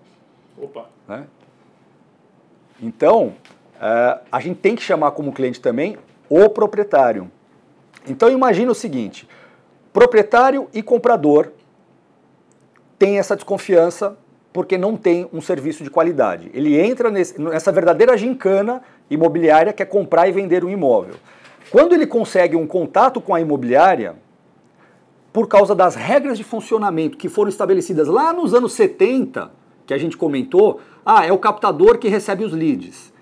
Opa. 0.57 0.85
Né? 1.07 1.25
Então, 2.81 3.33
uh, 3.75 4.19
a 4.31 4.39
gente 4.39 4.57
tem 4.57 4.75
que 4.75 4.81
chamar 4.81 5.11
como 5.11 5.31
cliente 5.31 5.61
também 5.61 5.97
o 6.29 6.49
proprietário. 6.49 7.31
Então, 8.07 8.29
imagina 8.29 8.71
o 8.71 8.75
seguinte: 8.75 9.27
proprietário 9.91 10.67
e 10.73 10.81
comprador 10.81 11.51
têm 12.97 13.19
essa 13.19 13.35
desconfiança 13.35 14.17
porque 14.51 14.77
não 14.77 14.95
tem 14.95 15.27
um 15.33 15.41
serviço 15.41 15.83
de 15.83 15.89
qualidade. 15.89 16.51
Ele 16.53 16.79
entra 16.79 17.09
nesse, 17.09 17.41
nessa 17.41 17.71
verdadeira 17.71 18.15
gincana 18.15 18.83
imobiliária 19.09 19.73
que 19.73 19.81
é 19.81 19.85
comprar 19.85 20.27
e 20.27 20.31
vender 20.31 20.63
um 20.63 20.69
imóvel. 20.69 21.15
Quando 21.71 21.93
ele 21.93 22.05
consegue 22.05 22.55
um 22.55 22.67
contato 22.67 23.19
com 23.19 23.33
a 23.33 23.41
imobiliária, 23.41 24.15
por 25.33 25.47
causa 25.47 25.73
das 25.73 25.95
regras 25.95 26.37
de 26.37 26.43
funcionamento 26.43 27.17
que 27.17 27.27
foram 27.27 27.49
estabelecidas 27.49 28.07
lá 28.07 28.31
nos 28.31 28.53
anos 28.53 28.73
70, 28.73 29.51
que 29.93 29.95
a 29.95 29.99
gente 29.99 30.17
comentou, 30.17 30.81
ah, 31.05 31.25
é 31.25 31.31
o 31.31 31.37
captador 31.37 31.97
que 31.97 32.07
recebe 32.07 32.43
os 32.43 32.51
leads. 32.51 33.13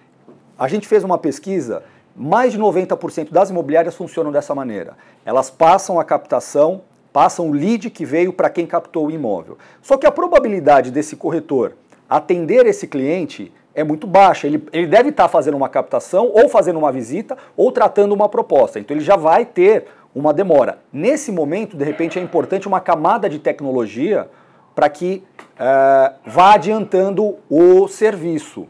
A 0.58 0.68
gente 0.68 0.88
fez 0.88 1.04
uma 1.04 1.18
pesquisa, 1.18 1.84
mais 2.16 2.54
de 2.54 2.60
90% 2.60 3.32
das 3.32 3.50
imobiliárias 3.50 3.96
funcionam 3.96 4.32
dessa 4.32 4.56
maneira. 4.56 4.96
Elas 5.26 5.50
passam 5.50 6.00
a 6.00 6.04
captação, 6.04 6.82
passam 7.12 7.50
o 7.50 7.52
lead 7.52 7.90
que 7.90 8.06
veio 8.06 8.32
para 8.32 8.50
quem 8.50 8.66
captou 8.66 9.08
o 9.08 9.12
imóvel. 9.12 9.58
Só 9.82 9.98
que 9.98 10.08
a 10.08 10.12
probabilidade 10.12 10.92
desse 10.92 11.16
corretor 11.16 11.74
atender 12.10 12.66
esse 12.66 12.88
cliente 12.88 13.52
é 13.74 13.84
muito 13.84 14.06
baixa. 14.08 14.48
Ele, 14.48 14.64
ele 14.72 14.88
deve 14.88 15.10
estar 15.10 15.24
tá 15.24 15.30
fazendo 15.30 15.58
uma 15.58 15.70
captação, 15.70 16.32
ou 16.34 16.48
fazendo 16.48 16.80
uma 16.80 16.92
visita, 16.92 17.38
ou 17.58 17.72
tratando 17.72 18.14
uma 18.14 18.30
proposta. 18.30 18.80
Então 18.80 18.96
ele 18.96 19.04
já 19.04 19.16
vai 19.16 19.46
ter 19.46 19.88
uma 20.14 20.34
demora. 20.34 20.80
Nesse 20.92 21.32
momento, 21.32 21.76
de 21.76 21.84
repente, 21.84 22.20
é 22.20 22.22
importante 22.22 22.68
uma 22.68 22.80
camada 22.80 23.30
de 23.30 23.40
tecnologia 23.40 24.30
para 24.76 24.90
que 24.90 25.24
uh, 25.54 26.16
vá 26.26 26.54
adiantando 26.54 27.38
o 27.50 27.88
serviço, 27.88 28.68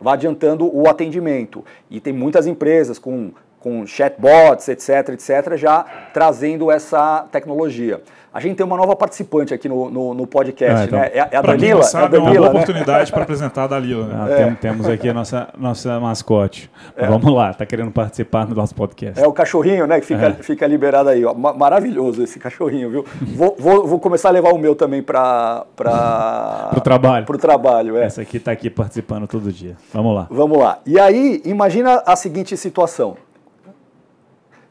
vá 0.00 0.14
adiantando 0.14 0.70
o 0.74 0.88
atendimento. 0.88 1.64
E 1.90 2.00
tem 2.00 2.12
muitas 2.12 2.46
empresas 2.46 2.98
com, 2.98 3.32
com 3.60 3.86
chatbots, 3.86 4.68
etc., 4.68 5.10
etc., 5.10 5.56
já 5.56 5.84
trazendo 6.12 6.70
essa 6.70 7.26
tecnologia. 7.30 8.00
A 8.32 8.38
gente 8.38 8.54
tem 8.56 8.64
uma 8.64 8.76
nova 8.76 8.94
participante 8.94 9.52
aqui 9.52 9.68
no, 9.68 9.90
no, 9.90 10.14
no 10.14 10.24
podcast, 10.24 10.82
é, 10.82 10.84
então, 10.84 10.98
né? 11.00 11.10
É, 11.12 11.28
é 11.32 11.36
a 11.36 11.42
Danila. 11.42 11.82
Sabe, 11.82 12.16
é, 12.16 12.20
a 12.20 12.22
Danila, 12.22 12.28
é 12.28 12.30
uma 12.30 12.38
boa 12.38 12.52
né? 12.52 12.60
oportunidade 12.60 13.10
para 13.10 13.22
apresentar 13.24 13.64
a 13.64 13.66
Dalila. 13.66 14.06
Né? 14.06 14.20
Ah, 14.20 14.26
tem, 14.36 14.54
temos 14.56 14.86
aqui 14.86 15.08
a 15.08 15.14
nossa, 15.14 15.48
nossa 15.56 15.98
mascote. 15.98 16.70
É. 16.96 17.06
Vamos 17.06 17.32
lá, 17.32 17.50
está 17.50 17.64
querendo 17.64 17.90
participar 17.90 18.44
do 18.44 18.54
nosso 18.54 18.74
podcast. 18.74 19.20
É 19.20 19.26
o 19.26 19.32
cachorrinho, 19.32 19.86
né? 19.86 19.98
Que 19.98 20.06
fica, 20.06 20.26
é. 20.26 20.32
fica 20.34 20.66
liberado 20.66 21.08
aí. 21.08 21.24
Ó. 21.24 21.32
Maravilhoso 21.34 22.22
esse 22.22 22.38
cachorrinho, 22.38 22.90
viu? 22.90 23.04
Vou, 23.34 23.56
vou, 23.58 23.86
vou 23.86 23.98
começar 23.98 24.28
a 24.28 24.32
levar 24.32 24.52
o 24.52 24.58
meu 24.58 24.76
também 24.76 25.02
para 25.02 25.64
o 26.76 26.80
trabalho. 26.80 27.26
Pro 27.26 27.38
trabalho, 27.38 27.96
é. 27.96 28.04
Essa 28.04 28.22
aqui 28.22 28.36
está 28.36 28.52
aqui 28.52 28.70
participando 28.70 29.26
todo 29.26 29.50
dia. 29.50 29.76
Vamos 29.92 30.14
lá. 30.14 30.26
Vamos 30.30 30.58
lá. 30.58 30.78
E 30.86 31.00
aí, 31.00 31.40
imagina 31.44 32.02
a 32.06 32.14
seguinte 32.14 32.56
situação. 32.56 33.16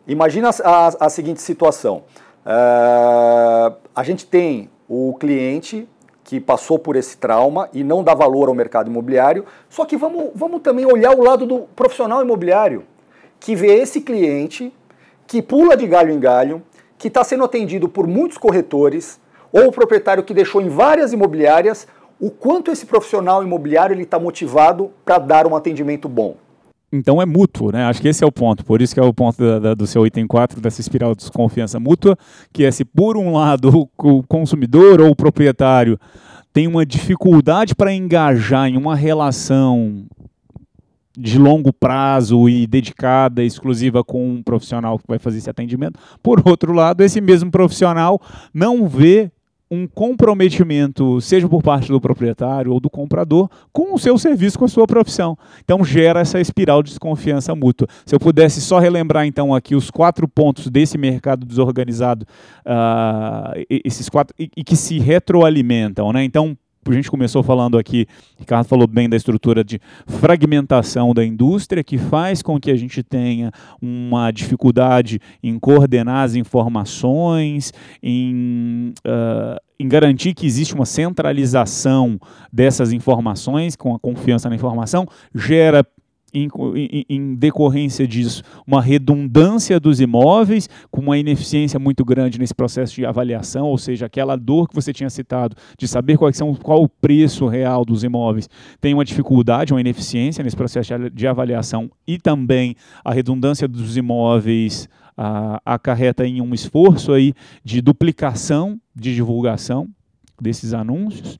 Imagina 0.09 0.49
a, 0.63 1.05
a, 1.05 1.09
seguinte 1.09 1.39
situação. 1.39 2.03
Uh, 2.43 3.77
a 3.95 4.03
gente 4.03 4.25
tem 4.25 4.67
o 4.87 5.13
cliente 5.19 5.87
que 6.23 6.39
passou 6.39 6.79
por 6.79 6.95
esse 6.95 7.15
trauma 7.15 7.69
e 7.71 7.83
não 7.83 8.03
dá 8.03 8.15
valor 8.15 8.49
ao 8.49 8.55
mercado 8.55 8.89
imobiliário, 8.89 9.45
só 9.69 9.85
que 9.85 9.95
vamos, 9.95 10.31
vamos 10.33 10.61
também 10.61 10.83
olhar 10.83 11.15
o 11.15 11.21
lado 11.21 11.45
do 11.45 11.59
profissional 11.75 12.23
imobiliário, 12.23 12.85
que 13.39 13.55
vê 13.55 13.75
esse 13.75 14.01
cliente 14.01 14.73
que 15.27 15.43
pula 15.43 15.77
de 15.77 15.85
galho 15.85 16.11
em 16.11 16.19
galho, 16.19 16.63
que 16.97 17.07
está 17.07 17.23
sendo 17.23 17.43
atendido 17.43 17.87
por 17.87 18.07
muitos 18.07 18.39
corretores, 18.39 19.19
ou 19.51 19.67
o 19.67 19.71
proprietário 19.71 20.23
que 20.23 20.33
deixou 20.33 20.59
em 20.59 20.69
várias 20.69 21.13
imobiliárias, 21.13 21.87
o 22.19 22.31
quanto 22.31 22.71
esse 22.71 22.87
profissional 22.87 23.43
imobiliário 23.43 23.99
está 24.01 24.17
motivado 24.17 24.91
para 25.05 25.19
dar 25.19 25.45
um 25.45 25.55
atendimento 25.55 26.09
bom. 26.09 26.35
Então 26.91 27.21
é 27.21 27.25
mútuo, 27.25 27.71
né? 27.71 27.85
Acho 27.85 28.01
que 28.01 28.07
esse 28.07 28.23
é 28.23 28.27
o 28.27 28.31
ponto. 28.31 28.65
Por 28.65 28.81
isso 28.81 28.93
que 28.93 28.99
é 28.99 29.03
o 29.03 29.13
ponto 29.13 29.37
da, 29.37 29.59
da, 29.59 29.73
do 29.75 29.85
seu 29.85 30.05
item 30.07 30.25
4, 30.25 30.59
dessa 30.59 30.81
espiral 30.81 31.13
de 31.13 31.19
desconfiança 31.19 31.79
mútua, 31.79 32.17
que 32.51 32.63
é 32.63 32.71
se 32.71 32.83
por 32.83 33.15
um 33.15 33.31
lado 33.31 33.89
o 33.97 34.23
consumidor 34.23 35.01
ou 35.01 35.11
o 35.11 35.15
proprietário 35.15 35.99
tem 36.51 36.67
uma 36.67 36.85
dificuldade 36.85 37.75
para 37.75 37.93
engajar 37.93 38.67
em 38.67 38.75
uma 38.75 38.95
relação 38.95 40.05
de 41.17 41.37
longo 41.37 41.73
prazo 41.73 42.47
e 42.47 42.65
dedicada, 42.65 43.43
exclusiva 43.43 44.03
com 44.03 44.35
um 44.35 44.41
profissional 44.41 44.97
que 44.97 45.05
vai 45.07 45.19
fazer 45.19 45.39
esse 45.39 45.49
atendimento. 45.49 45.99
Por 46.23 46.41
outro 46.47 46.71
lado, 46.71 47.03
esse 47.03 47.19
mesmo 47.19 47.51
profissional 47.51 48.21
não 48.53 48.87
vê 48.87 49.29
um 49.71 49.87
comprometimento, 49.87 51.21
seja 51.21 51.47
por 51.47 51.61
parte 51.61 51.89
do 51.89 52.01
proprietário 52.01 52.71
ou 52.71 52.79
do 52.79 52.89
comprador, 52.89 53.49
com 53.71 53.93
o 53.93 53.99
seu 53.99 54.17
serviço, 54.17 54.57
com 54.57 54.65
a 54.65 54.69
sua 54.69 54.87
profissão. 54.87 55.37
Então 55.63 55.83
gera 55.83 56.21
essa 56.21 56.39
espiral 56.39 56.81
de 56.81 56.89
desconfiança 56.89 57.53
mútua. 57.53 57.87
Se 58.05 58.15
eu 58.15 58.19
pudesse 58.19 58.61
só 58.61 58.79
relembrar 58.79 59.25
então 59.25 59.53
aqui 59.53 59.75
os 59.75 59.91
quatro 59.91 60.27
pontos 60.27 60.67
desse 60.67 60.97
mercado 60.97 61.45
desorganizado, 61.45 62.25
uh, 62.65 63.65
esses 63.69 64.09
quatro 64.09 64.35
e, 64.39 64.49
e 64.57 64.63
que 64.63 64.75
se 64.75 64.97
retroalimentam, 64.99 66.11
né? 66.11 66.23
Então 66.23 66.57
a 66.87 66.91
gente 66.93 67.11
começou 67.11 67.43
falando 67.43 67.77
aqui, 67.77 68.07
Ricardo 68.37 68.67
falou 68.67 68.87
bem 68.87 69.09
da 69.09 69.15
estrutura 69.15 69.63
de 69.63 69.79
fragmentação 70.07 71.13
da 71.13 71.23
indústria, 71.25 71.83
que 71.83 71.97
faz 71.97 72.41
com 72.41 72.59
que 72.59 72.71
a 72.71 72.75
gente 72.75 73.03
tenha 73.03 73.51
uma 73.81 74.31
dificuldade 74.31 75.19
em 75.43 75.59
coordenar 75.59 76.23
as 76.23 76.35
informações, 76.35 77.73
em, 78.01 78.93
uh, 79.05 79.59
em 79.79 79.87
garantir 79.87 80.33
que 80.33 80.45
existe 80.45 80.73
uma 80.73 80.85
centralização 80.85 82.19
dessas 82.51 82.91
informações, 82.91 83.75
com 83.75 83.93
a 83.93 83.99
confiança 83.99 84.49
na 84.49 84.55
informação, 84.55 85.05
gera 85.35 85.85
em, 86.33 86.47
em, 87.09 87.35
decorrência 87.35 88.07
disso, 88.07 88.43
uma 88.65 88.81
redundância 88.81 89.79
dos 89.79 89.99
imóveis, 89.99 90.69
com 90.91 91.01
uma 91.01 91.17
ineficiência 91.17 91.79
muito 91.79 92.03
grande 92.05 92.39
nesse 92.39 92.53
processo 92.53 92.95
de 92.95 93.05
avaliação, 93.05 93.67
ou 93.67 93.77
seja, 93.77 94.05
aquela 94.05 94.35
dor 94.35 94.67
que 94.67 94.75
você 94.75 94.93
tinha 94.93 95.09
citado 95.09 95.55
de 95.77 95.87
saber 95.87 96.17
quais 96.17 96.37
são, 96.37 96.53
qual 96.55 96.83
o 96.83 96.89
preço 96.89 97.47
real 97.47 97.83
dos 97.83 98.03
imóveis, 98.03 98.49
tem 98.79 98.93
uma 98.93 99.05
dificuldade, 99.05 99.73
uma 99.73 99.81
ineficiência 99.81 100.43
nesse 100.43 100.55
processo 100.55 100.93
de 101.11 101.27
avaliação 101.27 101.89
e 102.07 102.17
também 102.17 102.75
a 103.03 103.13
redundância 103.13 103.67
dos 103.67 103.97
imóveis 103.97 104.87
a, 105.17 105.61
acarreta 105.65 106.25
em 106.25 106.41
um 106.41 106.53
esforço 106.53 107.11
aí 107.11 107.33
de 107.63 107.81
duplicação 107.81 108.79
de 108.95 109.13
divulgação 109.13 109.89
desses 110.41 110.73
anúncios. 110.73 111.39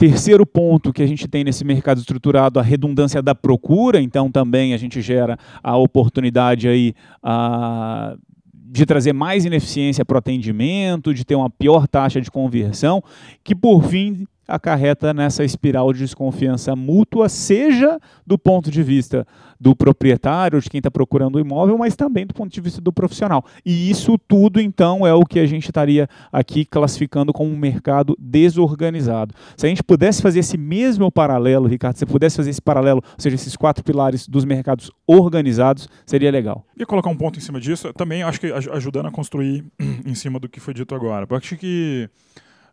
Terceiro 0.00 0.46
ponto 0.46 0.94
que 0.94 1.02
a 1.02 1.06
gente 1.06 1.28
tem 1.28 1.44
nesse 1.44 1.62
mercado 1.62 1.98
estruturado, 1.98 2.58
a 2.58 2.62
redundância 2.62 3.20
da 3.20 3.34
procura, 3.34 4.00
então 4.00 4.30
também 4.30 4.72
a 4.72 4.78
gente 4.78 5.02
gera 5.02 5.38
a 5.62 5.76
oportunidade 5.76 6.66
aí 6.66 6.94
a, 7.22 8.16
de 8.54 8.86
trazer 8.86 9.12
mais 9.12 9.44
ineficiência 9.44 10.02
para 10.02 10.14
o 10.14 10.18
atendimento, 10.18 11.12
de 11.12 11.22
ter 11.22 11.34
uma 11.34 11.50
pior 11.50 11.86
taxa 11.86 12.18
de 12.18 12.30
conversão, 12.30 13.04
que 13.44 13.54
por 13.54 13.84
fim 13.84 14.26
acarreta 14.50 15.14
nessa 15.14 15.44
espiral 15.44 15.92
de 15.92 16.00
desconfiança 16.00 16.74
mútua, 16.74 17.28
seja 17.28 17.98
do 18.26 18.38
ponto 18.38 18.70
de 18.70 18.82
vista 18.82 19.26
do 19.60 19.76
proprietário, 19.76 20.60
de 20.60 20.70
quem 20.70 20.78
está 20.78 20.90
procurando 20.90 21.36
o 21.36 21.40
imóvel, 21.40 21.76
mas 21.76 21.94
também 21.94 22.26
do 22.26 22.32
ponto 22.32 22.50
de 22.50 22.60
vista 22.60 22.80
do 22.80 22.92
profissional. 22.92 23.44
E 23.64 23.90
isso 23.90 24.16
tudo, 24.16 24.60
então, 24.60 25.06
é 25.06 25.12
o 25.12 25.24
que 25.24 25.38
a 25.38 25.46
gente 25.46 25.64
estaria 25.64 26.08
aqui 26.32 26.64
classificando 26.64 27.32
como 27.32 27.50
um 27.50 27.56
mercado 27.56 28.16
desorganizado. 28.18 29.34
Se 29.56 29.66
a 29.66 29.68
gente 29.68 29.82
pudesse 29.82 30.22
fazer 30.22 30.40
esse 30.40 30.56
mesmo 30.56 31.12
paralelo, 31.12 31.68
Ricardo, 31.68 31.96
se 31.96 32.06
pudesse 32.06 32.36
fazer 32.36 32.50
esse 32.50 32.62
paralelo, 32.62 33.02
ou 33.04 33.20
seja, 33.20 33.36
esses 33.36 33.54
quatro 33.54 33.84
pilares 33.84 34.26
dos 34.26 34.44
mercados 34.44 34.90
organizados, 35.06 35.88
seria 36.06 36.30
legal. 36.30 36.64
E 36.76 36.86
colocar 36.86 37.10
um 37.10 37.16
ponto 37.16 37.38
em 37.38 37.42
cima 37.42 37.60
disso, 37.60 37.92
também 37.92 38.22
acho 38.22 38.40
que 38.40 38.50
ajudando 38.52 39.06
a 39.06 39.10
construir 39.10 39.64
em 40.06 40.14
cima 40.14 40.40
do 40.40 40.48
que 40.48 40.58
foi 40.58 40.72
dito 40.72 40.94
agora. 40.94 41.26
Eu 41.28 41.36
acho 41.36 41.56
que 41.56 42.08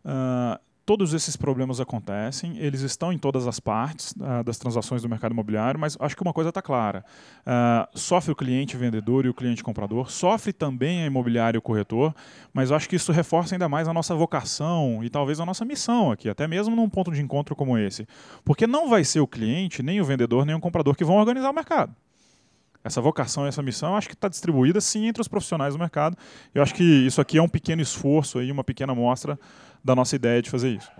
uh, 0.04 0.58
todos 0.88 1.12
esses 1.12 1.36
problemas 1.36 1.80
acontecem, 1.80 2.56
eles 2.56 2.80
estão 2.80 3.12
em 3.12 3.18
todas 3.18 3.46
as 3.46 3.60
partes 3.60 4.12
uh, 4.12 4.42
das 4.42 4.56
transações 4.56 5.02
do 5.02 5.08
mercado 5.08 5.32
imobiliário, 5.32 5.78
mas 5.78 5.98
acho 6.00 6.16
que 6.16 6.22
uma 6.22 6.32
coisa 6.32 6.48
está 6.48 6.62
clara: 6.62 7.04
uh, 7.42 7.86
sofre 7.98 8.32
o 8.32 8.34
cliente 8.34 8.74
vendedor 8.74 9.26
e 9.26 9.28
o 9.28 9.34
cliente 9.34 9.62
comprador, 9.62 10.10
sofre 10.10 10.50
também 10.50 11.02
a 11.02 11.06
imobiliária 11.06 11.58
e 11.58 11.60
o 11.60 11.62
corretor, 11.62 12.14
mas 12.54 12.72
acho 12.72 12.88
que 12.88 12.96
isso 12.96 13.12
reforça 13.12 13.54
ainda 13.54 13.68
mais 13.68 13.86
a 13.86 13.92
nossa 13.92 14.14
vocação 14.14 15.04
e 15.04 15.10
talvez 15.10 15.40
a 15.40 15.44
nossa 15.44 15.62
missão 15.62 16.10
aqui, 16.10 16.26
até 16.26 16.48
mesmo 16.48 16.74
num 16.74 16.88
ponto 16.88 17.12
de 17.12 17.20
encontro 17.20 17.54
como 17.54 17.76
esse. 17.76 18.08
Porque 18.42 18.66
não 18.66 18.88
vai 18.88 19.04
ser 19.04 19.20
o 19.20 19.26
cliente, 19.26 19.82
nem 19.82 20.00
o 20.00 20.06
vendedor, 20.06 20.46
nem 20.46 20.54
o 20.54 20.60
comprador 20.60 20.96
que 20.96 21.04
vão 21.04 21.16
organizar 21.16 21.50
o 21.50 21.54
mercado 21.54 21.94
essa 22.84 23.00
vocação 23.00 23.46
essa 23.46 23.62
missão, 23.62 23.96
acho 23.96 24.08
que 24.08 24.14
está 24.14 24.28
distribuída 24.28 24.80
sim 24.80 25.06
entre 25.06 25.20
os 25.20 25.28
profissionais 25.28 25.74
do 25.74 25.78
mercado. 25.78 26.16
Eu 26.54 26.62
acho 26.62 26.74
que 26.74 26.84
isso 26.84 27.20
aqui 27.20 27.38
é 27.38 27.42
um 27.42 27.48
pequeno 27.48 27.82
esforço 27.82 28.38
aí, 28.38 28.50
uma 28.50 28.64
pequena 28.64 28.92
amostra 28.92 29.38
da 29.84 29.94
nossa 29.94 30.16
ideia 30.16 30.40
de 30.40 30.50
fazer 30.50 30.70
isso. 30.70 30.90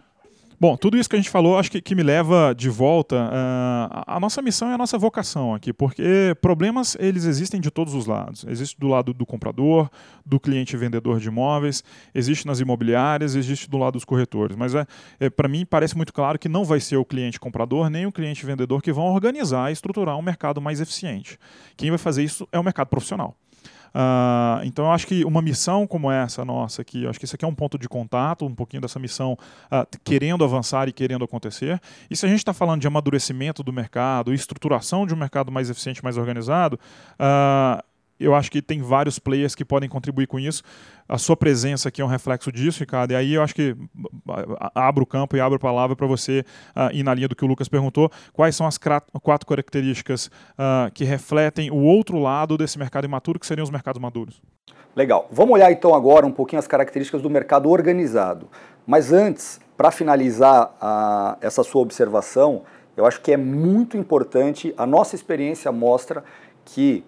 Bom, 0.60 0.76
tudo 0.76 0.96
isso 0.98 1.08
que 1.08 1.14
a 1.14 1.18
gente 1.20 1.30
falou, 1.30 1.56
acho 1.56 1.70
que, 1.70 1.80
que 1.80 1.94
me 1.94 2.02
leva 2.02 2.52
de 2.52 2.68
volta. 2.68 3.14
Uh, 3.14 4.02
a 4.04 4.18
nossa 4.18 4.42
missão 4.42 4.68
é 4.68 4.74
a 4.74 4.78
nossa 4.78 4.98
vocação 4.98 5.54
aqui, 5.54 5.72
porque 5.72 6.36
problemas 6.40 6.96
eles 6.98 7.26
existem 7.26 7.60
de 7.60 7.70
todos 7.70 7.94
os 7.94 8.06
lados. 8.06 8.44
Existe 8.48 8.76
do 8.76 8.88
lado 8.88 9.14
do 9.14 9.24
comprador, 9.24 9.88
do 10.26 10.40
cliente 10.40 10.76
vendedor 10.76 11.20
de 11.20 11.28
imóveis, 11.28 11.84
existe 12.12 12.44
nas 12.44 12.58
imobiliárias, 12.58 13.36
existe 13.36 13.70
do 13.70 13.78
lado 13.78 13.92
dos 13.92 14.04
corretores. 14.04 14.56
Mas 14.56 14.74
é, 14.74 14.84
é 15.20 15.30
para 15.30 15.46
mim 15.46 15.64
parece 15.64 15.96
muito 15.96 16.12
claro 16.12 16.36
que 16.36 16.48
não 16.48 16.64
vai 16.64 16.80
ser 16.80 16.96
o 16.96 17.04
cliente 17.04 17.38
comprador 17.38 17.88
nem 17.88 18.06
o 18.06 18.10
cliente 18.10 18.44
vendedor 18.44 18.82
que 18.82 18.92
vão 18.92 19.04
organizar 19.04 19.70
e 19.70 19.72
estruturar 19.72 20.18
um 20.18 20.22
mercado 20.22 20.60
mais 20.60 20.80
eficiente. 20.80 21.38
Quem 21.76 21.90
vai 21.90 21.98
fazer 21.98 22.24
isso 22.24 22.48
é 22.50 22.58
o 22.58 22.64
mercado 22.64 22.88
profissional. 22.88 23.36
Uh, 23.94 24.64
então 24.64 24.86
eu 24.86 24.92
acho 24.92 25.06
que 25.06 25.24
uma 25.24 25.42
missão 25.42 25.86
como 25.86 26.10
essa 26.10 26.44
nossa 26.44 26.82
aqui, 26.82 27.04
eu 27.04 27.10
acho 27.10 27.18
que 27.18 27.24
isso 27.24 27.34
aqui 27.34 27.44
é 27.44 27.48
um 27.48 27.54
ponto 27.54 27.78
de 27.78 27.88
contato, 27.88 28.44
um 28.46 28.54
pouquinho 28.54 28.80
dessa 28.80 28.98
missão 28.98 29.32
uh, 29.32 29.98
querendo 30.04 30.44
avançar 30.44 30.88
e 30.88 30.92
querendo 30.92 31.24
acontecer. 31.24 31.80
E 32.10 32.16
se 32.16 32.24
a 32.26 32.28
gente 32.28 32.38
está 32.38 32.52
falando 32.52 32.80
de 32.80 32.86
amadurecimento 32.86 33.62
do 33.62 33.72
mercado, 33.72 34.32
estruturação 34.32 35.06
de 35.06 35.14
um 35.14 35.16
mercado 35.16 35.50
mais 35.50 35.70
eficiente, 35.70 36.02
mais 36.02 36.16
organizado, 36.16 36.78
uh, 37.14 37.82
eu 38.18 38.34
acho 38.34 38.50
que 38.50 38.60
tem 38.60 38.82
vários 38.82 39.18
players 39.18 39.54
que 39.54 39.64
podem 39.64 39.88
contribuir 39.88 40.26
com 40.26 40.38
isso. 40.38 40.62
A 41.08 41.18
sua 41.18 41.36
presença 41.36 41.88
aqui 41.88 42.02
é 42.02 42.04
um 42.04 42.08
reflexo 42.08 42.50
disso, 42.52 42.80
Ricardo. 42.80 43.12
E 43.12 43.16
aí 43.16 43.34
eu 43.34 43.42
acho 43.42 43.54
que 43.54 43.76
abro 44.74 45.04
o 45.04 45.06
campo 45.06 45.36
e 45.36 45.40
abro 45.40 45.56
a 45.56 45.58
palavra 45.58 45.96
para 45.96 46.06
você 46.06 46.44
uh, 46.76 46.92
ir 46.92 47.02
na 47.02 47.14
linha 47.14 47.28
do 47.28 47.36
que 47.36 47.44
o 47.44 47.48
Lucas 47.48 47.68
perguntou. 47.68 48.10
Quais 48.32 48.54
são 48.54 48.66
as 48.66 48.78
quatro 48.78 49.46
características 49.46 50.26
uh, 50.26 50.90
que 50.92 51.04
refletem 51.04 51.70
o 51.70 51.76
outro 51.76 52.18
lado 52.18 52.58
desse 52.58 52.78
mercado 52.78 53.04
imaturo, 53.04 53.38
que 53.38 53.46
seriam 53.46 53.64
os 53.64 53.70
mercados 53.70 54.00
maduros? 54.00 54.42
Legal. 54.94 55.28
Vamos 55.30 55.54
olhar 55.54 55.70
então 55.70 55.94
agora 55.94 56.26
um 56.26 56.32
pouquinho 56.32 56.58
as 56.58 56.66
características 56.66 57.22
do 57.22 57.30
mercado 57.30 57.70
organizado. 57.70 58.48
Mas 58.86 59.12
antes, 59.12 59.60
para 59.76 59.90
finalizar 59.90 60.74
uh, 60.82 61.38
essa 61.40 61.62
sua 61.62 61.82
observação, 61.82 62.62
eu 62.96 63.06
acho 63.06 63.20
que 63.20 63.30
é 63.30 63.36
muito 63.36 63.96
importante, 63.96 64.74
a 64.76 64.84
nossa 64.84 65.14
experiência 65.14 65.70
mostra 65.70 66.24
que 66.64 67.04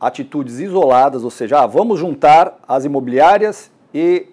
atitudes 0.00 0.58
isoladas, 0.58 1.22
ou 1.24 1.30
seja, 1.30 1.60
ah, 1.60 1.66
vamos 1.66 2.00
juntar 2.00 2.58
as 2.66 2.84
imobiliárias 2.84 3.70
e 3.92 4.28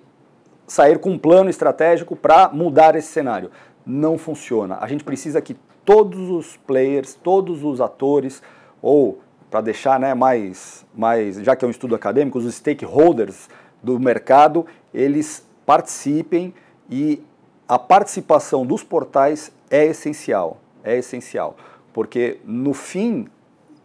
sair 0.66 1.00
com 1.00 1.12
um 1.12 1.18
plano 1.18 1.50
estratégico 1.50 2.16
para 2.16 2.50
mudar 2.50 2.96
esse 2.96 3.10
cenário. 3.10 3.52
Não 3.86 4.18
funciona. 4.18 4.78
A 4.80 4.88
gente 4.88 5.04
precisa 5.04 5.42
que 5.42 5.58
todos 5.84 6.30
os 6.30 6.58
players, 6.58 7.16
todos 7.16 7.64
os 7.64 7.82
atores, 7.82 8.42
ou 8.82 9.20
para 9.50 9.62
deixar 9.62 10.00
né, 10.00 10.14
mais, 10.14 10.86
mais, 10.96 11.38
já 11.38 11.56
que 11.56 11.64
é 11.64 11.68
um 11.68 11.72
estudo 11.72 11.96
acadêmico, 11.96 12.38
os 12.38 12.54
stakeholders 12.54 13.50
do 13.82 14.00
mercado, 14.00 14.66
eles 14.94 15.46
participem 15.66 16.54
e 16.90 17.22
a 17.68 17.78
participação 17.78 18.66
dos 18.66 18.84
portais 18.84 19.52
é 19.70 19.86
essencial, 19.86 20.58
é 20.84 20.98
essencial, 20.98 21.56
porque 21.94 22.40
no 22.46 22.74
fim, 22.74 23.28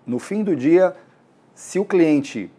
no 0.06 0.18
fim 0.18 0.42
do 0.42 0.54
dia 0.54 0.94
se 1.54 1.78
o 1.78 1.84
cliente 1.84 2.50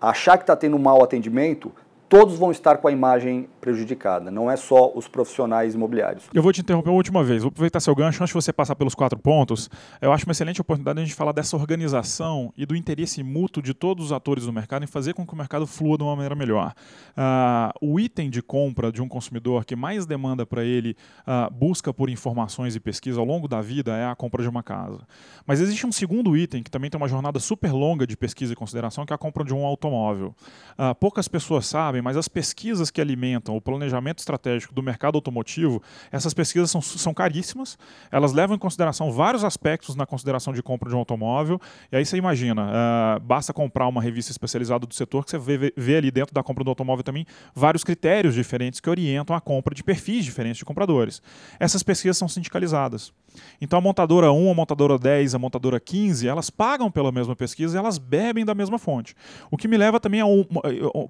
achar 0.00 0.36
que 0.36 0.44
está 0.44 0.56
tendo 0.56 0.76
um 0.76 0.80
mau 0.80 1.02
atendimento, 1.02 1.72
todos 2.08 2.36
vão 2.36 2.50
estar 2.50 2.78
com 2.78 2.88
a 2.88 2.92
imagem 2.92 3.48
prejudicada, 3.60 4.30
não 4.30 4.50
é 4.50 4.56
só 4.56 4.90
os 4.94 5.06
profissionais 5.06 5.74
imobiliários. 5.74 6.24
Eu 6.32 6.42
vou 6.42 6.52
te 6.52 6.60
interromper 6.60 6.88
uma 6.88 6.96
última 6.96 7.22
vez, 7.22 7.42
vou 7.42 7.48
aproveitar 7.50 7.80
seu 7.80 7.94
gancho 7.94 8.22
antes 8.22 8.30
de 8.30 8.34
você 8.34 8.52
passar 8.52 8.74
pelos 8.74 8.94
quatro 8.94 9.18
pontos. 9.18 9.68
Eu 10.00 10.12
acho 10.12 10.24
uma 10.26 10.32
excelente 10.32 10.60
oportunidade 10.60 10.96
de 10.96 11.02
a 11.02 11.04
gente 11.04 11.14
falar 11.14 11.32
dessa 11.32 11.56
organização 11.56 12.52
e 12.56 12.64
do 12.64 12.74
interesse 12.74 13.22
mútuo 13.22 13.62
de 13.62 13.74
todos 13.74 14.06
os 14.06 14.12
atores 14.12 14.46
do 14.46 14.52
mercado 14.52 14.84
em 14.84 14.86
fazer 14.86 15.14
com 15.14 15.26
que 15.26 15.34
o 15.34 15.36
mercado 15.36 15.66
flua 15.66 15.98
de 15.98 16.02
uma 16.02 16.16
maneira 16.16 16.34
melhor. 16.34 16.72
Uh, 17.10 17.92
o 17.92 18.00
item 18.00 18.30
de 18.30 18.40
compra 18.40 18.90
de 18.90 19.02
um 19.02 19.08
consumidor 19.08 19.64
que 19.64 19.76
mais 19.76 20.06
demanda 20.06 20.46
para 20.46 20.64
ele 20.64 20.96
uh, 21.26 21.52
busca 21.52 21.92
por 21.92 22.08
informações 22.08 22.74
e 22.74 22.80
pesquisa 22.80 23.20
ao 23.20 23.26
longo 23.26 23.46
da 23.46 23.60
vida 23.60 23.96
é 23.96 24.06
a 24.06 24.14
compra 24.14 24.42
de 24.42 24.48
uma 24.48 24.62
casa. 24.62 25.00
Mas 25.46 25.60
existe 25.60 25.86
um 25.86 25.92
segundo 25.92 26.36
item 26.36 26.62
que 26.62 26.70
também 26.70 26.88
tem 26.88 27.00
uma 27.00 27.08
jornada 27.08 27.38
super 27.38 27.72
longa 27.72 28.06
de 28.06 28.16
pesquisa 28.16 28.52
e 28.52 28.56
consideração, 28.56 29.04
que 29.04 29.12
é 29.12 29.16
a 29.16 29.18
compra 29.18 29.44
de 29.44 29.52
um 29.52 29.64
automóvel. 29.66 30.34
Uh, 30.78 30.94
poucas 30.94 31.28
pessoas 31.28 31.66
sabem 31.66 31.90
sabem, 31.90 32.02
mas 32.02 32.16
as 32.16 32.28
pesquisas 32.28 32.90
que 32.90 33.00
alimentam 33.00 33.49
o 33.56 33.60
planejamento 33.60 34.18
estratégico 34.18 34.74
do 34.74 34.82
mercado 34.82 35.16
automotivo, 35.16 35.82
essas 36.10 36.34
pesquisas 36.34 36.70
são, 36.70 36.80
são 36.80 37.14
caríssimas, 37.14 37.78
elas 38.10 38.32
levam 38.32 38.56
em 38.56 38.58
consideração 38.58 39.10
vários 39.12 39.44
aspectos 39.44 39.94
na 39.94 40.06
consideração 40.06 40.52
de 40.52 40.62
compra 40.62 40.88
de 40.88 40.94
um 40.94 40.98
automóvel, 40.98 41.60
e 41.90 41.96
aí 41.96 42.04
você 42.04 42.16
imagina, 42.16 42.66
uh, 42.66 43.20
basta 43.20 43.52
comprar 43.52 43.86
uma 43.88 44.02
revista 44.02 44.30
especializada 44.30 44.86
do 44.86 44.94
setor 44.94 45.24
que 45.24 45.30
você 45.30 45.38
vê, 45.38 45.72
vê 45.76 45.96
ali 45.96 46.10
dentro 46.10 46.34
da 46.34 46.42
compra 46.42 46.64
do 46.64 46.70
automóvel 46.70 47.02
também 47.02 47.26
vários 47.54 47.84
critérios 47.84 48.34
diferentes 48.34 48.80
que 48.80 48.88
orientam 48.88 49.34
a 49.34 49.40
compra 49.40 49.74
de 49.74 49.82
perfis 49.82 50.24
diferentes 50.24 50.58
de 50.58 50.64
compradores. 50.64 51.22
Essas 51.58 51.82
pesquisas 51.82 52.16
são 52.16 52.28
sindicalizadas. 52.28 53.12
Então 53.60 53.78
a 53.78 53.82
montadora 53.82 54.32
1, 54.32 54.50
a 54.50 54.54
montadora 54.54 54.98
10, 54.98 55.34
a 55.34 55.38
montadora 55.38 55.78
15, 55.78 56.26
elas 56.26 56.50
pagam 56.50 56.90
pela 56.90 57.12
mesma 57.12 57.36
pesquisa 57.36 57.76
e 57.76 57.78
elas 57.78 57.98
bebem 57.98 58.44
da 58.44 58.54
mesma 58.54 58.78
fonte. 58.78 59.14
O 59.50 59.56
que 59.56 59.68
me 59.68 59.76
leva 59.76 60.00
também 60.00 60.20
a 60.20 60.26
uma, 60.26 60.62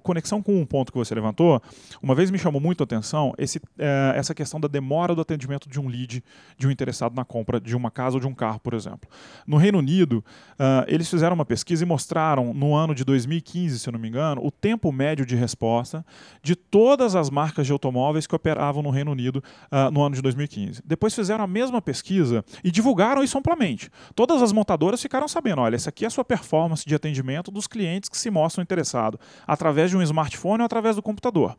conexão 0.03 0.41
com 0.41 0.59
um 0.59 0.65
ponto 0.65 0.91
que 0.91 0.97
você 0.97 1.13
levantou. 1.15 1.61
Uma 2.01 2.15
vez 2.15 2.30
me 2.31 2.37
chamou 2.37 2.61
muito 2.61 2.81
a 2.81 2.85
atenção 2.85 3.33
esse, 3.37 3.61
é, 3.77 4.13
essa 4.15 4.33
questão 4.33 4.59
da 4.59 4.67
demora 4.67 5.13
do 5.13 5.21
atendimento 5.21 5.69
de 5.69 5.79
um 5.79 5.87
lead, 5.87 6.23
de 6.57 6.67
um 6.67 6.71
interessado 6.71 7.15
na 7.15 7.25
compra 7.25 7.59
de 7.59 7.75
uma 7.75 7.91
casa 7.91 8.17
ou 8.17 8.19
de 8.19 8.27
um 8.27 8.33
carro, 8.33 8.59
por 8.59 8.73
exemplo. 8.73 9.09
No 9.45 9.57
Reino 9.57 9.79
Unido, 9.79 10.23
uh, 10.53 10.85
eles 10.87 11.09
fizeram 11.09 11.35
uma 11.35 11.45
pesquisa 11.45 11.83
e 11.83 11.85
mostraram 11.85 12.53
no 12.53 12.73
ano 12.75 12.95
de 12.95 13.03
2015, 13.03 13.79
se 13.79 13.89
eu 13.89 13.93
não 13.93 13.99
me 13.99 14.07
engano, 14.07 14.43
o 14.43 14.51
tempo 14.51 14.91
médio 14.91 15.25
de 15.25 15.35
resposta 15.35 16.05
de 16.41 16.55
todas 16.55 17.15
as 17.15 17.29
marcas 17.29 17.65
de 17.65 17.71
automóveis 17.71 18.25
que 18.25 18.35
operavam 18.35 18.81
no 18.81 18.89
Reino 18.89 19.11
Unido 19.11 19.43
uh, 19.71 19.91
no 19.91 20.01
ano 20.01 20.15
de 20.15 20.21
2015. 20.21 20.81
Depois 20.85 21.13
fizeram 21.13 21.43
a 21.43 21.47
mesma 21.47 21.81
pesquisa 21.81 22.43
e 22.63 22.71
divulgaram 22.71 23.23
isso 23.23 23.37
amplamente. 23.37 23.89
Todas 24.15 24.41
as 24.41 24.51
montadoras 24.51 25.01
ficaram 25.01 25.27
sabendo: 25.27 25.61
olha, 25.61 25.75
essa 25.75 25.89
aqui 25.89 26.05
é 26.05 26.07
a 26.07 26.11
sua 26.11 26.23
performance 26.23 26.85
de 26.85 26.95
atendimento 26.95 27.51
dos 27.51 27.67
clientes 27.67 28.09
que 28.09 28.17
se 28.17 28.29
mostram 28.29 28.63
interessados, 28.63 29.19
através 29.45 29.89
de 29.89 29.97
um 29.97 30.01
smartphone 30.01 30.61
ou 30.61 30.65
através 30.65 30.95
do 30.95 31.01
computador. 31.01 31.55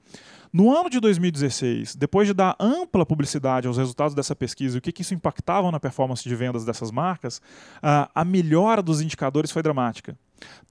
No 0.53 0.77
ano 0.77 0.91
de 0.91 1.01
2016, 1.01 1.97
depois 1.97 2.29
de 2.29 2.35
dar 2.35 2.55
ampla 2.61 3.07
publicidade 3.07 3.67
aos 3.67 3.79
resultados 3.79 4.15
dessa 4.15 4.37
pesquisa 4.37 4.77
e 4.77 4.79
o 4.79 4.83
que, 4.83 4.93
que 4.93 5.01
isso 5.01 5.15
impactava 5.15 5.71
na 5.73 5.81
performance 5.81 6.23
de 6.23 6.37
vendas 6.37 6.63
dessas 6.63 6.91
marcas, 6.91 7.41
a 7.83 8.23
melhora 8.23 8.83
dos 8.83 9.01
indicadores 9.01 9.51
foi 9.51 9.63
dramática. 9.63 10.15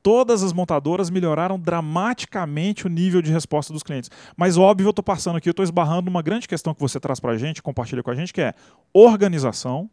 Todas 0.03 0.43
as 0.43 0.53
montadoras 0.53 1.09
melhoraram 1.09 1.59
dramaticamente 1.59 2.85
o 2.85 2.89
nível 2.89 3.23
de 3.23 3.31
resposta 3.31 3.73
dos 3.73 3.81
clientes. 3.81 4.11
Mas, 4.37 4.55
óbvio, 4.55 4.85
eu 4.85 4.89
estou 4.91 5.03
passando 5.03 5.37
aqui, 5.37 5.49
eu 5.49 5.51
estou 5.51 5.63
esbarrando 5.63 6.11
numa 6.11 6.21
grande 6.21 6.47
questão 6.47 6.75
que 6.75 6.81
você 6.81 6.99
traz 6.99 7.19
para 7.19 7.31
a 7.31 7.37
gente, 7.37 7.63
compartilha 7.63 8.03
com 8.03 8.11
a 8.11 8.15
gente, 8.15 8.31
que 8.31 8.41
é 8.41 8.53
organização, 8.93 9.89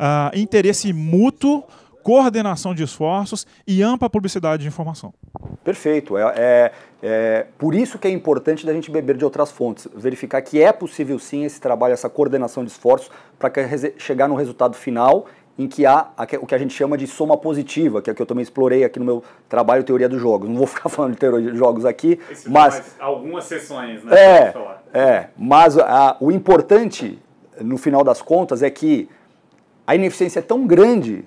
uh, 0.00 0.38
interesse 0.38 0.92
mútuo 0.94 1.64
coordenação 2.02 2.74
de 2.74 2.82
esforços 2.82 3.46
e 3.66 3.82
ampla 3.82 4.08
publicidade 4.08 4.62
de 4.62 4.68
informação. 4.68 5.12
Perfeito. 5.64 6.16
É, 6.16 6.22
é, 6.36 6.72
é, 7.02 7.46
por 7.58 7.74
isso 7.74 7.98
que 7.98 8.08
é 8.08 8.10
importante 8.10 8.64
da 8.64 8.72
gente 8.72 8.90
beber 8.90 9.16
de 9.16 9.24
outras 9.24 9.50
fontes, 9.50 9.88
verificar 9.94 10.40
que 10.42 10.62
é 10.62 10.72
possível 10.72 11.18
sim 11.18 11.44
esse 11.44 11.60
trabalho, 11.60 11.92
essa 11.92 12.08
coordenação 12.08 12.64
de 12.64 12.70
esforços 12.70 13.10
para 13.38 13.52
chegar 13.98 14.28
no 14.28 14.34
resultado 14.34 14.76
final 14.76 15.26
em 15.58 15.68
que 15.68 15.84
há 15.84 16.08
o 16.40 16.46
que 16.46 16.54
a 16.54 16.58
gente 16.58 16.72
chama 16.72 16.96
de 16.96 17.06
soma 17.06 17.36
positiva, 17.36 18.00
que 18.00 18.08
é 18.08 18.12
o 18.12 18.16
que 18.16 18.22
eu 18.22 18.26
também 18.26 18.42
explorei 18.42 18.82
aqui 18.82 18.98
no 18.98 19.04
meu 19.04 19.24
trabalho 19.46 19.84
Teoria 19.84 20.08
dos 20.08 20.20
Jogos. 20.20 20.48
Não 20.48 20.56
vou 20.56 20.66
ficar 20.66 20.88
falando 20.90 21.12
de 21.12 21.18
teoria 21.18 21.50
dos 21.50 21.58
jogos 21.58 21.84
aqui, 21.84 22.18
Esse 22.30 22.48
mas... 22.48 22.96
Algumas 22.98 23.44
sessões, 23.44 24.02
né? 24.02 24.16
É, 24.16 24.54
é 24.94 25.28
mas 25.36 25.76
a, 25.76 26.16
o 26.18 26.32
importante 26.32 27.18
no 27.62 27.76
final 27.76 28.02
das 28.02 28.22
contas, 28.22 28.62
é 28.62 28.70
que 28.70 29.08
a 29.86 29.94
ineficiência 29.94 30.40
é 30.40 30.42
tão 30.42 30.66
grande 30.66 31.24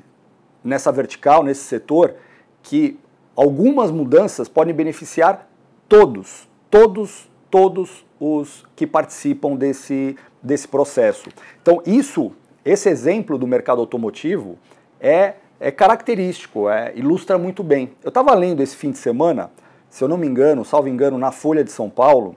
nessa 0.64 0.92
vertical, 0.92 1.44
nesse 1.44 1.64
setor, 1.64 2.16
que 2.62 3.00
algumas 3.36 3.92
mudanças 3.92 4.48
podem 4.48 4.74
beneficiar 4.74 5.50
todos, 5.88 6.48
todos, 6.70 7.30
todos 7.50 8.06
os 8.20 8.66
que 8.76 8.88
participam 8.88 9.56
desse, 9.56 10.16
desse 10.42 10.68
processo. 10.68 11.30
Então, 11.62 11.82
isso, 11.86 12.32
esse 12.64 12.90
exemplo 12.90 13.38
do 13.38 13.46
mercado 13.46 13.82
automotivo 13.82 14.58
é, 15.00 15.34
é 15.60 15.72
característico, 15.72 16.70
é, 16.70 16.94
ilustra 16.96 17.38
muito 17.38 17.64
bem. 17.64 17.92
Eu 18.04 18.10
estava 18.10 18.34
lendo 18.34 18.62
esse 18.62 18.76
fim 18.76 18.92
de 18.92 18.98
semana, 18.98 19.52
se 19.90 20.04
eu 20.04 20.08
não 20.08 20.18
me 20.18 20.28
engano, 20.28 20.64
salvo 20.64 20.88
engano, 20.88 21.18
na 21.18 21.32
Folha 21.32 21.64
de 21.64 21.72
São 21.72 21.90
Paulo, 21.90 22.36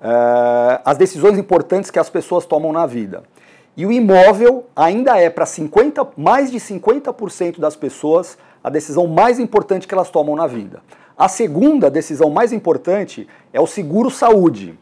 é, 0.00 0.80
as 0.84 0.96
decisões 0.96 1.38
importantes 1.38 1.90
que 1.90 1.98
as 1.98 2.10
pessoas 2.10 2.46
tomam 2.46 2.72
na 2.72 2.86
vida. 2.86 3.22
E 3.76 3.86
o 3.86 3.92
imóvel 3.92 4.66
ainda 4.76 5.18
é 5.18 5.30
para 5.30 5.46
50, 5.46 6.08
mais 6.16 6.50
de 6.50 6.58
50% 6.58 7.58
das 7.58 7.74
pessoas 7.74 8.36
a 8.62 8.70
decisão 8.70 9.06
mais 9.06 9.38
importante 9.38 9.88
que 9.88 9.94
elas 9.94 10.10
tomam 10.10 10.36
na 10.36 10.46
vida. 10.46 10.82
A 11.16 11.28
segunda 11.28 11.90
decisão 11.90 12.30
mais 12.30 12.52
importante 12.52 13.26
é 13.52 13.60
o 13.60 13.66
seguro 13.66 14.10
saúde. 14.10 14.78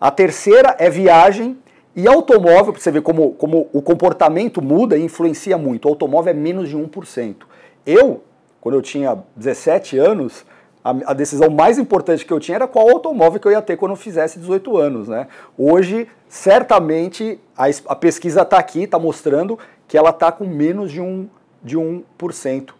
A 0.00 0.10
terceira 0.10 0.76
é 0.78 0.88
viagem 0.88 1.58
e 1.96 2.08
automóvel, 2.08 2.72
para 2.72 2.82
você 2.82 2.90
ver 2.90 3.02
como, 3.02 3.32
como 3.32 3.68
o 3.72 3.80
comportamento 3.80 4.60
muda 4.60 4.96
e 4.96 5.04
influencia 5.04 5.56
muito. 5.56 5.86
O 5.86 5.88
automóvel 5.88 6.32
é 6.32 6.34
menos 6.34 6.68
de 6.68 6.76
1%. 6.76 7.36
Eu, 7.86 8.22
quando 8.60 8.74
eu 8.74 8.82
tinha 8.82 9.18
17 9.36 9.98
anos, 9.98 10.44
a, 10.84 10.90
a, 11.06 11.14
decisão 11.14 11.48
mais 11.48 11.78
importante 11.78 12.26
que 12.26 12.32
eu 12.32 12.38
tinha 12.38 12.56
era 12.56 12.68
qual 12.68 12.90
automóvel 12.90 13.40
que 13.40 13.48
eu 13.48 13.52
ia 13.52 13.62
ter 13.62 13.78
quando 13.78 13.92
eu 13.92 13.96
fizesse 13.96 14.38
18 14.38 14.76
anos. 14.76 15.08
Né? 15.08 15.26
Hoje, 15.56 16.06
certamente, 16.28 17.40
a, 17.56 17.64
a 17.86 17.96
pesquisa 17.96 18.42
está 18.42 18.58
aqui, 18.58 18.82
está 18.82 18.98
mostrando 18.98 19.58
que 19.88 19.96
ela 19.96 20.10
está 20.10 20.30
com 20.30 20.44
menos 20.44 20.92
de 20.92 21.00
1%. 21.00 21.28
De 21.62 21.78
1%. 21.78 22.72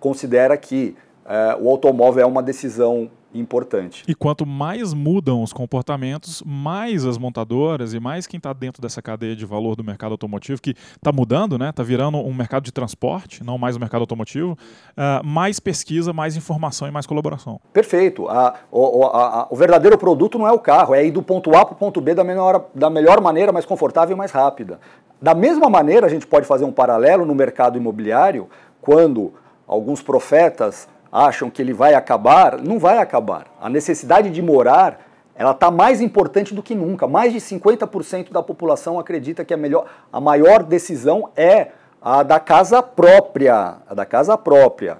Considera 0.00 0.56
que 0.56 0.96
é, 1.26 1.56
o 1.60 1.68
automóvel 1.68 2.22
é 2.22 2.26
uma 2.26 2.42
decisão 2.42 3.10
importante. 3.34 4.04
E 4.06 4.14
quanto 4.14 4.44
mais 4.44 4.92
mudam 4.92 5.42
os 5.42 5.52
comportamentos, 5.52 6.42
mais 6.44 7.04
as 7.04 7.18
montadoras 7.18 7.94
e 7.94 8.00
mais 8.00 8.26
quem 8.26 8.38
está 8.38 8.52
dentro 8.52 8.82
dessa 8.82 9.00
cadeia 9.00 9.34
de 9.34 9.44
valor 9.44 9.76
do 9.76 9.84
mercado 9.84 10.12
automotivo, 10.12 10.60
que 10.60 10.70
está 10.70 11.12
mudando, 11.12 11.58
né? 11.58 11.70
Está 11.70 11.82
virando 11.82 12.18
um 12.18 12.34
mercado 12.34 12.64
de 12.64 12.72
transporte, 12.72 13.42
não 13.42 13.58
mais 13.58 13.76
um 13.76 13.80
mercado 13.80 14.02
automotivo, 14.02 14.52
uh, 14.52 15.24
mais 15.24 15.58
pesquisa, 15.58 16.12
mais 16.12 16.36
informação 16.36 16.86
e 16.86 16.90
mais 16.90 17.06
colaboração. 17.06 17.60
Perfeito. 17.72 18.28
A, 18.28 18.54
o, 18.70 19.04
a, 19.06 19.40
a, 19.40 19.46
o 19.50 19.56
verdadeiro 19.56 19.96
produto 19.96 20.38
não 20.38 20.46
é 20.46 20.52
o 20.52 20.58
carro, 20.58 20.94
é 20.94 21.04
ir 21.04 21.10
do 21.10 21.22
ponto 21.22 21.54
A 21.56 21.64
para 21.64 21.74
o 21.74 21.76
ponto 21.76 22.00
B 22.00 22.14
da 22.14 22.24
melhor, 22.24 22.66
da 22.74 22.90
melhor 22.90 23.20
maneira, 23.20 23.52
mais 23.52 23.64
confortável 23.64 24.14
e 24.14 24.18
mais 24.18 24.30
rápida. 24.30 24.80
Da 25.20 25.34
mesma 25.34 25.70
maneira, 25.70 26.06
a 26.06 26.10
gente 26.10 26.26
pode 26.26 26.46
fazer 26.46 26.64
um 26.64 26.72
paralelo 26.72 27.24
no 27.24 27.34
mercado 27.34 27.78
imobiliário, 27.78 28.48
quando 28.80 29.32
alguns 29.66 30.02
profetas 30.02 30.88
acham 31.12 31.50
que 31.50 31.60
ele 31.60 31.74
vai 31.74 31.92
acabar, 31.92 32.58
não 32.58 32.78
vai 32.78 32.96
acabar. 32.96 33.46
A 33.60 33.68
necessidade 33.68 34.30
de 34.30 34.40
morar, 34.40 34.98
ela 35.34 35.50
está 35.50 35.70
mais 35.70 36.00
importante 36.00 36.54
do 36.54 36.62
que 36.62 36.74
nunca. 36.74 37.06
Mais 37.06 37.34
de 37.34 37.38
50% 37.38 38.32
da 38.32 38.42
população 38.42 38.98
acredita 38.98 39.44
que 39.44 39.52
a, 39.52 39.56
melhor, 39.56 39.86
a 40.10 40.18
maior 40.18 40.62
decisão 40.62 41.28
é 41.36 41.68
a 42.00 42.22
da 42.22 42.40
casa 42.40 42.82
própria, 42.82 43.76
a 43.86 43.94
da 43.94 44.06
casa 44.06 44.38
própria. 44.38 44.98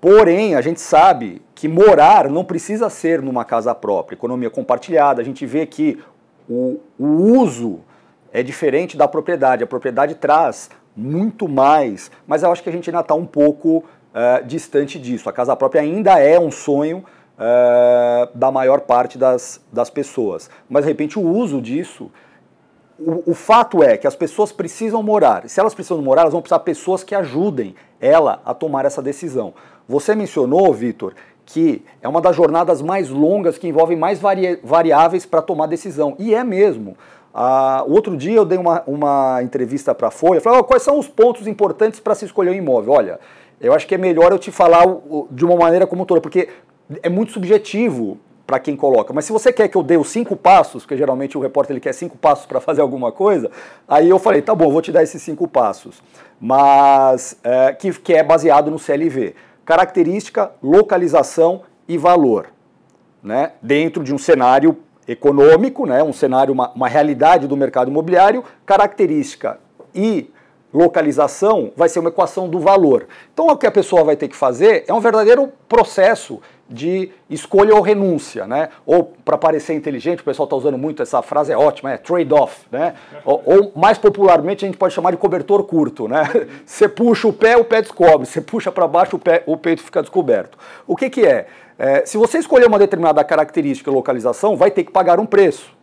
Porém, 0.00 0.54
a 0.54 0.60
gente 0.60 0.80
sabe 0.80 1.42
que 1.56 1.66
morar 1.66 2.30
não 2.30 2.44
precisa 2.44 2.88
ser 2.88 3.20
numa 3.20 3.44
casa 3.44 3.74
própria, 3.74 4.14
economia 4.14 4.48
compartilhada. 4.48 5.20
A 5.20 5.24
gente 5.24 5.44
vê 5.44 5.66
que 5.66 6.00
o, 6.48 6.78
o 6.96 7.06
uso 7.40 7.80
é 8.32 8.44
diferente 8.44 8.96
da 8.96 9.08
propriedade. 9.08 9.64
A 9.64 9.66
propriedade 9.66 10.14
traz 10.14 10.70
muito 10.96 11.48
mais, 11.48 12.10
mas 12.26 12.42
eu 12.42 12.52
acho 12.52 12.62
que 12.62 12.68
a 12.68 12.72
gente 12.72 12.88
ainda 12.90 13.00
está 13.00 13.14
um 13.14 13.26
pouco 13.26 13.84
uh, 14.14 14.44
distante 14.46 14.98
disso. 14.98 15.28
A 15.28 15.32
casa 15.32 15.54
própria 15.56 15.82
ainda 15.82 16.18
é 16.18 16.38
um 16.38 16.50
sonho 16.50 17.04
uh, 17.38 18.28
da 18.34 18.50
maior 18.50 18.80
parte 18.80 19.16
das, 19.16 19.60
das 19.72 19.90
pessoas. 19.90 20.50
Mas, 20.68 20.84
de 20.84 20.90
repente, 20.90 21.18
o 21.18 21.22
uso 21.22 21.60
disso. 21.60 22.10
O, 22.98 23.30
o, 23.30 23.34
fato 23.34 23.80
é 23.80 23.96
que 23.96 24.08
as 24.08 24.16
pessoas 24.16 24.50
precisam 24.50 25.00
morar. 25.04 25.48
Se 25.48 25.60
elas 25.60 25.72
precisam 25.72 26.02
morar, 26.02 26.22
elas 26.22 26.32
vão 26.32 26.42
precisar 26.42 26.58
de 26.58 26.64
pessoas 26.64 27.04
que 27.04 27.14
ajudem 27.14 27.76
ela 28.00 28.42
a 28.44 28.52
tomar 28.52 28.84
essa 28.84 29.00
decisão. 29.00 29.54
Você 29.88 30.16
mencionou, 30.16 30.74
Vitor, 30.74 31.14
que 31.46 31.84
é 32.02 32.08
uma 32.08 32.20
das 32.20 32.34
jornadas 32.34 32.82
mais 32.82 33.08
longas 33.08 33.56
que 33.56 33.68
envolvem 33.68 33.96
mais 33.96 34.18
vari 34.18 34.58
variáveis 34.64 35.24
para 35.24 35.40
tomar 35.40 35.66
decisão. 35.66 36.16
E 36.18 36.34
é 36.34 36.42
mesmo. 36.42 36.96
Ah, 37.32 37.84
outro 37.86 38.16
dia 38.16 38.36
eu 38.36 38.44
dei 38.44 38.58
uma, 38.58 38.82
uma 38.86 39.42
entrevista 39.42 39.94
para 39.94 40.08
a 40.08 40.10
Folha, 40.10 40.40
falei, 40.40 40.58
oh, 40.58 40.64
quais 40.64 40.82
são 40.82 40.98
os 40.98 41.06
pontos 41.06 41.46
importantes 41.46 42.00
para 42.00 42.14
se 42.14 42.24
escolher 42.24 42.50
um 42.50 42.54
imóvel? 42.54 42.92
Olha, 42.92 43.20
eu 43.60 43.72
acho 43.72 43.86
que 43.86 43.94
é 43.94 43.98
melhor 43.98 44.32
eu 44.32 44.38
te 44.38 44.50
falar 44.50 44.84
de 45.30 45.44
uma 45.44 45.56
maneira 45.56 45.86
como 45.86 46.06
toda, 46.06 46.20
porque 46.20 46.48
é 47.02 47.08
muito 47.08 47.32
subjetivo 47.32 48.18
para 48.46 48.58
quem 48.58 48.74
coloca. 48.74 49.12
Mas 49.12 49.26
se 49.26 49.32
você 49.32 49.52
quer 49.52 49.68
que 49.68 49.76
eu 49.76 49.82
dê 49.82 49.98
os 49.98 50.08
cinco 50.08 50.34
passos, 50.34 50.82
porque 50.82 50.96
geralmente 50.96 51.36
o 51.36 51.40
repórter 51.40 51.74
ele 51.74 51.80
quer 51.80 51.92
cinco 51.92 52.16
passos 52.16 52.46
para 52.46 52.60
fazer 52.60 52.80
alguma 52.80 53.12
coisa, 53.12 53.50
aí 53.86 54.08
eu 54.08 54.18
falei, 54.18 54.40
tá 54.40 54.54
bom, 54.54 54.72
vou 54.72 54.80
te 54.80 54.90
dar 54.90 55.02
esses 55.02 55.20
cinco 55.20 55.46
passos. 55.46 56.02
Mas 56.40 57.36
é, 57.44 57.72
que, 57.74 57.92
que 57.92 58.14
é 58.14 58.22
baseado 58.22 58.70
no 58.70 58.78
CLV. 58.78 59.34
Característica, 59.66 60.50
localização 60.62 61.62
e 61.86 61.98
valor. 61.98 62.46
Né? 63.22 63.52
Dentro 63.60 64.02
de 64.02 64.14
um 64.14 64.18
cenário 64.18 64.78
econômico, 65.06 65.84
né? 65.84 66.02
um 66.02 66.12
cenário, 66.12 66.54
uma, 66.54 66.70
uma 66.70 66.88
realidade 66.88 67.46
do 67.46 67.56
mercado 67.56 67.90
imobiliário, 67.90 68.42
característica 68.64 69.58
e 69.94 70.30
localização 70.78 71.72
vai 71.76 71.88
ser 71.88 71.98
uma 71.98 72.08
equação 72.08 72.48
do 72.48 72.60
valor. 72.60 73.08
Então 73.32 73.48
o 73.48 73.56
que 73.56 73.66
a 73.66 73.70
pessoa 73.70 74.04
vai 74.04 74.16
ter 74.16 74.28
que 74.28 74.36
fazer 74.36 74.84
é 74.86 74.94
um 74.94 75.00
verdadeiro 75.00 75.52
processo 75.68 76.40
de 76.70 77.10
escolha 77.30 77.74
ou 77.74 77.80
renúncia, 77.80 78.46
né? 78.46 78.68
Ou 78.84 79.12
para 79.24 79.38
parecer 79.38 79.74
inteligente, 79.74 80.20
o 80.20 80.24
pessoal 80.24 80.44
está 80.44 80.54
usando 80.54 80.76
muito 80.76 81.02
essa 81.02 81.22
frase, 81.22 81.50
é 81.50 81.56
ótima, 81.56 81.92
é 81.92 81.96
trade-off, 81.96 82.66
né? 82.70 82.94
Ou, 83.24 83.42
ou, 83.44 83.72
mais 83.74 83.96
popularmente 83.96 84.64
a 84.64 84.68
gente 84.68 84.76
pode 84.76 84.92
chamar 84.92 85.12
de 85.12 85.16
cobertor 85.16 85.64
curto, 85.64 86.06
né? 86.06 86.24
Você 86.66 86.86
puxa 86.88 87.26
o 87.26 87.32
pé, 87.32 87.56
o 87.56 87.64
pé 87.64 87.80
descobre. 87.80 88.26
Você 88.26 88.40
puxa 88.40 88.70
para 88.70 88.86
baixo, 88.86 89.16
o, 89.16 89.18
pé, 89.18 89.42
o 89.46 89.56
peito 89.56 89.82
fica 89.82 90.02
descoberto. 90.02 90.58
O 90.86 90.94
que, 90.94 91.08
que 91.08 91.26
é? 91.26 91.46
é? 91.78 92.04
Se 92.04 92.18
você 92.18 92.38
escolher 92.38 92.66
uma 92.66 92.78
determinada 92.78 93.24
característica 93.24 93.90
e 93.90 93.92
localização, 93.92 94.54
vai 94.54 94.70
ter 94.70 94.84
que 94.84 94.92
pagar 94.92 95.18
um 95.18 95.26
preço. 95.26 95.74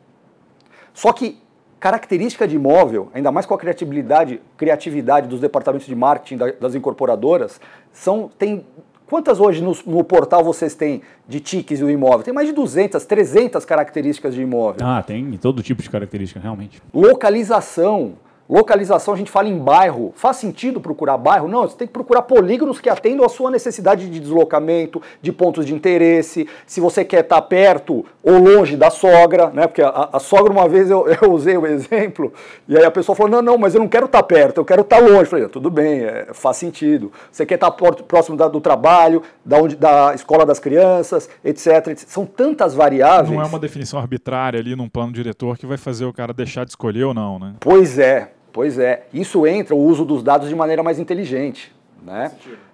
Só 0.93 1.11
que 1.11 1.39
característica 1.85 2.47
de 2.47 2.55
imóvel, 2.55 3.09
ainda 3.13 3.31
mais 3.31 3.45
com 3.45 3.53
a 3.53 3.59
criatividade, 3.59 4.41
criatividade 4.57 5.27
dos 5.27 5.39
departamentos 5.39 5.85
de 5.85 5.93
marketing 5.93 6.39
das 6.59 6.73
incorporadoras, 6.73 7.61
são 7.93 8.27
tem 8.39 8.65
Quantas 9.05 9.39
hoje 9.39 9.61
no, 9.61 9.77
no, 9.85 10.03
portal 10.03 10.43
vocês 10.43 10.73
têm 10.73 11.03
de 11.27 11.39
tiques 11.39 11.79
do 11.79 11.91
imóvel? 11.91 12.23
Tem 12.23 12.33
mais 12.33 12.47
de 12.47 12.55
200, 12.55 13.05
300 13.05 13.63
características 13.63 14.33
de 14.33 14.41
imóvel. 14.41 14.81
Ah, 14.83 15.03
tem 15.03 15.37
todo 15.37 15.61
tipo 15.61 15.83
de 15.83 15.87
característica, 15.91 16.39
realmente. 16.39 16.81
Localização. 16.91 18.13
Localização, 18.47 19.15
a 19.15 19.17
gente 19.17 19.31
fala 19.31 19.49
em 19.49 19.57
bairro. 19.57 20.13
Faz 20.15 20.37
sentido 20.37 20.79
procurar 20.79 21.17
bairro? 21.17 21.47
Não, 21.47 21.63
você 21.63 21.75
tem 21.75 21.87
que 21.87 21.93
procurar 21.93 22.21
polígonos 22.21 22.79
que 22.79 22.87
atendam 22.89 23.25
a 23.25 23.29
sua 23.29 23.49
necessidade 23.49 24.07
de 24.07 24.19
deslocamento, 24.19 25.01
de 25.19 25.31
pontos 25.31 25.65
de 25.65 25.73
interesse. 25.73 26.47
Se 26.67 26.79
você 26.79 27.03
quer 27.03 27.21
estar 27.21 27.41
perto 27.41 28.05
ou 28.21 28.37
longe 28.37 28.77
da 28.77 28.91
sogra, 28.91 29.49
né? 29.49 29.65
Porque 29.65 29.81
a, 29.81 30.09
a 30.13 30.19
sogra, 30.19 30.53
uma 30.53 30.69
vez 30.69 30.91
eu, 30.91 31.07
eu, 31.21 31.31
usei 31.33 31.57
o 31.57 31.65
exemplo, 31.65 32.31
e 32.67 32.77
aí 32.77 32.83
a 32.83 32.91
pessoa 32.91 33.15
falou: 33.15 33.31
não, 33.31 33.41
não, 33.41 33.57
mas 33.57 33.73
eu 33.73 33.81
não 33.81 33.87
quero 33.87 34.05
estar 34.05 34.21
perto, 34.21 34.59
eu 34.59 34.65
quero 34.65 34.81
estar 34.81 34.99
longe. 34.99 35.21
Eu 35.21 35.25
falei: 35.25 35.47
tudo 35.47 35.71
bem, 35.71 36.01
é, 36.01 36.27
faz 36.31 36.57
sentido. 36.57 37.11
Você 37.31 37.47
quer 37.47 37.55
estar 37.55 37.71
próximo 37.71 38.37
da, 38.37 38.47
do 38.47 38.61
trabalho, 38.61 39.23
da, 39.43 39.57
onde, 39.57 39.75
da 39.75 40.13
escola 40.13 40.45
das 40.45 40.59
crianças, 40.59 41.27
etc, 41.43 41.87
etc. 41.87 42.07
São 42.07 42.27
tantas 42.27 42.75
variáveis. 42.75 43.31
Não 43.31 43.41
é 43.41 43.45
uma 43.45 43.59
definição 43.59 43.99
arbitrária 43.99 44.59
ali 44.59 44.75
num 44.75 44.87
plano 44.87 45.11
diretor 45.11 45.57
que 45.57 45.65
vai 45.65 45.77
fazer 45.77 46.05
o 46.05 46.13
cara 46.13 46.31
deixar 46.31 46.63
de 46.63 46.71
escolher 46.71 47.05
ou 47.05 47.13
não, 47.13 47.39
né? 47.39 47.55
Pois 47.59 47.97
é. 47.97 48.35
Pois 48.55 48.79
é, 48.79 49.03
isso 49.13 49.45
entra 49.45 49.75
o 49.75 49.77
uso 49.77 50.05
dos 50.05 50.23
dados 50.23 50.47
de 50.47 50.55
maneira 50.55 50.81
mais 50.81 50.97
inteligente. 50.97 51.75
Né? 52.01 52.31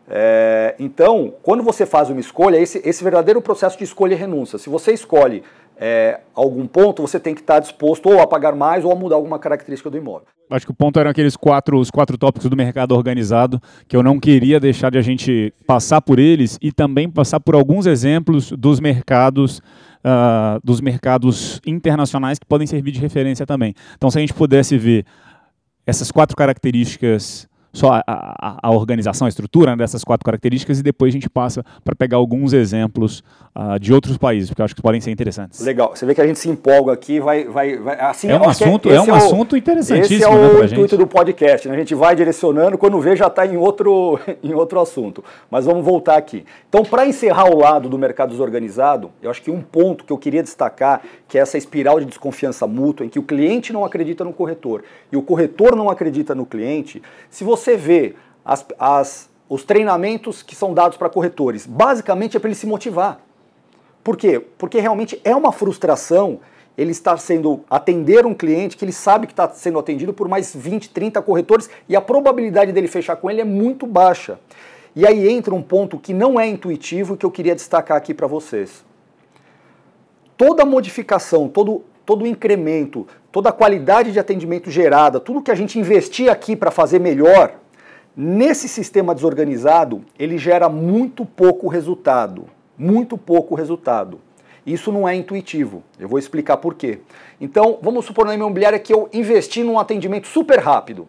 É, 0.08 0.76
então, 0.78 1.34
quando 1.42 1.64
você 1.64 1.88
faz 1.88 2.08
uma 2.08 2.20
escolha, 2.20 2.58
esse, 2.58 2.80
esse 2.86 3.04
verdadeiro 3.04 3.42
processo 3.42 3.80
de 3.80 3.84
escolha 3.84 4.14
e 4.14 4.16
renúncia. 4.16 4.60
Se 4.60 4.70
você 4.70 4.94
escolhe 4.94 5.42
é, 5.76 6.20
algum 6.36 6.68
ponto, 6.68 7.02
você 7.02 7.20
tem 7.20 7.34
que 7.34 7.42
estar 7.42 7.58
disposto 7.58 8.10
ou 8.10 8.22
a 8.22 8.28
pagar 8.28 8.54
mais 8.56 8.86
ou 8.86 8.92
a 8.92 8.96
mudar 8.96 9.16
alguma 9.16 9.40
característica 9.40 9.90
do 9.90 9.98
imóvel. 9.98 10.28
Acho 10.52 10.68
que 10.68 10.72
o 10.72 10.76
ponto 10.76 11.00
eram 11.00 11.10
aqueles 11.10 11.36
quatro, 11.36 11.80
os 11.80 11.90
quatro 11.90 12.16
tópicos 12.16 12.48
do 12.48 12.56
mercado 12.56 12.94
organizado, 12.94 13.60
que 13.88 13.98
eu 13.98 14.04
não 14.04 14.20
queria 14.20 14.60
deixar 14.60 14.92
de 14.92 15.00
a 15.00 15.02
gente 15.02 15.52
passar 15.66 16.00
por 16.00 16.20
eles 16.20 16.60
e 16.62 16.72
também 16.72 17.10
passar 17.10 17.40
por 17.40 17.56
alguns 17.56 17.88
exemplos 17.88 18.52
dos 18.52 18.80
mercados, 18.80 19.58
uh, 20.06 20.62
dos 20.64 20.80
mercados 20.80 21.60
internacionais 21.66 22.38
que 22.38 22.46
podem 22.46 22.68
servir 22.68 22.92
de 22.92 23.00
referência 23.00 23.48
também. 23.48 23.74
Então, 23.96 24.12
se 24.12 24.20
a 24.20 24.22
gente 24.22 24.36
pudesse 24.36 24.78
ver 24.78 25.06
essas 25.86 26.12
quatro 26.12 26.36
características 26.36 27.48
só 27.74 27.94
a, 27.94 28.04
a, 28.08 28.58
a 28.64 28.72
organização, 28.72 29.26
a 29.26 29.30
estrutura 29.30 29.72
né, 29.72 29.78
dessas 29.78 30.04
quatro 30.04 30.26
características 30.26 30.80
e 30.80 30.84
depois 30.84 31.12
a 31.12 31.14
gente 31.14 31.30
passa 31.30 31.64
para 31.84 31.96
pegar 31.96 32.18
alguns 32.18 32.54
exemplos 32.54 33.24
uh, 33.56 33.80
de 33.80 33.94
outros 33.94 34.18
países, 34.18 34.50
porque 34.50 34.62
eu 34.62 34.66
acho 34.66 34.76
que 34.76 34.82
podem 34.82 35.00
ser 35.00 35.12
interessantes. 35.12 35.60
Legal. 35.62 35.92
Você 35.96 36.06
vê 36.06 36.14
que 36.14 36.22
a 36.22 36.28
gente 36.28 36.40
se 36.40 36.50
empolga 36.50 36.94
aqui, 36.94 37.20
vai, 37.20 37.46
vai, 37.46 37.78
vai 37.78 38.00
assim. 38.00 38.30
É 38.30 38.38
um 38.38 38.50
assunto, 38.50 38.90
é, 38.90 38.96
é 38.96 39.02
um 39.02 39.06
é 39.06 39.12
o, 39.12 39.16
assunto 39.16 39.56
interessantíssimo. 39.56 40.16
Esse 40.16 40.24
é 40.24 40.30
o 40.30 40.60
né, 40.60 40.66
intuito 40.66 40.98
do 40.98 41.08
podcast. 41.08 41.68
Né? 41.68 41.76
A 41.76 41.78
gente 41.78 41.96
vai 41.96 42.16
direcionando, 42.16 42.78
quando 42.78 43.00
vê 43.00 43.16
já 43.16 43.28
está 43.28 43.46
em 43.46 43.58
outro, 43.58 44.20
em 44.44 44.54
outro 44.54 44.80
assunto. 44.80 45.24
Mas 45.50 45.66
vamos 45.66 45.86
voltar 45.86 46.18
aqui. 46.18 46.46
Então, 46.68 46.84
para 46.84 47.06
encerrar 47.06 47.50
o 47.50 47.58
lado 47.58 47.88
do 47.88 47.98
mercado 47.98 48.32
desorganizado, 48.32 49.12
eu 49.22 49.30
acho 49.30 49.42
que 49.42 49.52
um 49.52 49.62
ponto 49.62 50.04
que 50.04 50.12
eu 50.12 50.18
queria 50.18 50.44
destacar, 50.44 51.02
que 51.28 51.38
é 51.38 51.42
essa 51.42 51.58
espiral 51.58 52.00
de 52.00 52.06
desconfiança 52.06 52.68
mútua, 52.68 53.06
em 53.06 53.10
que 53.10 53.20
o 53.20 53.24
cliente 53.24 53.72
não 53.72 53.86
acredita 53.86 54.24
no 54.24 54.34
corretor 54.34 54.84
e 55.12 55.18
o 55.18 55.22
corretor 55.22 55.76
não 55.76 55.90
acredita 55.90 56.34
no 56.34 56.46
cliente. 56.46 57.02
Se 57.30 57.44
você 57.44 57.61
vê 57.78 58.16
as, 58.44 58.66
as, 58.78 59.30
os 59.48 59.64
treinamentos 59.64 60.42
que 60.42 60.56
são 60.56 60.74
dados 60.74 60.98
para 60.98 61.10
corretores, 61.10 61.66
basicamente 61.66 62.36
é 62.36 62.40
para 62.40 62.50
ele 62.50 62.56
se 62.56 62.68
motivar. 62.68 63.20
Por 64.04 64.18
quê? 64.18 64.40
Porque 64.58 64.80
realmente 64.80 65.22
é 65.24 65.36
uma 65.36 65.52
frustração 65.52 66.40
ele 66.78 66.92
estar 66.92 67.18
sendo 67.18 67.64
atender 67.70 68.26
um 68.26 68.34
cliente 68.34 68.78
que 68.78 68.86
ele 68.86 68.92
sabe 68.92 69.28
que 69.28 69.34
está 69.34 69.48
sendo 69.50 69.78
atendido 69.78 70.14
por 70.14 70.28
mais 70.28 70.56
20, 70.56 70.90
30 70.90 71.22
corretores 71.22 71.70
e 71.88 71.96
a 71.96 72.02
probabilidade 72.02 72.72
dele 72.72 72.88
fechar 72.88 73.16
com 73.18 73.30
ele 73.30 73.42
é 73.42 73.46
muito 73.46 73.86
baixa. 73.86 74.40
E 74.96 75.06
aí 75.06 75.30
entra 75.30 75.54
um 75.54 75.62
ponto 75.62 75.98
que 75.98 76.14
não 76.14 76.40
é 76.40 76.48
intuitivo 76.48 77.14
e 77.14 77.18
que 77.18 77.26
eu 77.26 77.32
queria 77.32 77.56
destacar 77.56 77.98
aqui 77.98 78.14
para 78.14 78.28
vocês. 78.28 78.84
Toda 80.36 80.66
modificação, 80.66 81.48
todo, 81.48 81.84
todo 82.12 82.28
incremento, 82.28 83.08
toda 83.32 83.50
a 83.50 83.54
qualidade 83.54 84.12
de 84.12 84.20
atendimento 84.20 84.70
gerada, 84.70 85.20
tudo 85.20 85.42
que 85.42 85.52
a 85.52 85.56
gente 85.56 85.80
investir 85.80 86.30
aqui 86.30 86.56
para 86.56 86.72
fazer 86.72 87.00
melhor, 87.00 87.54
nesse 88.16 88.68
sistema 88.68 89.16
desorganizado, 89.16 90.02
ele 90.20 90.38
gera 90.38 90.68
muito 90.68 91.26
pouco 91.26 91.68
resultado 91.68 92.48
muito 92.82 93.16
pouco 93.16 93.54
resultado. 93.54 94.20
Isso 94.66 94.92
não 94.92 95.08
é 95.08 95.16
intuitivo. 95.16 95.84
Eu 96.00 96.10
vou 96.10 96.18
explicar 96.18 96.58
por 96.58 96.74
quê. 96.74 97.00
Então, 97.40 97.78
vamos 97.80 98.06
supor 98.06 98.26
na 98.26 98.34
imobiliária 98.34 98.80
que 98.80 98.92
eu 98.92 99.08
investi 99.14 99.64
num 99.64 99.78
atendimento 99.78 100.28
super 100.28 100.60
rápido. 100.60 101.08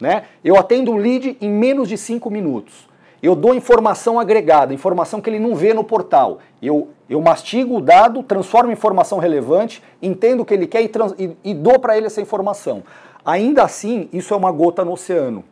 Né? 0.00 0.24
Eu 0.42 0.56
atendo 0.56 0.92
um 0.92 0.96
lead 0.96 1.36
em 1.40 1.50
menos 1.50 1.88
de 1.88 1.98
5 1.98 2.30
minutos. 2.30 2.88
Eu 3.22 3.34
dou 3.34 3.54
informação 3.54 4.18
agregada, 4.18 4.72
informação 4.72 5.20
que 5.20 5.28
ele 5.28 5.38
não 5.38 5.54
vê 5.54 5.74
no 5.74 5.84
portal. 5.84 6.38
Eu, 6.62 6.88
eu 7.10 7.20
mastigo 7.20 7.78
o 7.78 7.80
dado, 7.80 8.22
transformo 8.22 8.70
em 8.70 8.72
informação 8.72 9.18
relevante, 9.18 9.82
entendo 10.00 10.40
o 10.40 10.44
que 10.44 10.54
ele 10.54 10.68
quer 10.68 10.82
e, 10.82 10.90
e, 11.18 11.36
e 11.50 11.52
dou 11.52 11.76
para 11.80 11.96
ele 11.96 12.06
essa 12.06 12.20
informação. 12.22 12.84
Ainda 13.24 13.64
assim, 13.64 14.08
isso 14.12 14.32
é 14.32 14.36
uma 14.36 14.52
gota 14.52 14.84
no 14.84 14.92
oceano. 14.92 15.42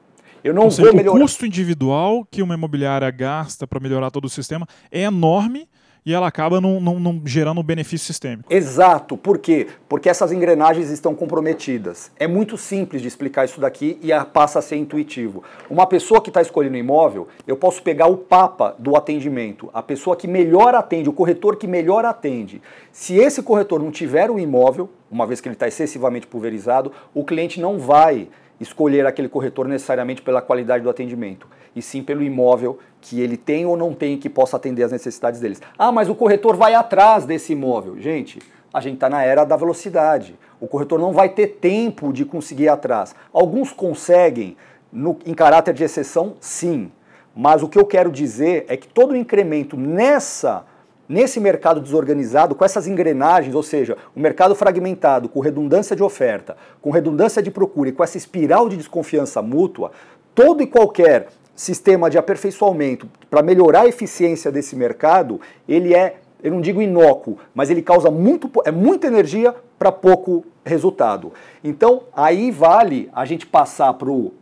Eu 0.44 0.54
não 0.54 0.64
Ou 0.64 0.70
seja, 0.70 0.86
vou 0.86 0.96
melhorar. 0.96 1.18
O 1.18 1.20
custo 1.20 1.44
individual 1.44 2.24
que 2.30 2.42
uma 2.42 2.54
imobiliária 2.54 3.11
gasta 3.11 3.66
para 3.66 3.80
melhorar 3.80 4.12
todo 4.12 4.26
o 4.26 4.28
sistema 4.28 4.68
é 4.88 5.00
enorme 5.02 5.68
e 6.05 6.14
ela 6.14 6.26
acaba 6.26 6.61
não, 6.61 7.20
gerando 7.24 7.61
um 7.61 7.64
benefício 7.64 8.07
sistêmico. 8.07 8.53
Exato. 8.53 9.16
Por 9.16 9.38
quê? 9.38 9.66
Porque 9.88 10.09
essas 10.09 10.32
engrenagens 10.32 10.90
estão 10.90 11.14
comprometidas. 11.14 12.11
É 12.18 12.26
muito 12.26 12.57
simples 12.57 13.03
de 13.03 13.09
explicar 13.09 13.44
isso 13.44 13.61
daqui 13.61 13.99
e 14.03 14.09
passa 14.32 14.59
a 14.59 14.62
ser 14.62 14.76
intuitivo. 14.76 15.42
Uma 15.68 15.86
pessoa 15.86 16.20
que 16.20 16.30
está 16.30 16.40
escolhendo 16.40 16.76
imóvel, 16.76 17.28
eu 17.46 17.57
posso 17.57 17.82
pegar 17.82 18.07
o 18.07 18.16
papa 18.16 18.74
do 18.78 18.96
atendimento, 18.96 19.70
a 19.74 19.82
pessoa 19.82 20.16
que 20.16 20.26
melhor 20.26 20.74
atende, 20.74 21.09
o 21.09 21.12
corretor 21.12 21.57
que 21.57 21.66
melhor 21.66 22.05
atende. 22.05 22.62
Se 22.92 23.16
esse 23.16 23.42
corretor 23.42 23.82
não 23.82 23.90
tiver 23.90 24.30
o 24.30 24.38
imóvel, 24.38 24.88
uma 25.11 25.26
vez 25.26 25.40
que 25.40 25.49
ele 25.49 25.55
está 25.55 25.68
excessivamente 25.68 26.26
pulverizado, 26.26 26.92
o 27.14 27.24
cliente 27.24 27.61
não 27.61 27.78
vai 27.78 28.28
escolher 28.61 29.06
aquele 29.06 29.28
corretor 29.28 29.68
necessariamente 29.68 30.22
pela 30.22 30.42
qualidade 30.42 30.82
do 30.82 30.90
atendimento, 30.90 31.46
e 31.74 31.82
sim 31.82 32.02
pelo 32.02 32.22
imóvel 32.22 32.78
que 33.00 33.20
ele 33.20 33.36
tem 33.36 33.64
ou 33.66 33.76
não 33.76 33.94
tem 33.94 34.18
que 34.18 34.28
possa 34.28 34.56
atender 34.56 34.82
às 34.82 34.92
necessidades 34.92 35.40
deles. 35.40 35.61
Ah, 35.78 35.92
mas 35.92 36.09
o 36.09 36.14
corretor 36.14 36.56
vai 36.56 36.74
atrás 36.74 37.24
desse 37.24 37.52
imóvel. 37.52 37.98
Gente, 38.00 38.40
a 38.72 38.80
gente 38.80 38.94
está 38.94 39.09
na 39.09 39.22
era 39.22 39.44
da 39.44 39.56
velocidade. 39.56 40.38
O 40.61 40.66
corretor 40.66 40.98
não 40.98 41.12
vai 41.12 41.28
ter 41.28 41.59
tempo 41.61 42.12
de 42.12 42.24
conseguir 42.24 42.64
ir 42.64 42.68
atrás. 42.68 43.14
Alguns 43.32 43.72
conseguem, 43.72 44.56
no, 44.92 45.16
em 45.24 45.34
caráter 45.34 45.72
de 45.72 45.84
exceção, 45.84 46.34
sim. 46.40 46.90
Mas 47.34 47.62
o 47.62 47.68
que 47.68 47.78
eu 47.78 47.86
quero 47.86 48.11
dizer 48.11 48.66
é 48.68 48.76
que 48.76 48.88
todo 48.88 49.16
incremento 49.16 49.76
nessa 49.76 50.64
Nesse 51.09 51.40
mercado 51.40 51.80
desorganizado, 51.80 52.54
com 52.54 52.64
essas 52.64 52.86
engrenagens, 52.86 53.54
ou 53.54 53.62
seja, 53.62 53.96
o 54.14 54.20
mercado 54.20 54.54
fragmentado, 54.54 55.28
com 55.28 55.40
redundância 55.40 55.96
de 55.96 56.02
oferta, 56.02 56.54
com 56.82 56.90
redundância 56.90 57.42
de 57.42 57.50
procura 57.50 57.88
e 57.88 57.92
com 57.92 58.04
essa 58.04 58.18
espiral 58.18 58.68
de 58.68 58.76
desconfiança 58.76 59.40
mútua, 59.40 59.90
todo 60.34 60.62
e 60.62 60.66
qualquer 60.66 61.28
sistema 61.56 62.11
de 62.11 62.18
aperfeiçoamento 62.18 63.09
para 63.30 63.42
melhorar 63.42 63.82
a 63.82 63.88
eficiência 63.88 64.52
desse 64.52 64.76
mercado, 64.76 65.40
ele 65.66 65.94
é, 65.94 66.16
eu 66.42 66.52
não 66.52 66.61
digo 66.61 66.82
inócuo, 66.82 67.38
mas 67.54 67.70
ele 67.70 67.80
causa 67.80 68.11
muito, 68.11 68.50
é 68.66 68.70
muita 68.70 69.06
energia 69.06 69.54
para 69.78 69.90
pouco 69.90 70.44
resultado. 70.62 71.32
Então, 71.64 72.02
aí 72.14 72.50
vale 72.50 73.09
a 73.14 73.24
gente 73.24 73.46
passar 73.46 73.94
para 73.94 74.11
o 74.11 74.34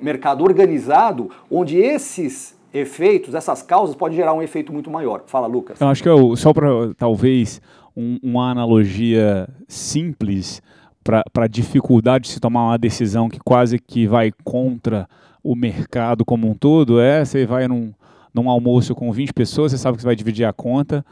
mercado 0.00 0.44
organizado, 0.44 1.30
onde 1.50 1.78
esses 1.78 2.53
efeitos, 2.74 3.36
essas 3.36 3.62
causas 3.62 3.94
podem 3.94 4.16
gerar 4.16 4.34
um 4.34 4.42
efeito 4.42 4.72
muito 4.72 4.90
maior. 4.90 5.22
Fala, 5.26 5.46
Lucas. 5.46 5.80
Eu 5.80 5.86
acho 5.86 6.02
que 6.02 6.08
eu, 6.08 6.34
só 6.34 6.52
para 6.52 6.92
talvez 6.98 7.62
um, 7.96 8.18
uma 8.20 8.50
analogia 8.50 9.48
simples 9.68 10.60
para 11.04 11.22
a 11.36 11.46
dificuldade 11.46 12.24
de 12.24 12.30
se 12.32 12.40
tomar 12.40 12.64
uma 12.64 12.78
decisão 12.78 13.28
que 13.28 13.38
quase 13.38 13.78
que 13.78 14.08
vai 14.08 14.32
contra 14.42 15.08
o 15.42 15.54
mercado 15.54 16.24
como 16.24 16.48
um 16.48 16.54
todo 16.54 16.98
é 16.98 17.24
você 17.24 17.46
vai 17.46 17.68
num, 17.68 17.92
num 18.32 18.48
almoço 18.48 18.94
com 18.94 19.12
20 19.12 19.32
pessoas, 19.32 19.70
você 19.70 19.78
sabe 19.78 19.96
que 19.96 20.02
você 20.02 20.06
vai 20.06 20.16
dividir 20.16 20.44
a 20.44 20.52
conta 20.52 21.04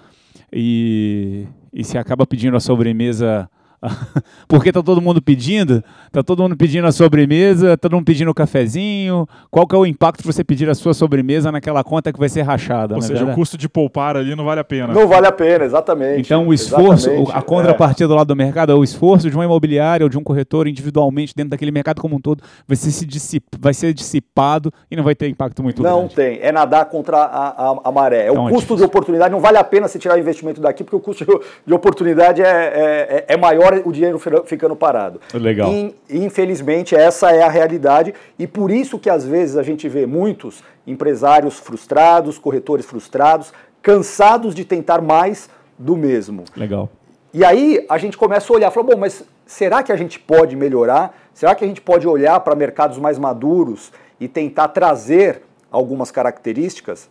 e, 0.53 1.47
e 1.73 1.85
você 1.85 1.99
acaba 1.99 2.27
pedindo 2.27 2.57
a 2.57 2.61
sobremesa 2.61 3.49
Porque 4.47 4.73
tá 4.73 4.83
todo 4.83 5.01
mundo 5.01 5.21
pedindo, 5.21 5.83
tá 6.11 6.23
todo 6.23 6.43
mundo 6.43 6.57
pedindo 6.57 6.87
a 6.87 6.93
sobremesa, 6.93 7.77
todo 7.77 7.95
mundo 7.95 8.05
pedindo 8.05 8.31
o 8.31 8.35
cafezinho. 8.35 9.27
Qual 9.51 9.67
que 9.67 9.75
é 9.75 9.79
o 9.79 9.87
impacto 9.87 10.23
de 10.23 10.27
você 10.27 10.45
pedir 10.45 10.69
a 10.69 10.75
sua 10.75 10.95
sobremesa 10.95 11.51
naquela 11.51 11.83
conta 11.83 12.13
que 12.13 12.19
vai 12.19 12.29
ser 12.29 12.43
rachada? 12.43 12.95
Ou 12.95 13.01
é 13.01 13.03
seja, 13.03 13.25
o 13.25 13.35
custo 13.35 13.59
de 13.59 13.69
poupar 13.69 14.17
ali 14.17 14.35
não 14.37 14.45
vale 14.45 14.61
a 14.61 14.65
pena. 14.65 14.93
Não 14.93 15.09
vale 15.09 15.27
a 15.27 15.33
pena, 15.33 15.65
exatamente. 15.65 16.21
Então 16.21 16.47
o 16.49 16.55
esforço, 16.55 17.11
exatamente, 17.11 17.37
a 17.37 17.43
contrapartida 17.43 18.05
é. 18.05 18.09
do 18.09 18.15
lado 18.15 18.29
do 18.29 18.37
mercado 18.37 18.73
é 18.73 18.75
o 18.75 18.85
esforço 18.85 19.29
de 19.29 19.37
uma 19.37 19.45
imobiliária 19.45 20.05
ou 20.05 20.09
de 20.09 20.19
um 20.19 20.23
corretor 20.23 20.69
individualmente 20.69 21.35
dentro 21.35 21.51
daquele 21.51 21.71
mercado 21.71 22.01
como 22.01 22.17
um 22.17 22.21
todo 22.21 22.43
vai 22.67 22.77
ser, 22.77 22.91
se 22.91 23.05
dissip, 23.05 23.45
vai 23.59 23.75
ser 23.75 23.93
dissipado 23.93 24.73
e 24.91 24.97
não 24.97 25.03
vai 25.03 25.15
ter 25.15 25.29
impacto 25.29 25.63
muito 25.63 25.83
não 25.83 25.91
grande. 25.91 26.03
Não 26.03 26.09
tem, 26.09 26.39
é 26.41 26.53
nadar 26.53 26.85
contra 26.87 27.17
a, 27.19 27.49
a, 27.49 27.81
a 27.85 27.93
maré. 27.93 28.27
É 28.27 28.33
o 28.33 28.49
é 28.49 28.53
custo 28.53 28.77
de 28.77 28.85
oportunidade, 28.85 29.33
não 29.33 29.41
vale 29.41 29.59
a 29.59 29.65
pena 29.65 29.89
se 29.89 29.99
tirar 29.99 30.17
o 30.17 30.19
investimento 30.19 30.61
daqui 30.61 30.85
porque 30.85 30.97
o 30.97 31.01
custo 31.01 31.25
de 31.67 31.75
oportunidade 31.75 32.43
é, 32.43 33.25
é, 33.29 33.35
é 33.35 33.37
maior 33.37 33.72
o 33.85 33.93
dinheiro 33.93 34.19
ficando 34.45 34.77
parado. 34.77 35.21
Legal. 35.35 35.73
E, 35.73 35.95
infelizmente, 36.11 36.95
essa 36.95 37.31
é 37.31 37.43
a 37.43 37.49
realidade 37.49 38.15
e 38.39 38.47
por 38.47 38.71
isso 38.71 38.99
que 38.99 39.09
às 39.09 39.25
vezes 39.25 39.57
a 39.57 39.63
gente 39.63 39.89
vê 39.89 40.07
muitos 40.07 40.63
empresários 40.87 41.59
frustrados, 41.59 42.39
corretores 42.39 42.85
frustrados, 42.85 43.53
cansados 43.81 44.55
de 44.55 44.65
tentar 44.65 45.01
mais 45.01 45.49
do 45.79 45.97
mesmo. 45.97 46.45
Legal. 46.57 46.91
E 47.35 47.45
aí 47.45 47.85
a 47.89 47.97
gente 47.99 48.17
começa 48.17 48.53
a 48.53 48.57
olhar, 48.57 48.71
fala, 48.71 48.87
bom, 48.89 48.99
mas 48.99 49.25
será 49.47 49.83
que 49.83 49.91
a 49.91 49.97
gente 49.97 50.19
pode 50.19 50.55
melhorar? 50.55 51.17
Será 51.33 51.55
que 51.55 51.65
a 51.65 51.67
gente 51.67 51.81
pode 51.81 52.07
olhar 52.07 52.39
para 52.41 52.55
mercados 52.55 52.99
mais 52.99 53.19
maduros 53.19 53.91
e 54.21 54.29
tentar 54.29 54.69
trazer 54.69 55.43
algumas 55.71 56.11
características? 56.11 57.09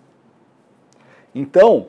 Então, 1.33 1.87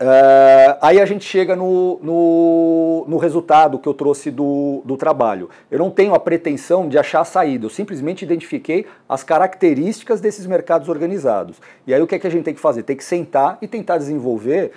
Uh, 0.00 0.78
aí 0.80 1.00
a 1.00 1.04
gente 1.04 1.24
chega 1.24 1.56
no, 1.56 1.98
no, 2.00 3.04
no, 3.08 3.16
resultado 3.16 3.80
que 3.80 3.88
eu 3.88 3.94
trouxe 3.94 4.30
do, 4.30 4.80
do 4.84 4.96
trabalho. 4.96 5.50
Eu 5.68 5.80
não 5.80 5.90
tenho 5.90 6.14
a 6.14 6.20
pretensão 6.20 6.88
de 6.88 6.96
achar 6.96 7.22
a 7.22 7.24
saída, 7.24 7.66
eu 7.66 7.70
simplesmente 7.70 8.24
identifiquei 8.24 8.86
as 9.08 9.24
características 9.24 10.20
desses 10.20 10.46
mercados 10.46 10.88
organizados. 10.88 11.60
E 11.84 11.92
aí 11.92 12.00
o 12.00 12.06
que, 12.06 12.14
é 12.14 12.18
que 12.20 12.28
a 12.28 12.30
gente 12.30 12.44
tem 12.44 12.54
que 12.54 12.60
fazer? 12.60 12.84
Tem 12.84 12.96
que 12.96 13.02
sentar 13.02 13.58
e 13.60 13.66
tentar 13.66 13.98
desenvolver 13.98 14.70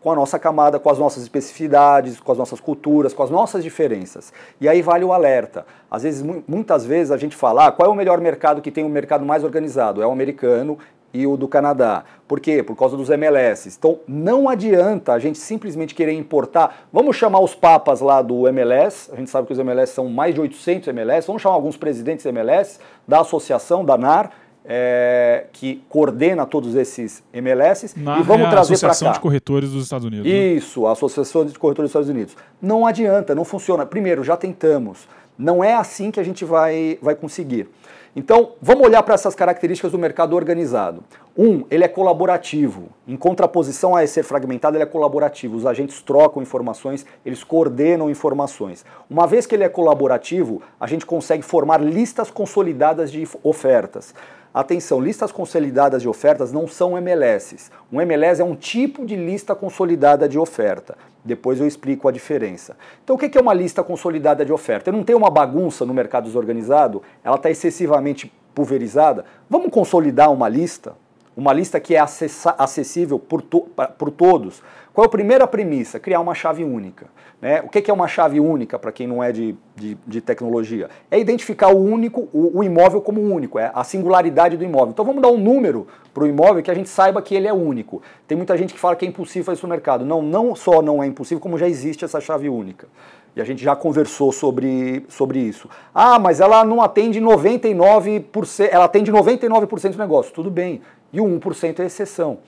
com 0.00 0.10
a 0.10 0.16
nossa 0.16 0.38
camada, 0.38 0.80
com 0.80 0.88
as 0.88 0.98
nossas 0.98 1.22
especificidades, 1.22 2.18
com 2.18 2.32
as 2.32 2.38
nossas 2.38 2.58
culturas, 2.58 3.12
com 3.12 3.22
as 3.22 3.30
nossas 3.30 3.62
diferenças. 3.62 4.32
E 4.58 4.66
aí 4.66 4.80
vale 4.80 5.04
o 5.04 5.12
alerta. 5.12 5.66
Às 5.90 6.02
vezes, 6.02 6.24
muitas 6.48 6.84
vezes 6.86 7.10
a 7.12 7.18
gente 7.18 7.36
fala, 7.36 7.66
ah, 7.66 7.72
qual 7.72 7.90
é 7.90 7.92
o 7.92 7.94
melhor 7.94 8.20
mercado 8.22 8.62
que 8.62 8.70
tem 8.70 8.84
um 8.84 8.88
mercado 8.88 9.24
mais 9.24 9.44
organizado? 9.44 10.02
É 10.02 10.06
o 10.06 10.10
americano 10.10 10.78
e 11.12 11.26
o 11.26 11.36
do 11.36 11.46
Canadá. 11.46 12.04
Por 12.26 12.40
quê? 12.40 12.62
Por 12.62 12.76
causa 12.76 12.96
dos 12.96 13.10
MLS. 13.10 13.68
Então 13.76 14.00
não 14.06 14.48
adianta 14.48 15.12
a 15.12 15.18
gente 15.18 15.38
simplesmente 15.38 15.94
querer 15.94 16.12
importar. 16.12 16.86
Vamos 16.92 17.16
chamar 17.16 17.40
os 17.40 17.54
papas 17.54 18.00
lá 18.00 18.22
do 18.22 18.48
MLS, 18.48 19.10
a 19.12 19.16
gente 19.16 19.30
sabe 19.30 19.46
que 19.46 19.52
os 19.52 19.58
MLS 19.58 19.92
são 19.92 20.08
mais 20.08 20.34
de 20.34 20.40
800 20.40 20.88
MLS, 20.88 21.26
vamos 21.26 21.42
chamar 21.42 21.54
alguns 21.54 21.76
presidentes 21.76 22.24
MLS 22.26 22.78
da 23.06 23.20
associação, 23.20 23.84
da 23.84 23.98
NAR, 23.98 24.30
é, 24.64 25.46
que 25.52 25.82
coordena 25.88 26.46
todos 26.46 26.74
esses 26.76 27.22
MLS 27.32 27.94
e 27.96 28.22
vamos 28.22 28.46
é 28.46 28.50
trazer 28.50 28.78
para 28.78 28.88
cá. 28.88 28.92
Associação 28.92 29.12
de 29.12 29.20
Corretores 29.20 29.70
dos 29.70 29.84
Estados 29.84 30.06
Unidos. 30.06 30.26
Né? 30.26 30.32
Isso, 30.32 30.86
a 30.86 30.92
Associação 30.92 31.44
de 31.44 31.58
Corretores 31.58 31.90
dos 31.90 31.90
Estados 31.90 32.08
Unidos. 32.08 32.36
Não 32.60 32.86
adianta, 32.86 33.34
não 33.34 33.44
funciona. 33.44 33.84
Primeiro, 33.84 34.22
já 34.22 34.36
tentamos. 34.36 35.08
Não 35.36 35.64
é 35.64 35.74
assim 35.74 36.10
que 36.10 36.20
a 36.20 36.22
gente 36.22 36.44
vai, 36.44 36.98
vai 37.02 37.14
conseguir. 37.14 37.68
Então, 38.14 38.52
vamos 38.60 38.86
olhar 38.86 39.02
para 39.02 39.14
essas 39.14 39.34
características 39.34 39.90
do 39.90 39.98
mercado 39.98 40.36
organizado. 40.36 41.02
Um, 41.36 41.64
ele 41.70 41.82
é 41.82 41.88
colaborativo. 41.88 42.90
Em 43.08 43.16
contraposição 43.16 43.96
a 43.96 44.06
ser 44.06 44.22
fragmentado, 44.22 44.76
ele 44.76 44.82
é 44.82 44.86
colaborativo. 44.86 45.56
Os 45.56 45.64
agentes 45.64 46.02
trocam 46.02 46.42
informações, 46.42 47.06
eles 47.24 47.42
coordenam 47.42 48.10
informações. 48.10 48.84
Uma 49.08 49.26
vez 49.26 49.46
que 49.46 49.54
ele 49.54 49.64
é 49.64 49.68
colaborativo, 49.68 50.60
a 50.78 50.86
gente 50.86 51.06
consegue 51.06 51.42
formar 51.42 51.80
listas 51.80 52.30
consolidadas 52.30 53.10
de 53.10 53.26
ofertas. 53.42 54.14
Atenção, 54.54 55.00
listas 55.00 55.32
consolidadas 55.32 56.02
de 56.02 56.08
ofertas 56.08 56.52
não 56.52 56.68
são 56.68 56.94
MLSs. 56.98 57.70
Um 57.90 58.02
MLS 58.02 58.42
é 58.42 58.44
um 58.44 58.54
tipo 58.54 59.06
de 59.06 59.16
lista 59.16 59.54
consolidada 59.54 60.28
de 60.28 60.38
oferta. 60.38 60.94
Depois 61.24 61.58
eu 61.58 61.66
explico 61.66 62.06
a 62.06 62.12
diferença. 62.12 62.76
Então, 63.02 63.16
o 63.16 63.18
que 63.18 63.38
é 63.38 63.40
uma 63.40 63.54
lista 63.54 63.82
consolidada 63.82 64.44
de 64.44 64.52
oferta? 64.52 64.90
Eu 64.90 64.94
não 64.94 65.04
tenho 65.04 65.16
uma 65.16 65.30
bagunça 65.30 65.86
no 65.86 65.94
mercado 65.94 66.24
desorganizado, 66.24 67.02
ela 67.24 67.36
está 67.36 67.50
excessivamente 67.50 68.30
pulverizada. 68.54 69.24
Vamos 69.48 69.70
consolidar 69.70 70.30
uma 70.30 70.50
lista? 70.50 70.94
Uma 71.36 71.52
lista 71.52 71.80
que 71.80 71.94
é 71.94 72.00
acessível 72.00 73.18
por, 73.18 73.40
to 73.40 73.66
por 73.98 74.10
todos. 74.10 74.62
Qual 74.92 75.04
é 75.04 75.06
a 75.06 75.10
primeira 75.10 75.46
premissa? 75.46 75.98
Criar 75.98 76.20
uma 76.20 76.34
chave 76.34 76.62
única. 76.62 77.06
Né? 77.40 77.62
O 77.62 77.68
que 77.68 77.90
é 77.90 77.94
uma 77.94 78.06
chave 78.06 78.38
única 78.38 78.78
para 78.78 78.92
quem 78.92 79.06
não 79.06 79.22
é 79.22 79.32
de, 79.32 79.56
de, 79.74 79.96
de, 80.06 80.20
tecnologia? 80.20 80.90
É 81.10 81.18
identificar 81.18 81.68
o 81.68 81.78
único, 81.78 82.28
o, 82.32 82.58
o, 82.58 82.62
imóvel 82.62 83.00
como 83.00 83.20
único, 83.20 83.58
é 83.58 83.72
a 83.74 83.82
singularidade 83.82 84.56
do 84.56 84.62
imóvel. 84.62 84.90
Então 84.90 85.04
vamos 85.04 85.22
dar 85.22 85.28
um 85.28 85.38
número 85.38 85.88
para 86.12 86.24
o 86.24 86.26
imóvel 86.26 86.62
que 86.62 86.70
a 86.70 86.74
gente 86.74 86.90
saiba 86.90 87.22
que 87.22 87.34
ele 87.34 87.48
é 87.48 87.52
único. 87.52 88.02
Tem 88.28 88.36
muita 88.36 88.56
gente 88.56 88.74
que 88.74 88.78
fala 88.78 88.94
que 88.94 89.06
é 89.06 89.08
impossível 89.08 89.44
fazer 89.44 89.56
isso 89.56 89.66
no 89.66 89.72
mercado. 89.72 90.04
Não, 90.04 90.20
não 90.20 90.54
só 90.54 90.82
não 90.82 91.02
é 91.02 91.06
impossível, 91.06 91.40
como 91.40 91.56
já 91.56 91.66
existe 91.66 92.04
essa 92.04 92.20
chave 92.20 92.50
única. 92.50 92.86
E 93.34 93.40
a 93.40 93.44
gente 93.44 93.62
já 93.62 93.74
conversou 93.74 94.30
sobre, 94.30 95.04
sobre 95.08 95.38
isso. 95.38 95.68
Ah, 95.94 96.18
mas 96.18 96.40
ela 96.40 96.64
não 96.64 96.82
atende 96.82 97.20
99%, 97.20 98.68
ela 98.70 98.84
atende 98.84 99.10
99% 99.10 99.92
do 99.92 99.98
negócio. 99.98 100.32
Tudo 100.32 100.50
bem. 100.50 100.82
E 101.12 101.20
o 101.20 101.24
1% 101.24 101.80
é 101.80 101.84
exceção. 101.84 102.38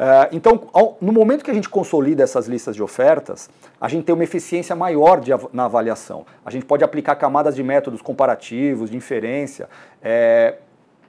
Uh, 0.00 0.32
então, 0.32 0.96
no 0.98 1.12
momento 1.12 1.44
que 1.44 1.50
a 1.50 1.54
gente 1.54 1.68
consolida 1.68 2.22
essas 2.22 2.46
listas 2.46 2.74
de 2.74 2.82
ofertas, 2.82 3.50
a 3.78 3.86
gente 3.86 4.04
tem 4.04 4.14
uma 4.14 4.24
eficiência 4.24 4.74
maior 4.74 5.20
de, 5.20 5.30
na 5.52 5.66
avaliação. 5.66 6.24
A 6.42 6.50
gente 6.50 6.64
pode 6.64 6.82
aplicar 6.82 7.16
camadas 7.16 7.54
de 7.54 7.62
métodos 7.62 8.00
comparativos, 8.00 8.88
de 8.88 8.96
inferência, 8.96 9.68
é, 10.02 10.56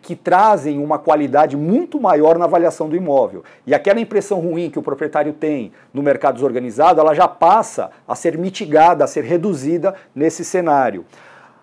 que 0.02 0.16
trazem 0.16 0.80
uma 0.84 0.98
qualidade 0.98 1.56
muito 1.56 2.00
maior 2.00 2.38
na 2.38 2.46
avaliação 2.46 2.90
do 2.90 2.96
imóvel. 2.96 3.44
E 3.68 3.74
aquela 3.74 4.00
impressão 4.00 4.40
ruim 4.40 4.70
que 4.70 4.80
o 4.80 4.82
proprietário 4.82 5.34
tem 5.34 5.72
no 5.94 6.02
mercado 6.02 6.36
desorganizado, 6.36 7.00
ela 7.00 7.14
já 7.14 7.28
passa 7.28 7.92
a 8.08 8.16
ser 8.16 8.38
mitigada, 8.38 9.04
a 9.04 9.08
ser 9.08 9.24
reduzida 9.24 9.94
nesse 10.16 10.44
cenário. 10.44 11.06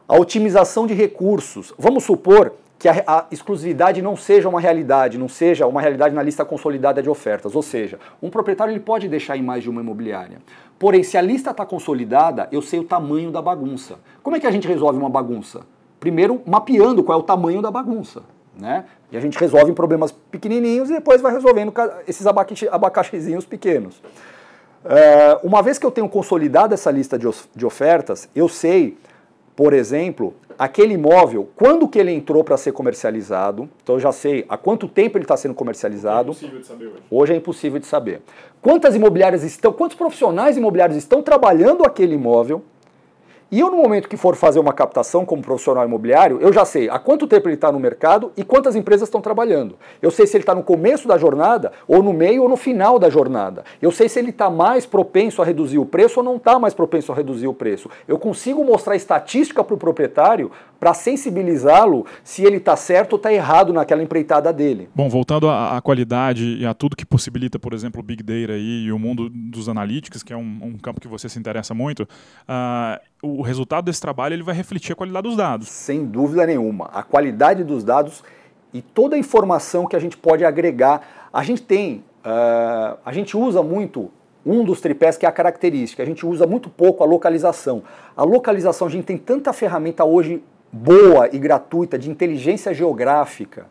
A 0.07 0.16
otimização 0.16 0.86
de 0.86 0.95
recursos. 0.95 1.74
Vamos 1.78 2.05
supor 2.05 2.53
que 2.78 2.89
a, 2.89 3.03
a, 3.07 3.26
exclusividade 3.30 4.01
não 4.01 4.16
seja 4.16 4.49
uma 4.49 4.61
realidade, 4.61 5.18
não 5.18 5.28
seja 5.28 5.66
uma 5.66 5.80
realidade 5.80 6.14
na 6.14 6.22
lista 6.22 6.45
consolidada 6.45 7.03
de 7.03 7.11
ofertas. 7.11 7.57
Ou 7.57 7.62
seja, 7.62 7.99
um 8.22 8.30
proprietário 8.30 8.72
ele 8.72 8.80
pode 8.80 9.09
deixar 9.09 9.36
em 9.36 9.43
mais 9.43 9.64
de 9.64 9.68
uma 9.68 9.80
imobiliária. 9.80 10.39
Porém, 10.78 11.03
se 11.03 11.18
a 11.18 11.20
lista 11.20 11.51
está 11.51 11.66
consolidada, 11.66 12.49
eu 12.53 12.62
sei 12.62 12.78
o 12.78 12.84
tamanho 12.84 13.32
da 13.32 13.43
bagunça. 13.43 13.99
Como 14.22 14.36
é 14.36 14.41
que 14.41 14.47
a 14.47 14.51
gente 14.51 14.68
resolve 14.68 14.97
uma 14.97 15.11
bagunça? 15.11 15.62
Primeiro, 16.01 16.40
mapeando 16.46 17.03
qual 17.03 17.18
é 17.18 17.20
o 17.20 17.24
tamanho 17.24 17.61
da 17.61 17.70
bagunça. 17.70 18.22
Né? 18.57 18.84
E 19.11 19.16
a 19.16 19.20
gente 19.20 19.38
resolve 19.38 19.70
em 19.70 19.74
problemas 19.74 20.11
pequenininhos 20.11 20.90
e 20.90 20.94
depois 20.94 21.20
vai 21.20 21.32
resolvendo 21.32 21.72
esses 22.07 22.26
abacaxizinhos 22.70 23.46
pequenos. 23.46 24.03
É, 24.84 25.38
uma 25.42 25.62
vez 25.62 25.78
que 25.78 25.86
eu 25.86 25.90
tenho 25.90 26.09
consolidado 26.09 26.74
essa 26.74 26.90
lista 26.90 27.18
de 27.18 27.66
ofertas, 27.66 28.28
eu 28.34 28.49
sei, 28.49 28.96
por 29.55 29.72
exemplo, 29.72 30.34
aquele 30.59 30.94
imóvel, 30.94 31.49
quando 31.55 31.86
que 31.86 31.99
ele 31.99 32.12
entrou 32.12 32.42
para 32.42 32.57
ser 32.57 32.72
comercializado, 32.72 33.68
então 33.82 33.94
eu 33.94 34.01
já 34.01 34.11
sei 34.11 34.44
há 34.49 34.57
quanto 34.57 34.88
tempo 34.88 35.16
ele 35.16 35.24
está 35.24 35.36
sendo 35.36 35.55
comercializado. 35.55 36.30
É 36.30 36.32
impossível 36.32 36.61
de 36.61 36.66
saber 36.66 36.86
hoje. 36.86 37.03
Hoje 37.11 37.32
é 37.32 37.36
impossível 37.36 37.78
de 37.78 37.86
saber. 37.86 38.22
Quantas 38.61 38.96
imobiliárias 38.96 39.44
estão, 39.44 39.72
quantos 39.72 39.96
profissionais 39.96 40.57
imobiliários 40.57 40.96
estão 40.96 41.22
trabalhando 41.22 41.84
aquele 41.84 42.14
imóvel, 42.14 42.62
e 43.51 43.61
eu, 43.61 43.70
no 43.70 43.78
momento 43.78 44.11
que 44.11 44.16
for 44.16 44.36
fazer 44.36 44.61
uma 44.61 44.74
captação 44.74 45.24
como 45.24 45.40
profissional 45.40 45.82
imobiliário, 45.86 46.38
eu 46.38 46.53
já 46.53 46.66
sei 46.66 46.90
há 46.90 46.99
quanto 46.99 47.26
tempo 47.26 47.49
ele 47.49 47.55
está 47.55 47.72
no 47.72 47.80
mercado 47.80 48.30
e 48.36 48.44
quantas 48.44 48.76
empresas 48.76 49.09
estão 49.09 49.22
trabalhando. 49.22 49.76
Eu 50.03 50.11
sei 50.11 50.26
se 50.26 50.36
ele 50.36 50.42
está 50.42 50.55
no 50.55 50.62
começo 50.62 51.09
da 51.09 51.16
jornada, 51.16 51.72
ou 51.86 52.03
no 52.03 52.12
meio, 52.12 52.42
ou 52.42 52.49
no 52.49 52.59
final 52.59 52.99
da 52.99 53.09
jornada. 53.09 53.64
Eu 53.80 53.90
sei 53.90 54.07
se 54.07 54.18
ele 54.18 54.30
está 54.30 54.51
mais 54.51 54.84
propenso 54.84 55.40
a 55.40 55.46
reduzir 55.46 55.78
o 55.78 55.86
preço 55.86 56.20
ou 56.20 56.24
não 56.24 56.36
está 56.36 56.59
mais 56.59 56.74
propenso 56.74 57.11
a 57.11 57.14
reduzir 57.14 57.46
o 57.46 57.55
preço. 57.55 57.88
Eu 58.07 58.18
consigo 58.18 58.62
mostrar 58.62 58.96
estatística 58.96 59.64
para 59.64 59.74
o 59.74 59.78
proprietário 59.78 60.51
para 60.78 60.92
sensibilizá-lo 60.92 62.07
se 62.22 62.44
ele 62.44 62.59
está 62.59 62.76
certo 62.76 63.14
ou 63.14 63.16
está 63.16 63.32
errado 63.32 63.72
naquela 63.72 64.03
empreitada 64.03 64.53
dele. 64.53 64.88
Bom, 64.94 65.09
voltando 65.09 65.49
à, 65.49 65.76
à, 65.76 65.80
qualidade 65.80 66.59
e 66.61 66.66
a 66.66 66.74
tudo 66.74 66.94
que 66.94 67.07
possibilita, 67.07 67.59
por 67.59 67.72
exemplo, 67.72 68.01
o 68.01 68.03
Big 68.03 68.22
Data 68.22 68.57
e 68.57 68.92
o 68.92 68.99
mundo 68.99 69.28
dos 69.30 69.68
analytics, 69.68 70.22
que 70.22 70.32
é 70.32 70.36
um, 70.36 70.59
um 70.62 70.78
campo 70.78 71.01
que 71.01 71.09
você 71.09 71.28
se 71.28 71.38
interessa 71.38 71.74
muito, 71.74 72.03
uh, 72.03 73.01
o 73.22 73.42
resultado 73.42 73.86
desse 73.86 74.00
trabalho 74.00 74.34
ele 74.34 74.42
vai 74.42 74.54
refletir 74.54 74.92
a 74.92 74.96
qualidade 74.96 75.26
dos 75.26 75.36
dados. 75.36 75.68
Sem 75.68 76.04
dúvida 76.04 76.46
nenhuma. 76.46 76.86
A 76.92 77.02
qualidade 77.02 77.64
dos 77.64 77.82
dados 77.82 78.22
e 78.72 78.80
toda 78.80 79.16
a 79.16 79.18
informação 79.18 79.86
que 79.86 79.96
a 79.96 79.98
gente 79.98 80.16
pode 80.16 80.44
agregar. 80.44 81.28
A 81.32 81.42
gente 81.42 81.62
tem, 81.62 82.04
uh, 82.24 82.98
a 83.04 83.12
gente 83.12 83.36
usa 83.36 83.62
muito 83.62 84.10
um 84.46 84.64
dos 84.64 84.80
tripés 84.80 85.16
que 85.16 85.26
é 85.26 85.28
a 85.28 85.32
característica. 85.32 86.02
A 86.02 86.06
gente 86.06 86.24
usa 86.24 86.46
muito 86.46 86.70
pouco 86.70 87.02
a 87.02 87.06
localização. 87.06 87.82
A 88.16 88.22
localização, 88.22 88.86
a 88.86 88.90
gente 88.90 89.04
tem 89.04 89.18
tanta 89.18 89.52
ferramenta 89.52 90.04
hoje 90.04 90.42
boa 90.72 91.28
e 91.32 91.38
gratuita 91.38 91.98
de 91.98 92.10
inteligência 92.10 92.72
geográfica 92.72 93.66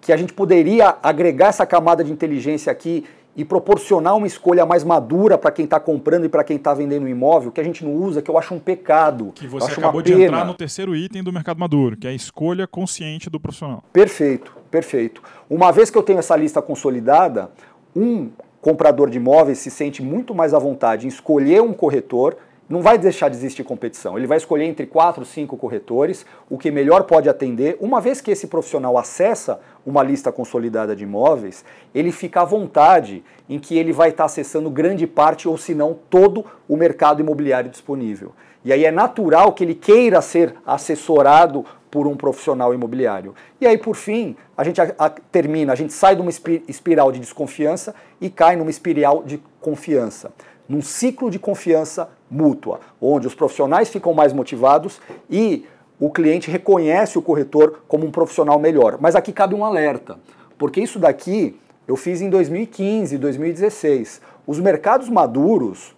que 0.00 0.12
a 0.12 0.16
gente 0.16 0.32
poderia 0.32 0.96
agregar 1.00 1.46
essa 1.46 1.64
camada 1.64 2.02
de 2.02 2.12
inteligência 2.12 2.72
aqui 2.72 3.04
e 3.34 3.44
proporcionar 3.44 4.16
uma 4.16 4.26
escolha 4.26 4.66
mais 4.66 4.84
madura 4.84 5.38
para 5.38 5.50
quem 5.50 5.64
está 5.64 5.80
comprando 5.80 6.26
e 6.26 6.28
para 6.28 6.44
quem 6.44 6.56
está 6.56 6.74
vendendo 6.74 7.08
imóvel, 7.08 7.50
que 7.50 7.60
a 7.60 7.64
gente 7.64 7.84
não 7.84 7.94
usa, 7.94 8.20
que 8.20 8.30
eu 8.30 8.36
acho 8.36 8.54
um 8.54 8.58
pecado. 8.58 9.32
Que 9.34 9.46
você 9.46 9.72
acabou 9.72 10.02
de 10.02 10.12
entrar 10.12 10.44
no 10.44 10.54
terceiro 10.54 10.94
item 10.94 11.22
do 11.22 11.32
mercado 11.32 11.58
maduro, 11.58 11.96
que 11.96 12.06
é 12.06 12.10
a 12.10 12.14
escolha 12.14 12.66
consciente 12.66 13.30
do 13.30 13.40
profissional. 13.40 13.82
Perfeito, 13.92 14.54
perfeito. 14.70 15.22
Uma 15.48 15.72
vez 15.72 15.90
que 15.90 15.96
eu 15.96 16.02
tenho 16.02 16.18
essa 16.18 16.36
lista 16.36 16.60
consolidada, 16.60 17.50
um 17.96 18.30
comprador 18.60 19.08
de 19.08 19.16
imóveis 19.16 19.58
se 19.58 19.70
sente 19.70 20.02
muito 20.02 20.34
mais 20.34 20.52
à 20.52 20.58
vontade 20.58 21.06
em 21.06 21.08
escolher 21.08 21.62
um 21.62 21.72
corretor 21.72 22.36
não 22.72 22.80
vai 22.80 22.96
deixar 22.96 23.28
de 23.28 23.36
existir 23.36 23.62
competição. 23.64 24.16
Ele 24.16 24.26
vai 24.26 24.38
escolher 24.38 24.64
entre 24.64 24.86
quatro, 24.86 25.26
cinco 25.26 25.58
corretores, 25.58 26.24
o 26.48 26.56
que 26.56 26.70
melhor 26.70 27.02
pode 27.02 27.28
atender. 27.28 27.76
Uma 27.78 28.00
vez 28.00 28.22
que 28.22 28.30
esse 28.30 28.46
profissional 28.46 28.96
acessa 28.96 29.60
uma 29.84 30.02
lista 30.02 30.32
consolidada 30.32 30.96
de 30.96 31.04
imóveis, 31.04 31.66
ele 31.94 32.10
fica 32.10 32.40
à 32.40 32.44
vontade 32.46 33.22
em 33.46 33.58
que 33.58 33.76
ele 33.76 33.92
vai 33.92 34.08
estar 34.08 34.24
acessando 34.24 34.70
grande 34.70 35.06
parte 35.06 35.46
ou 35.46 35.58
se 35.58 35.74
não 35.74 35.94
todo 36.08 36.46
o 36.66 36.74
mercado 36.74 37.20
imobiliário 37.20 37.70
disponível. 37.70 38.32
E 38.64 38.72
aí 38.72 38.86
é 38.86 38.90
natural 38.90 39.52
que 39.52 39.62
ele 39.62 39.74
queira 39.74 40.22
ser 40.22 40.54
assessorado 40.64 41.66
por 41.90 42.06
um 42.06 42.16
profissional 42.16 42.72
imobiliário. 42.72 43.34
E 43.60 43.66
aí, 43.66 43.76
por 43.76 43.94
fim, 43.94 44.34
a 44.56 44.64
gente 44.64 44.80
a, 44.80 44.94
a, 44.98 45.10
termina, 45.10 45.74
a 45.74 45.76
gente 45.76 45.92
sai 45.92 46.16
de 46.16 46.22
uma 46.22 46.30
espiral 46.66 47.12
de 47.12 47.20
desconfiança 47.20 47.94
e 48.18 48.30
cai 48.30 48.56
numa 48.56 48.70
espiral 48.70 49.22
de 49.24 49.42
confiança 49.60 50.32
num 50.68 50.82
ciclo 50.82 51.30
de 51.30 51.38
confiança 51.38 52.08
mútua, 52.30 52.80
onde 53.00 53.26
os 53.26 53.34
profissionais 53.34 53.88
ficam 53.88 54.14
mais 54.14 54.32
motivados 54.32 55.00
e 55.30 55.66
o 56.00 56.10
cliente 56.10 56.50
reconhece 56.50 57.18
o 57.18 57.22
corretor 57.22 57.82
como 57.86 58.06
um 58.06 58.10
profissional 58.10 58.58
melhor. 58.58 58.98
Mas 59.00 59.14
aqui 59.14 59.32
cabe 59.32 59.54
um 59.54 59.64
alerta, 59.64 60.18
porque 60.58 60.80
isso 60.80 60.98
daqui 60.98 61.58
eu 61.86 61.96
fiz 61.96 62.20
em 62.20 62.30
2015, 62.30 63.18
2016. 63.18 64.20
Os 64.46 64.58
mercados 64.58 65.08
maduros 65.08 65.94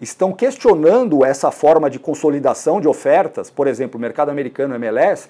estão 0.00 0.32
questionando 0.32 1.24
essa 1.24 1.50
forma 1.50 1.88
de 1.88 1.98
consolidação 1.98 2.80
de 2.80 2.88
ofertas, 2.88 3.50
por 3.50 3.66
exemplo, 3.66 3.98
o 3.98 4.00
mercado 4.00 4.30
americano 4.30 4.74
MLS, 4.74 5.28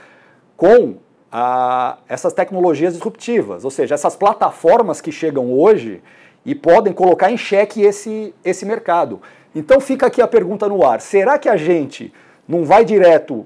com 0.57 0.97
ah, 1.30 1.99
essas 2.09 2.32
tecnologias 2.32 2.95
disruptivas, 2.95 3.64
ou 3.64 3.70
seja, 3.70 3.95
essas 3.95 4.16
plataformas 4.16 5.01
que 5.01 5.12
chegam 5.12 5.53
hoje 5.53 6.03
e 6.47 6.55
podem 6.55 6.92
colocar 6.92 7.30
em 7.30 7.36
xeque 7.36 7.82
esse, 7.82 8.32
esse 8.44 8.64
mercado. 8.64 9.20
Então 9.53 9.80
fica 9.80 10.07
aqui 10.07 10.22
a 10.22 10.28
pergunta 10.28 10.68
no 10.68 10.86
ar: 10.86 11.01
será 11.01 11.38
que 11.38 11.49
a 11.49 11.57
gente 11.57 12.14
não 12.47 12.64
vai 12.64 12.84
direto 12.84 13.44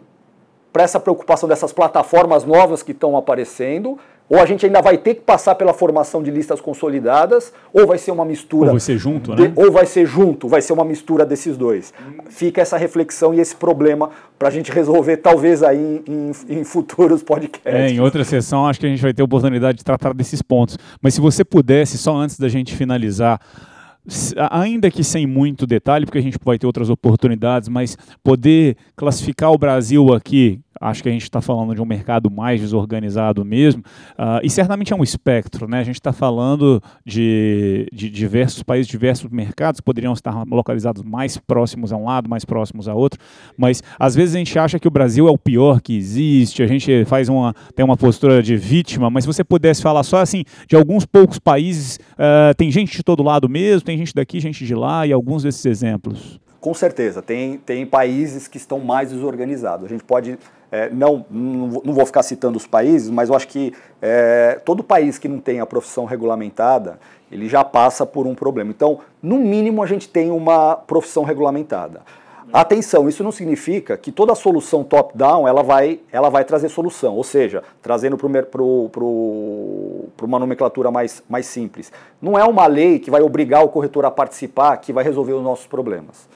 para 0.70 0.82
essa 0.82 1.00
preocupação 1.00 1.48
dessas 1.48 1.72
plataformas 1.72 2.44
novas 2.44 2.82
que 2.82 2.92
estão 2.92 3.16
aparecendo? 3.16 3.98
Ou 4.30 4.38
a 4.38 4.46
gente 4.46 4.64
ainda 4.64 4.80
vai 4.80 4.96
ter 4.96 5.16
que 5.16 5.22
passar 5.22 5.56
pela 5.56 5.74
formação 5.74 6.22
de 6.22 6.30
listas 6.30 6.60
consolidadas, 6.60 7.52
ou 7.72 7.84
vai 7.84 7.98
ser 7.98 8.12
uma 8.12 8.24
mistura. 8.24 8.66
Ou 8.66 8.74
vai 8.74 8.80
ser 8.80 8.96
junto, 8.96 9.34
de, 9.34 9.42
né? 9.42 9.52
Ou 9.56 9.72
vai 9.72 9.84
ser 9.84 10.06
junto, 10.06 10.46
vai 10.46 10.62
ser 10.62 10.72
uma 10.72 10.84
mistura 10.84 11.26
desses 11.26 11.56
dois. 11.56 11.92
Fica 12.28 12.60
essa 12.60 12.76
reflexão 12.76 13.34
e 13.34 13.40
esse 13.40 13.56
problema 13.56 14.10
para 14.38 14.46
a 14.46 14.50
gente 14.52 14.70
resolver, 14.70 15.16
talvez, 15.16 15.64
aí 15.64 16.00
em, 16.06 16.30
em, 16.48 16.62
futuros 16.62 17.24
podcasts. 17.24 17.74
É, 17.74 17.88
em 17.88 17.98
outra 17.98 18.22
sessão, 18.22 18.68
acho 18.68 18.78
que 18.78 18.86
a 18.86 18.88
gente 18.88 19.02
vai 19.02 19.12
ter 19.12 19.24
oportunidade 19.24 19.78
de 19.78 19.84
tratar 19.84 20.14
desses 20.14 20.40
pontos. 20.40 20.78
Mas 21.02 21.14
se 21.14 21.20
você 21.20 21.44
pudesse, 21.44 21.98
só 21.98 22.14
antes 22.14 22.38
da 22.38 22.48
gente 22.48 22.76
finalizar, 22.76 23.40
ainda 24.48 24.92
que 24.92 25.02
sem 25.02 25.26
muito 25.26 25.66
detalhe, 25.66 26.06
porque 26.06 26.18
a 26.18 26.22
gente 26.22 26.38
vai 26.40 26.56
ter 26.56 26.66
outras 26.66 26.88
oportunidades, 26.88 27.68
mas 27.68 27.98
poder 28.22 28.76
classificar 28.94 29.50
o 29.50 29.58
Brasil 29.58 30.14
aqui, 30.14 30.60
acho 30.80 31.02
que 31.02 31.08
a 31.08 31.12
gente 31.12 31.22
está 31.22 31.40
falando 31.42 31.74
de 31.74 31.82
um 31.82 31.84
mercado 31.84 32.30
mais 32.30 32.60
desorganizado 32.60 33.44
mesmo, 33.44 33.82
uh, 34.12 34.40
e 34.42 34.48
certamente 34.48 34.92
é 34.92 34.96
um 34.96 35.02
espectro, 35.02 35.68
né? 35.68 35.80
A 35.80 35.84
gente 35.84 35.96
está 35.96 36.12
falando 36.12 36.82
de, 37.04 37.86
de 37.92 38.08
diversos 38.08 38.62
países, 38.62 38.90
diversos 38.90 39.30
mercados 39.30 39.80
poderiam 39.80 40.12
estar 40.12 40.44
localizados 40.48 41.02
mais 41.02 41.36
próximos 41.36 41.92
a 41.92 41.96
um 41.96 42.04
lado, 42.04 42.30
mais 42.30 42.44
próximos 42.44 42.88
a 42.88 42.94
outro, 42.94 43.20
mas 43.56 43.82
às 43.98 44.14
vezes 44.14 44.34
a 44.34 44.38
gente 44.38 44.58
acha 44.58 44.78
que 44.78 44.88
o 44.88 44.90
Brasil 44.90 45.28
é 45.28 45.30
o 45.30 45.38
pior 45.38 45.80
que 45.80 45.96
existe, 45.96 46.62
a 46.62 46.66
gente 46.66 47.04
faz 47.04 47.28
uma, 47.28 47.54
tem 47.74 47.84
uma 47.84 47.96
postura 47.96 48.42
de 48.42 48.56
vítima, 48.56 49.10
mas 49.10 49.24
se 49.24 49.28
você 49.28 49.44
pudesse 49.44 49.82
falar 49.82 50.02
só 50.02 50.18
assim, 50.18 50.44
de 50.66 50.76
alguns 50.76 51.04
poucos 51.04 51.38
países, 51.38 51.98
uh, 52.14 52.54
tem 52.56 52.70
gente 52.70 52.96
de 52.96 53.02
todo 53.02 53.22
lado 53.22 53.48
mesmo, 53.48 53.82
tem 53.82 53.98
gente 53.98 54.14
daqui, 54.14 54.40
gente 54.40 54.64
de 54.64 54.74
lá, 54.74 55.06
e 55.06 55.12
alguns 55.12 55.42
desses 55.42 55.64
exemplos. 55.66 56.40
Com 56.60 56.74
certeza, 56.74 57.22
tem, 57.22 57.56
tem 57.56 57.86
países 57.86 58.46
que 58.46 58.58
estão 58.58 58.78
mais 58.78 59.10
desorganizados. 59.10 59.86
A 59.86 59.88
gente 59.88 60.04
pode, 60.04 60.38
é, 60.70 60.90
não, 60.90 61.24
não 61.30 61.94
vou 61.94 62.04
ficar 62.04 62.22
citando 62.22 62.58
os 62.58 62.66
países, 62.66 63.08
mas 63.08 63.30
eu 63.30 63.34
acho 63.34 63.48
que 63.48 63.72
é, 64.02 64.60
todo 64.62 64.84
país 64.84 65.18
que 65.18 65.26
não 65.26 65.40
tem 65.40 65.60
a 65.60 65.66
profissão 65.66 66.04
regulamentada, 66.04 66.98
ele 67.32 67.48
já 67.48 67.64
passa 67.64 68.04
por 68.04 68.26
um 68.26 68.34
problema. 68.34 68.70
Então, 68.70 68.98
no 69.22 69.38
mínimo, 69.38 69.82
a 69.82 69.86
gente 69.86 70.06
tem 70.06 70.30
uma 70.30 70.76
profissão 70.76 71.24
regulamentada. 71.24 72.02
Atenção, 72.52 73.08
isso 73.08 73.22
não 73.22 73.30
significa 73.30 73.96
que 73.96 74.10
toda 74.10 74.34
solução 74.34 74.82
top-down 74.82 75.46
ela 75.46 75.62
vai, 75.62 76.00
ela 76.10 76.28
vai 76.28 76.44
trazer 76.44 76.68
solução, 76.68 77.14
ou 77.14 77.22
seja, 77.22 77.62
trazendo 77.80 78.18
para 78.18 78.62
uma 80.26 80.38
nomenclatura 80.38 80.90
mais, 80.90 81.22
mais 81.28 81.46
simples. 81.46 81.92
Não 82.20 82.36
é 82.36 82.44
uma 82.44 82.66
lei 82.66 82.98
que 82.98 83.10
vai 83.10 83.22
obrigar 83.22 83.64
o 83.64 83.68
corretor 83.68 84.04
a 84.04 84.10
participar 84.10 84.76
que 84.78 84.92
vai 84.92 85.04
resolver 85.04 85.32
os 85.32 85.44
nossos 85.44 85.66
problemas. 85.66 86.28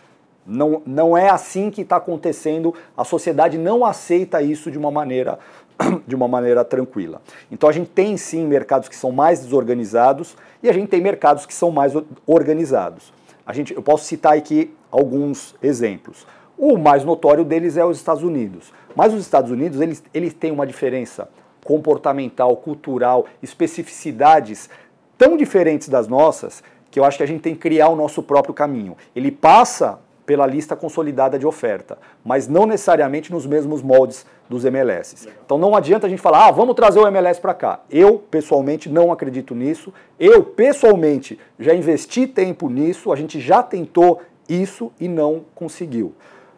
Não, 0.46 0.82
não 0.84 1.16
é 1.16 1.30
assim 1.30 1.70
que 1.70 1.80
está 1.80 1.96
acontecendo, 1.96 2.74
a 2.96 3.04
sociedade 3.04 3.56
não 3.56 3.84
aceita 3.84 4.42
isso 4.42 4.70
de 4.70 4.76
uma 4.76 4.90
maneira 4.90 5.38
de 6.06 6.14
uma 6.14 6.28
maneira 6.28 6.64
tranquila. 6.64 7.20
Então 7.50 7.68
a 7.68 7.72
gente 7.72 7.90
tem 7.90 8.16
sim 8.16 8.46
mercados 8.46 8.88
que 8.88 8.96
são 8.96 9.10
mais 9.10 9.40
desorganizados 9.40 10.36
e 10.62 10.68
a 10.68 10.72
gente 10.72 10.88
tem 10.88 11.00
mercados 11.00 11.46
que 11.46 11.54
são 11.54 11.70
mais 11.70 11.92
organizados. 12.26 13.12
A 13.46 13.52
gente, 13.52 13.74
eu 13.74 13.82
posso 13.82 14.04
citar 14.04 14.36
aqui 14.36 14.74
alguns 14.90 15.54
exemplos. 15.62 16.26
O 16.56 16.78
mais 16.78 17.04
notório 17.04 17.44
deles 17.44 17.76
é 17.76 17.84
os 17.84 17.96
Estados 17.96 18.22
Unidos. 18.22 18.72
Mas 18.94 19.12
os 19.12 19.20
Estados 19.20 19.50
Unidos 19.50 19.80
eles, 19.80 20.02
eles 20.14 20.32
têm 20.32 20.52
uma 20.52 20.66
diferença 20.66 21.28
comportamental, 21.64 22.56
cultural, 22.56 23.26
especificidades 23.42 24.70
tão 25.18 25.36
diferentes 25.36 25.88
das 25.88 26.06
nossas 26.06 26.62
que 26.90 27.00
eu 27.00 27.04
acho 27.04 27.16
que 27.16 27.22
a 27.24 27.26
gente 27.26 27.40
tem 27.40 27.54
que 27.54 27.60
criar 27.60 27.88
o 27.88 27.96
nosso 27.96 28.22
próprio 28.22 28.54
caminho. 28.54 28.96
Ele 29.16 29.32
passa 29.32 29.98
pela 30.26 30.46
lista 30.46 30.74
consolidada 30.74 31.38
de 31.38 31.46
oferta, 31.46 31.98
mas 32.24 32.48
não 32.48 32.66
necessariamente 32.66 33.30
nos 33.30 33.46
mesmos 33.46 33.82
moldes 33.82 34.26
dos 34.48 34.64
MLS. 34.64 35.28
Então 35.44 35.58
não 35.58 35.76
adianta 35.76 36.06
a 36.06 36.10
gente 36.10 36.22
falar, 36.22 36.48
ah, 36.48 36.50
vamos 36.50 36.74
trazer 36.74 36.98
o 36.98 37.06
MLS 37.06 37.40
para 37.40 37.54
cá. 37.54 37.80
Eu, 37.90 38.18
pessoalmente, 38.18 38.88
não 38.88 39.12
acredito 39.12 39.54
nisso. 39.54 39.92
Eu, 40.18 40.42
pessoalmente, 40.42 41.38
já 41.58 41.74
investi 41.74 42.26
tempo 42.26 42.68
nisso, 42.68 43.12
a 43.12 43.16
gente 43.16 43.40
já 43.40 43.62
tentou 43.62 44.20
isso 44.48 44.92
e 44.98 45.08
não 45.08 45.44
conseguiu. 45.54 46.14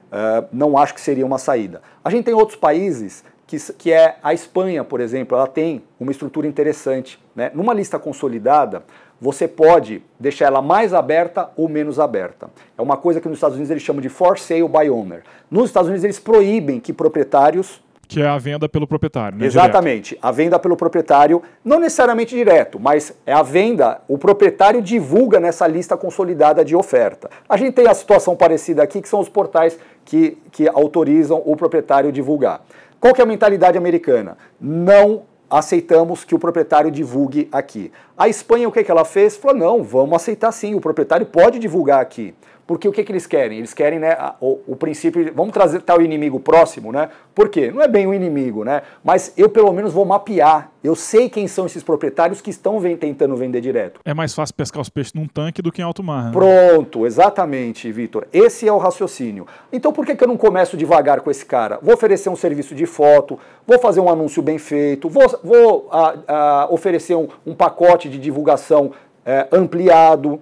Uh, 0.06 0.46
não 0.52 0.78
acho 0.78 0.94
que 0.94 1.00
seria 1.00 1.26
uma 1.26 1.38
saída. 1.38 1.82
A 2.04 2.10
gente 2.10 2.24
tem 2.24 2.34
outros 2.34 2.56
países 2.56 3.24
que, 3.46 3.58
que 3.74 3.92
é 3.92 4.16
a 4.22 4.34
Espanha, 4.34 4.82
por 4.82 5.00
exemplo, 5.00 5.36
ela 5.36 5.46
tem 5.46 5.82
uma 5.98 6.10
estrutura 6.10 6.46
interessante. 6.46 7.18
Né? 7.34 7.50
Numa 7.54 7.72
lista 7.72 7.98
consolidada, 7.98 8.84
você 9.20 9.48
pode 9.48 10.02
deixar 10.18 10.46
ela 10.46 10.62
mais 10.62 10.92
aberta 10.92 11.50
ou 11.56 11.68
menos 11.68 11.98
aberta. 11.98 12.48
É 12.76 12.82
uma 12.82 12.96
coisa 12.96 13.20
que 13.20 13.28
nos 13.28 13.38
Estados 13.38 13.56
Unidos 13.56 13.70
eles 13.70 13.82
chamam 13.82 14.02
de 14.02 14.08
for 14.08 14.38
sale 14.38 14.68
by 14.68 14.90
owner. 14.90 15.22
Nos 15.50 15.66
Estados 15.66 15.88
Unidos 15.88 16.04
eles 16.04 16.18
proíbem 16.18 16.80
que 16.80 16.92
proprietários 16.92 17.80
que 18.08 18.22
é 18.22 18.26
a 18.26 18.38
venda 18.38 18.68
pelo 18.68 18.86
proprietário, 18.86 19.36
né? 19.36 19.46
Exatamente. 19.46 20.10
Direto. 20.10 20.24
A 20.24 20.30
venda 20.30 20.58
pelo 20.58 20.76
proprietário, 20.76 21.42
não 21.64 21.80
necessariamente 21.80 22.36
direto, 22.36 22.78
mas 22.78 23.12
é 23.26 23.32
a 23.32 23.42
venda, 23.42 24.00
o 24.06 24.16
proprietário 24.16 24.80
divulga 24.80 25.40
nessa 25.40 25.66
lista 25.66 25.96
consolidada 25.96 26.64
de 26.64 26.76
oferta. 26.76 27.28
A 27.48 27.56
gente 27.56 27.72
tem 27.72 27.88
a 27.88 27.94
situação 27.94 28.36
parecida 28.36 28.82
aqui, 28.82 29.02
que 29.02 29.08
são 29.08 29.18
os 29.18 29.28
portais 29.28 29.76
que, 30.04 30.38
que 30.52 30.68
autorizam 30.68 31.42
o 31.44 31.56
proprietário 31.56 32.12
divulgar. 32.12 32.64
Qual 33.00 33.12
que 33.12 33.20
é 33.20 33.24
a 33.24 33.26
mentalidade 33.26 33.76
americana? 33.76 34.38
Não 34.60 35.22
aceitamos 35.50 36.24
que 36.24 36.34
o 36.34 36.38
proprietário 36.38 36.90
divulgue 36.90 37.48
aqui. 37.52 37.92
A 38.16 38.28
Espanha, 38.28 38.68
o 38.68 38.72
que, 38.72 38.82
que 38.82 38.90
ela 38.90 39.04
fez? 39.04 39.36
Falou, 39.36 39.56
não, 39.56 39.82
vamos 39.82 40.16
aceitar 40.16 40.52
sim, 40.52 40.74
o 40.74 40.80
proprietário 40.80 41.26
pode 41.26 41.58
divulgar 41.58 42.00
aqui. 42.00 42.34
Porque 42.66 42.88
o 42.88 42.92
que, 42.92 43.04
que 43.04 43.12
eles 43.12 43.26
querem? 43.26 43.58
Eles 43.58 43.72
querem 43.72 43.98
né, 43.98 44.16
o, 44.40 44.58
o 44.66 44.76
princípio, 44.76 45.32
vamos 45.34 45.52
trazer 45.52 45.82
tal 45.82 46.02
inimigo 46.02 46.40
próximo, 46.40 46.90
né? 46.90 47.08
Por 47.34 47.48
quê? 47.48 47.70
Não 47.70 47.80
é 47.82 47.86
bem 47.86 48.06
o 48.06 48.10
um 48.10 48.14
inimigo, 48.14 48.64
né? 48.64 48.82
Mas 49.04 49.32
eu 49.36 49.48
pelo 49.48 49.72
menos 49.72 49.92
vou 49.92 50.04
mapear. 50.04 50.70
Eu 50.82 50.96
sei 50.96 51.28
quem 51.28 51.46
são 51.46 51.66
esses 51.66 51.82
proprietários 51.82 52.40
que 52.40 52.50
estão 52.50 52.80
vem, 52.80 52.96
tentando 52.96 53.36
vender 53.36 53.60
direto. 53.60 54.00
É 54.04 54.14
mais 54.14 54.34
fácil 54.34 54.54
pescar 54.54 54.80
os 54.80 54.88
peixes 54.88 55.12
num 55.12 55.26
tanque 55.26 55.60
do 55.60 55.70
que 55.70 55.80
em 55.80 55.84
alto 55.84 56.02
mar. 56.02 56.26
Né? 56.26 56.32
Pronto, 56.32 57.06
exatamente, 57.06 57.90
Vitor. 57.92 58.26
Esse 58.32 58.66
é 58.66 58.72
o 58.72 58.78
raciocínio. 58.78 59.46
Então 59.72 59.92
por 59.92 60.04
que, 60.04 60.16
que 60.16 60.24
eu 60.24 60.28
não 60.28 60.36
começo 60.36 60.76
devagar 60.76 61.20
com 61.20 61.30
esse 61.30 61.44
cara? 61.44 61.78
Vou 61.82 61.94
oferecer 61.94 62.28
um 62.28 62.36
serviço 62.36 62.74
de 62.74 62.86
foto, 62.86 63.38
vou 63.66 63.78
fazer 63.78 64.00
um 64.00 64.08
anúncio 64.08 64.42
bem 64.42 64.58
feito, 64.58 65.08
vou, 65.08 65.24
vou 65.42 65.88
a, 65.90 66.14
a, 66.28 66.68
oferecer 66.70 67.14
um, 67.14 67.28
um, 67.44 67.54
pacote 67.54 68.08
de 68.08 68.18
divulgação 68.18 68.92
é, 69.24 69.48
ampliado, 69.52 70.40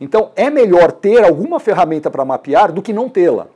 então 0.00 0.30
é 0.34 0.48
melhor 0.48 0.90
ter 0.90 1.22
alguma 1.22 1.60
ferramenta 1.60 2.10
para 2.10 2.24
mapear 2.24 2.72
do 2.72 2.80
que 2.80 2.92
não 2.92 3.08
tê-la. 3.08 3.46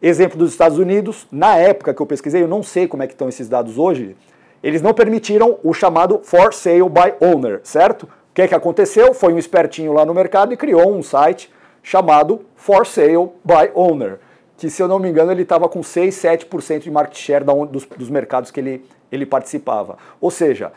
Exemplo 0.00 0.38
dos 0.38 0.50
Estados 0.50 0.78
Unidos, 0.78 1.26
na 1.32 1.56
época 1.56 1.94
que 1.94 2.00
eu 2.00 2.06
pesquisei, 2.06 2.42
eu 2.42 2.48
não 2.48 2.62
sei 2.62 2.86
como 2.86 3.02
é 3.02 3.06
que 3.06 3.14
estão 3.14 3.28
esses 3.28 3.48
dados 3.48 3.78
hoje, 3.78 4.14
eles 4.62 4.82
não 4.82 4.92
permitiram 4.92 5.58
o 5.64 5.72
chamado 5.72 6.20
for 6.22 6.52
sale 6.52 6.88
by 6.88 7.14
owner, 7.20 7.60
certo? 7.64 8.04
O 8.04 8.08
que 8.34 8.42
é 8.42 8.48
que 8.48 8.54
aconteceu? 8.54 9.14
Foi 9.14 9.32
um 9.32 9.38
espertinho 9.38 9.92
lá 9.92 10.04
no 10.04 10.14
mercado 10.14 10.52
e 10.52 10.56
criou 10.56 10.94
um 10.94 11.02
site 11.02 11.52
chamado 11.82 12.44
for 12.54 12.86
sale 12.86 13.30
by 13.44 13.70
owner, 13.74 14.18
que 14.56 14.68
se 14.68 14.82
eu 14.82 14.88
não 14.88 14.98
me 14.98 15.08
engano 15.08 15.32
ele 15.32 15.42
estava 15.42 15.68
com 15.68 15.82
6, 15.82 16.14
7% 16.14 16.80
de 16.80 16.90
market 16.90 17.16
share 17.16 17.44
dos, 17.44 17.84
dos 17.84 18.10
mercados 18.10 18.50
que 18.50 18.60
ele, 18.60 18.84
ele 19.10 19.24
participava. 19.24 19.96
Ou 20.20 20.30
seja, 20.30 20.72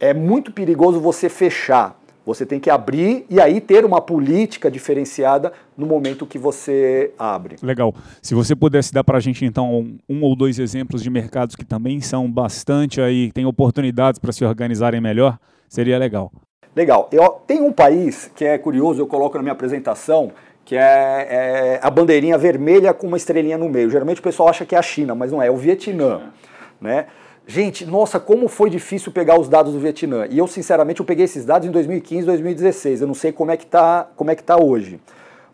é 0.00 0.12
muito 0.12 0.52
perigoso 0.52 1.00
você 1.00 1.28
fechar 1.28 1.98
você 2.28 2.44
tem 2.44 2.60
que 2.60 2.68
abrir 2.68 3.24
e 3.30 3.40
aí 3.40 3.58
ter 3.58 3.86
uma 3.86 4.02
política 4.02 4.70
diferenciada 4.70 5.50
no 5.74 5.86
momento 5.86 6.26
que 6.26 6.38
você 6.38 7.10
abre. 7.18 7.56
Legal. 7.62 7.94
Se 8.20 8.34
você 8.34 8.54
pudesse 8.54 8.92
dar 8.92 9.02
para 9.02 9.16
a 9.16 9.20
gente 9.20 9.46
então 9.46 9.74
um, 9.74 9.98
um, 10.06 10.22
ou 10.22 10.36
dois 10.36 10.58
exemplos 10.58 11.02
de 11.02 11.08
mercados 11.08 11.56
que 11.56 11.64
também 11.64 12.02
são 12.02 12.30
bastante 12.30 13.00
aí, 13.00 13.32
têm 13.32 13.46
oportunidades 13.46 14.18
para 14.18 14.30
se 14.30 14.44
organizarem 14.44 15.00
melhor, 15.00 15.38
seria 15.70 15.96
legal. 15.96 16.30
Legal. 16.76 17.08
Eu, 17.10 17.30
tem 17.46 17.62
um 17.62 17.72
país 17.72 18.30
que 18.36 18.44
é 18.44 18.58
curioso, 18.58 19.00
eu 19.00 19.06
coloco 19.06 19.38
na 19.38 19.42
minha 19.42 19.54
apresentação, 19.54 20.30
que 20.66 20.76
é, 20.76 20.80
é, 20.80 21.80
a 21.82 21.88
bandeirinha 21.88 22.36
vermelha 22.36 22.92
com 22.92 23.06
uma 23.06 23.16
estrelinha 23.16 23.56
no 23.56 23.70
meio. 23.70 23.88
Geralmente 23.88 24.20
o 24.20 24.22
pessoal 24.22 24.50
acha 24.50 24.66
que 24.66 24.74
é 24.74 24.78
a 24.78 24.82
China, 24.82 25.14
mas 25.14 25.32
não 25.32 25.40
é, 25.40 25.46
é 25.46 25.50
o 25.50 25.56
Vietnã. 25.56 26.30
Né? 26.78 27.06
Gente, 27.50 27.86
nossa, 27.86 28.20
como 28.20 28.46
foi 28.46 28.68
difícil 28.68 29.10
pegar 29.10 29.40
os 29.40 29.48
dados 29.48 29.72
do 29.72 29.80
Vietnã. 29.80 30.26
E 30.28 30.36
eu, 30.36 30.46
sinceramente, 30.46 31.00
eu 31.00 31.06
peguei 31.06 31.24
esses 31.24 31.46
dados 31.46 31.66
em 31.66 31.70
2015, 31.70 32.26
2016. 32.26 33.00
Eu 33.00 33.06
não 33.06 33.14
sei 33.14 33.32
como 33.32 33.50
é 33.50 33.56
que 33.56 33.64
está 33.64 34.06
como 34.14 34.30
é 34.30 34.34
que 34.34 34.42
tá 34.42 34.62
hoje. 34.62 35.00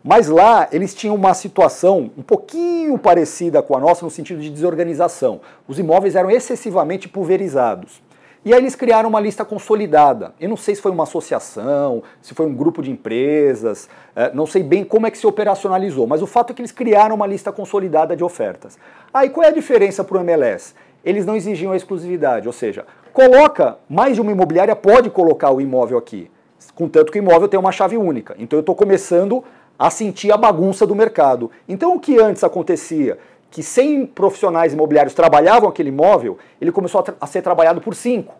Mas 0.03 0.27
lá 0.27 0.67
eles 0.73 0.93
tinham 0.93 1.15
uma 1.15 1.33
situação 1.33 2.11
um 2.17 2.21
pouquinho 2.21 2.97
parecida 2.99 3.61
com 3.61 3.77
a 3.77 3.79
nossa 3.79 4.03
no 4.03 4.11
sentido 4.11 4.41
de 4.41 4.49
desorganização. 4.49 5.39
Os 5.69 5.79
imóveis 5.79 6.17
eram 6.17 6.29
excessivamente 6.29 7.07
pulverizados. 7.07 8.03
E 8.43 8.53
aí 8.53 8.59
eles 8.59 8.75
criaram 8.75 9.07
uma 9.07 9.21
lista 9.21 9.45
consolidada. 9.45 10.33
Eu 10.37 10.49
não 10.49 10.57
sei 10.57 10.75
se 10.75 10.81
foi 10.81 10.91
uma 10.91 11.03
associação, 11.03 12.03
se 12.21 12.35
foi 12.35 12.45
um 12.45 12.53
grupo 12.53 12.83
de 12.83 12.91
empresas, 12.91 13.89
eh, 14.15 14.31
não 14.33 14.45
sei 14.45 14.61
bem 14.61 14.83
como 14.83 15.07
é 15.07 15.11
que 15.11 15.17
se 15.17 15.25
operacionalizou, 15.25 16.05
mas 16.05 16.21
o 16.21 16.27
fato 16.27 16.51
é 16.51 16.53
que 16.53 16.61
eles 16.61 16.71
criaram 16.71 17.15
uma 17.15 17.25
lista 17.25 17.51
consolidada 17.51 18.15
de 18.15 18.23
ofertas. 18.23 18.77
Aí 19.13 19.29
qual 19.29 19.45
é 19.45 19.47
a 19.47 19.51
diferença 19.51 20.03
para 20.03 20.17
o 20.17 20.21
MLS? 20.21 20.75
Eles 21.05 21.25
não 21.25 21.35
exigiam 21.35 21.71
a 21.71 21.75
exclusividade, 21.77 22.47
ou 22.47 22.53
seja, 22.53 22.85
coloca, 23.13 23.77
mais 23.87 24.15
de 24.15 24.21
uma 24.21 24.31
imobiliária 24.31 24.75
pode 24.75 25.09
colocar 25.09 25.51
o 25.51 25.61
imóvel 25.61 25.97
aqui, 25.97 26.29
contanto 26.73 27.11
que 27.11 27.19
o 27.19 27.21
imóvel 27.21 27.47
tem 27.47 27.59
uma 27.59 27.71
chave 27.71 27.95
única. 27.95 28.35
Então 28.39 28.57
eu 28.57 28.61
estou 28.61 28.75
começando 28.75 29.43
a 29.77 29.89
sentir 29.89 30.31
a 30.31 30.37
bagunça 30.37 30.87
do 30.87 30.95
mercado. 30.95 31.51
Então 31.67 31.95
o 31.95 31.99
que 31.99 32.19
antes 32.19 32.43
acontecia, 32.43 33.19
que 33.51 33.61
100 33.61 34.07
profissionais 34.07 34.73
imobiliários 34.73 35.13
trabalhavam 35.13 35.69
aquele 35.69 35.89
imóvel, 35.89 36.37
ele 36.59 36.71
começou 36.71 37.01
a, 37.01 37.13
a 37.21 37.27
ser 37.27 37.41
trabalhado 37.41 37.79
por 37.79 37.93
5. 37.93 38.33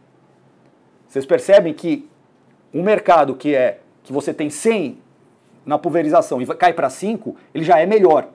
Vocês 1.07 1.25
percebem 1.25 1.73
que 1.73 2.09
um 2.73 2.83
mercado 2.83 3.35
que 3.35 3.55
é 3.55 3.79
que 4.03 4.11
você 4.11 4.33
tem 4.33 4.49
100 4.49 4.97
na 5.65 5.77
pulverização 5.77 6.41
e 6.41 6.45
cai 6.47 6.73
para 6.73 6.89
5, 6.89 7.35
ele 7.53 7.63
já 7.63 7.79
é 7.79 7.85
melhor. 7.85 8.27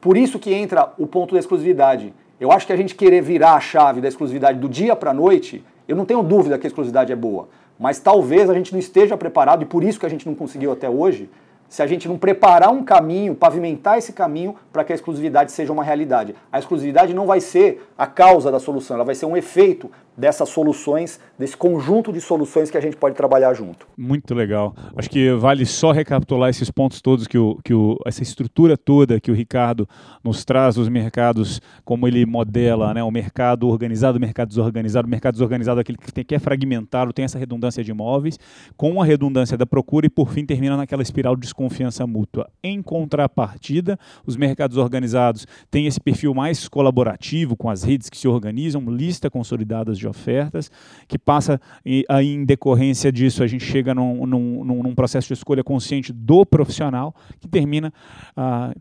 Por 0.00 0.16
isso 0.16 0.38
que 0.38 0.52
entra 0.52 0.92
o 0.98 1.06
ponto 1.06 1.34
da 1.34 1.38
exclusividade. 1.38 2.12
Eu 2.40 2.50
acho 2.50 2.66
que 2.66 2.72
a 2.72 2.76
gente 2.76 2.94
querer 2.94 3.20
virar 3.20 3.52
a 3.52 3.60
chave 3.60 4.00
da 4.00 4.08
exclusividade 4.08 4.58
do 4.58 4.66
dia 4.66 4.96
para 4.96 5.10
a 5.10 5.14
noite, 5.14 5.62
eu 5.86 5.94
não 5.94 6.06
tenho 6.06 6.22
dúvida 6.22 6.58
que 6.58 6.66
a 6.66 6.68
exclusividade 6.68 7.12
é 7.12 7.16
boa, 7.16 7.50
mas 7.78 8.00
talvez 8.00 8.48
a 8.48 8.54
gente 8.54 8.72
não 8.72 8.80
esteja 8.80 9.14
preparado, 9.14 9.62
e 9.62 9.66
por 9.66 9.84
isso 9.84 10.00
que 10.00 10.06
a 10.06 10.08
gente 10.08 10.26
não 10.26 10.34
conseguiu 10.34 10.72
até 10.72 10.88
hoje, 10.88 11.28
se 11.70 11.82
a 11.82 11.86
gente 11.86 12.08
não 12.08 12.18
preparar 12.18 12.70
um 12.70 12.82
caminho, 12.82 13.34
pavimentar 13.34 13.96
esse 13.96 14.12
caminho 14.12 14.56
para 14.72 14.82
que 14.82 14.92
a 14.92 14.94
exclusividade 14.94 15.52
seja 15.52 15.72
uma 15.72 15.84
realidade. 15.84 16.34
A 16.52 16.58
exclusividade 16.58 17.14
não 17.14 17.26
vai 17.26 17.40
ser 17.40 17.88
a 17.96 18.08
causa 18.08 18.50
da 18.50 18.58
solução, 18.58 18.96
ela 18.96 19.04
vai 19.04 19.14
ser 19.14 19.24
um 19.24 19.36
efeito 19.36 19.88
dessas 20.16 20.48
soluções, 20.50 21.18
desse 21.38 21.56
conjunto 21.56 22.12
de 22.12 22.20
soluções 22.20 22.70
que 22.70 22.76
a 22.76 22.80
gente 22.80 22.96
pode 22.96 23.14
trabalhar 23.14 23.54
junto. 23.54 23.86
Muito 23.96 24.34
legal. 24.34 24.74
Acho 24.94 25.08
que 25.08 25.32
vale 25.32 25.64
só 25.64 25.92
recapitular 25.92 26.50
esses 26.50 26.70
pontos 26.70 27.00
todos 27.00 27.26
que, 27.26 27.38
o, 27.38 27.58
que 27.64 27.72
o, 27.72 27.96
essa 28.04 28.22
estrutura 28.22 28.76
toda 28.76 29.18
que 29.18 29.30
o 29.30 29.34
Ricardo 29.34 29.88
nos 30.22 30.44
traz 30.44 30.74
dos 30.74 30.88
mercados, 30.88 31.60
como 31.84 32.06
ele 32.06 32.26
modela 32.26 32.92
né, 32.92 33.02
o 33.02 33.10
mercado 33.10 33.66
organizado, 33.68 34.18
o 34.18 34.20
mercado 34.20 34.48
desorganizado, 34.48 35.06
o 35.06 35.10
mercado 35.10 35.34
desorganizado 35.34 35.80
é 35.80 35.82
aquele 35.82 35.96
que, 35.96 36.12
tem, 36.12 36.24
que 36.24 36.34
é 36.34 36.38
fragmentado, 36.38 37.12
tem 37.12 37.24
essa 37.24 37.38
redundância 37.38 37.82
de 37.82 37.90
imóveis, 37.90 38.38
com 38.76 39.00
a 39.00 39.04
redundância 39.04 39.56
da 39.56 39.64
procura 39.64 40.06
e 40.06 40.10
por 40.10 40.30
fim 40.32 40.44
termina 40.44 40.76
naquela 40.76 41.02
espiral 41.02 41.34
de 41.34 41.46
desconfiança 41.60 42.06
mútua. 42.06 42.48
Em 42.62 42.82
contrapartida, 42.82 43.98
os 44.26 44.36
mercados 44.36 44.78
organizados 44.78 45.46
têm 45.70 45.86
esse 45.86 46.00
perfil 46.00 46.32
mais 46.32 46.66
colaborativo, 46.68 47.56
com 47.56 47.68
as 47.68 47.82
redes 47.82 48.08
que 48.08 48.16
se 48.16 48.26
organizam, 48.26 48.82
lista 48.88 49.30
consolidadas 49.30 49.98
de 49.98 50.08
ofertas, 50.08 50.70
que 51.06 51.18
passa 51.18 51.60
aí 52.08 52.34
em 52.34 52.44
decorrência 52.44 53.12
disso 53.12 53.42
a 53.42 53.46
gente 53.46 53.64
chega 53.64 53.94
num, 53.94 54.26
num, 54.26 54.64
num 54.64 54.94
processo 54.94 55.28
de 55.28 55.34
escolha 55.34 55.62
consciente 55.62 56.12
do 56.12 56.46
profissional, 56.46 57.14
que 57.38 57.48
termina 57.48 57.92
ah, 58.36 58.72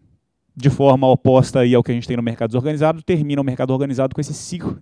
de 0.55 0.69
forma 0.69 1.07
oposta 1.07 1.61
aí 1.61 1.73
ao 1.73 1.83
que 1.83 1.91
a 1.91 1.93
gente 1.93 2.07
tem 2.07 2.17
no 2.17 2.23
mercado 2.23 2.49
desorganizado, 2.49 3.01
termina 3.01 3.41
o 3.41 3.45
mercado 3.45 3.71
organizado 3.71 4.13
com 4.13 4.21
esse 4.21 4.33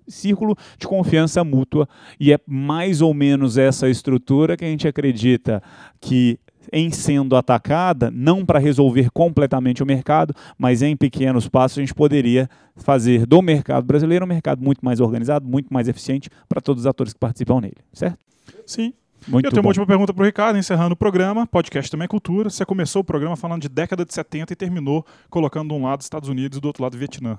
círculo 0.07 0.55
de 0.77 0.87
confiança 0.87 1.43
mútua 1.43 1.87
e 2.19 2.33
é 2.33 2.39
mais 2.47 3.01
ou 3.01 3.13
menos 3.13 3.57
essa 3.57 3.87
estrutura 3.87 4.57
que 4.57 4.65
a 4.65 4.67
gente 4.67 4.87
acredita 4.87 5.61
que 6.01 6.39
em 6.71 6.91
sendo 6.91 7.35
atacada, 7.35 8.11
não 8.11 8.45
para 8.45 8.59
resolver 8.59 9.09
completamente 9.11 9.81
o 9.81 9.85
mercado, 9.85 10.33
mas 10.57 10.81
em 10.81 10.95
pequenos 10.95 11.47
passos 11.47 11.77
a 11.77 11.81
gente 11.81 11.93
poderia 11.93 12.49
fazer 12.75 13.25
do 13.25 13.41
mercado 13.41 13.85
brasileiro 13.85 14.25
um 14.25 14.27
mercado 14.27 14.63
muito 14.63 14.83
mais 14.83 14.99
organizado, 14.99 15.47
muito 15.47 15.73
mais 15.73 15.87
eficiente 15.87 16.29
para 16.47 16.61
todos 16.61 16.83
os 16.83 16.87
atores 16.87 17.13
que 17.13 17.19
participam 17.19 17.61
nele, 17.61 17.77
certo? 17.93 18.19
Sim. 18.65 18.93
Muito 19.27 19.45
eu 19.45 19.51
tenho 19.51 19.61
bom. 19.61 19.67
uma 19.67 19.71
última 19.71 19.85
pergunta 19.85 20.13
para 20.13 20.23
o 20.23 20.25
Ricardo, 20.25 20.57
encerrando 20.57 20.93
o 20.93 20.95
programa. 20.95 21.45
Podcast 21.47 21.91
também 21.91 22.05
é 22.05 22.07
cultura. 22.07 22.49
Você 22.49 22.65
começou 22.65 23.01
o 23.01 23.03
programa 23.03 23.35
falando 23.35 23.61
de 23.61 23.69
década 23.69 24.05
de 24.05 24.13
70 24.13 24.53
e 24.53 24.55
terminou 24.55 25.05
colocando 25.29 25.69
de 25.69 25.73
um 25.73 25.83
lado 25.83 26.01
Estados 26.01 26.29
Unidos 26.29 26.57
e 26.57 26.61
do 26.61 26.65
outro 26.65 26.83
lado 26.83 26.97
Vietnã. 26.97 27.37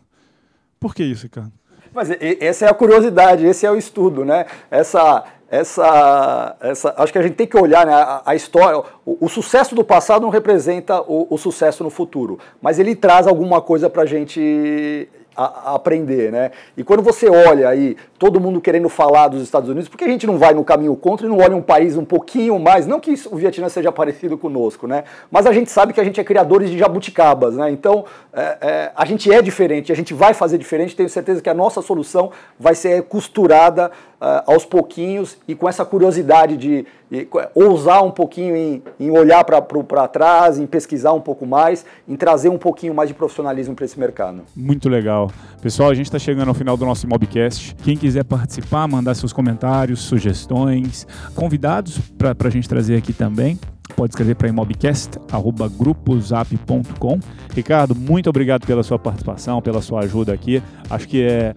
Por 0.79 0.95
que 0.95 1.03
isso, 1.05 1.25
Ricardo? 1.25 1.53
Mas 1.93 2.11
essa 2.41 2.67
é 2.67 2.69
a 2.69 2.75
curiosidade, 2.75 3.47
esse 3.47 3.67
é 3.67 3.71
o 3.71 3.77
estudo, 3.77 4.25
né? 4.25 4.47
Essa, 4.71 5.25
essa, 5.51 6.57
essa, 6.61 6.95
acho 6.99 7.13
que 7.13 7.19
a 7.19 7.23
gente 7.23 7.35
tem 7.35 7.47
que 7.47 7.57
olhar 7.57 7.87
né, 7.87 7.93
a, 7.93 8.23
a 8.27 8.35
história. 8.35 8.83
O, 9.05 9.27
o, 9.27 9.29
sucesso 9.29 9.75
do 9.75 9.83
passado 9.83 10.23
não 10.23 10.29
representa 10.29 11.01
o, 11.01 11.27
o, 11.31 11.39
sucesso 11.39 11.83
no 11.83 11.91
futuro, 11.91 12.39
mas 12.61 12.79
ele 12.79 12.95
traz 12.95 13.27
alguma 13.27 13.61
coisa 13.63 13.89
para 13.89 14.03
a 14.03 14.07
gente 14.07 15.09
a, 15.39 15.71
a 15.71 15.75
aprender, 15.77 16.33
né? 16.33 16.51
E 16.77 16.83
quando 16.83 17.01
você 17.01 17.31
olha 17.31 17.69
aí 17.69 17.97
todo 18.19 18.41
mundo 18.41 18.61
querendo 18.61 18.89
falar 18.89 19.29
dos 19.29 19.41
Estados 19.41 19.71
Unidos, 19.71 19.89
por 19.89 19.97
que 19.97 20.03
a 20.03 20.09
gente 20.09 20.27
não 20.27 20.37
vai 20.37 20.53
no 20.53 20.65
caminho 20.65 20.97
contra 20.97 21.25
e 21.25 21.31
não 21.31 21.39
olha 21.39 21.55
um 21.55 21.63
país 21.63 21.97
um 21.97 22.05
pouquinho 22.05 22.59
mais? 22.59 22.89
Não 22.89 22.99
que 22.99 23.13
isso, 23.13 23.33
o 23.33 23.37
Vietnã 23.37 23.69
seja 23.69 23.93
parecido 23.93 24.37
conosco, 24.37 24.89
né? 24.89 25.05
Mas 25.31 25.47
a 25.47 25.53
gente 25.53 25.71
sabe 25.71 25.93
que 25.93 26.01
a 26.01 26.05
gente 26.05 26.21
é 26.21 26.25
criadores 26.25 26.69
de 26.69 26.77
jabuticabas, 26.77 27.55
né? 27.55 27.71
Então 27.71 28.05
é, 28.33 28.59
é, 28.61 28.93
a 28.97 29.05
gente 29.05 29.33
é 29.33 29.41
diferente, 29.41 29.93
a 29.93 29.95
gente 29.95 30.13
vai 30.13 30.35
fazer 30.35 30.59
diferente. 30.59 30.97
Tenho 30.97 31.09
certeza 31.09 31.41
que 31.41 31.49
a 31.49 31.55
nossa 31.55 31.81
solução 31.81 32.33
vai 32.59 32.75
ser 32.75 33.05
costurada 33.05 33.93
uh, 34.21 34.53
aos 34.53 34.65
pouquinhos 34.65 35.39
e 35.47 35.55
com 35.55 35.69
essa 35.69 35.85
curiosidade 35.85 36.57
de, 36.57 36.85
de 37.11 37.27
ousar 37.55 38.03
um 38.03 38.11
pouquinho 38.11 38.57
em, 38.57 38.83
em 38.99 39.11
olhar 39.11 39.45
para 39.45 40.09
trás, 40.09 40.59
em 40.59 40.67
pesquisar 40.67 41.13
um 41.13 41.21
pouco 41.21 41.47
mais, 41.47 41.85
em 42.07 42.17
trazer 42.17 42.49
um 42.49 42.59
pouquinho 42.59 42.95
mais 42.95 43.09
de 43.09 43.15
profissionalismo 43.15 43.75
para 43.75 43.85
esse 43.85 43.99
mercado. 43.99 44.43
Muito 44.55 44.89
legal. 44.89 45.31
Pessoal, 45.63 45.91
a 45.91 45.95
gente 45.95 46.07
está 46.07 46.19
chegando 46.19 46.49
ao 46.49 46.55
final 46.55 46.77
do 46.77 46.85
nosso 46.85 47.09
Mobcast. 47.09 47.75
Quem 47.83 47.97
quiser 47.97 48.25
participar, 48.25 48.87
mandar 48.87 49.15
seus 49.15 49.33
comentários, 49.33 50.01
sugestões, 50.01 51.07
convidados 51.35 51.99
para 52.17 52.35
a 52.45 52.51
gente 52.51 52.69
trazer 52.69 52.97
aqui 52.97 53.13
também, 53.13 53.59
pode 53.95 54.13
escrever 54.13 54.35
para 54.35 54.49
imobcast@grupozap.com. 54.49 57.21
Ricardo, 57.55 57.95
muito 57.95 58.31
obrigado 58.31 58.67
pela 58.67 58.83
sua 58.83 58.99
participação, 58.99 59.63
pela 59.63 59.83
sua 59.83 60.01
ajuda 60.01 60.33
aqui. 60.33 60.63
Acho 60.89 61.07
que 61.09 61.23
é 61.23 61.55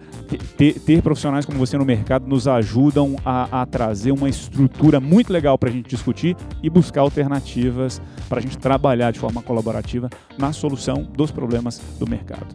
ter, 0.56 0.78
ter 0.80 1.02
profissionais 1.02 1.46
como 1.46 1.58
você 1.58 1.78
no 1.78 1.84
mercado 1.84 2.26
nos 2.26 2.48
ajudam 2.48 3.14
a, 3.24 3.62
a 3.62 3.66
trazer 3.66 4.10
uma 4.12 4.28
estrutura 4.28 5.00
muito 5.00 5.32
legal 5.32 5.58
para 5.58 5.68
a 5.68 5.72
gente 5.72 5.88
discutir 5.88 6.36
e 6.62 6.70
buscar 6.70 7.00
alternativas 7.02 8.00
para 8.28 8.38
a 8.38 8.42
gente 8.42 8.58
trabalhar 8.58 9.10
de 9.10 9.18
forma 9.18 9.42
colaborativa 9.42 10.08
na 10.38 10.52
solução 10.52 11.08
dos 11.16 11.30
problemas 11.30 11.80
do 11.98 12.06
mercado. 12.08 12.54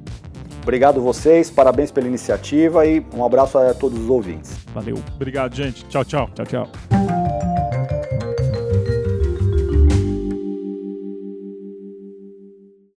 Obrigado 0.68 1.00
vocês, 1.00 1.50
parabéns 1.50 1.92
pela 1.92 2.08
iniciativa 2.08 2.86
e 2.86 3.02
um 3.16 3.24
abraço 3.24 3.58
a 3.58 3.74
todos 3.74 3.98
os 3.98 4.10
ouvintes. 4.10 4.52
Valeu. 4.74 4.98
Obrigado, 5.16 5.56
gente. 5.56 5.86
Tchau, 5.86 6.04
tchau. 6.04 6.30
Tchau, 6.36 6.46
tchau. 6.46 7.77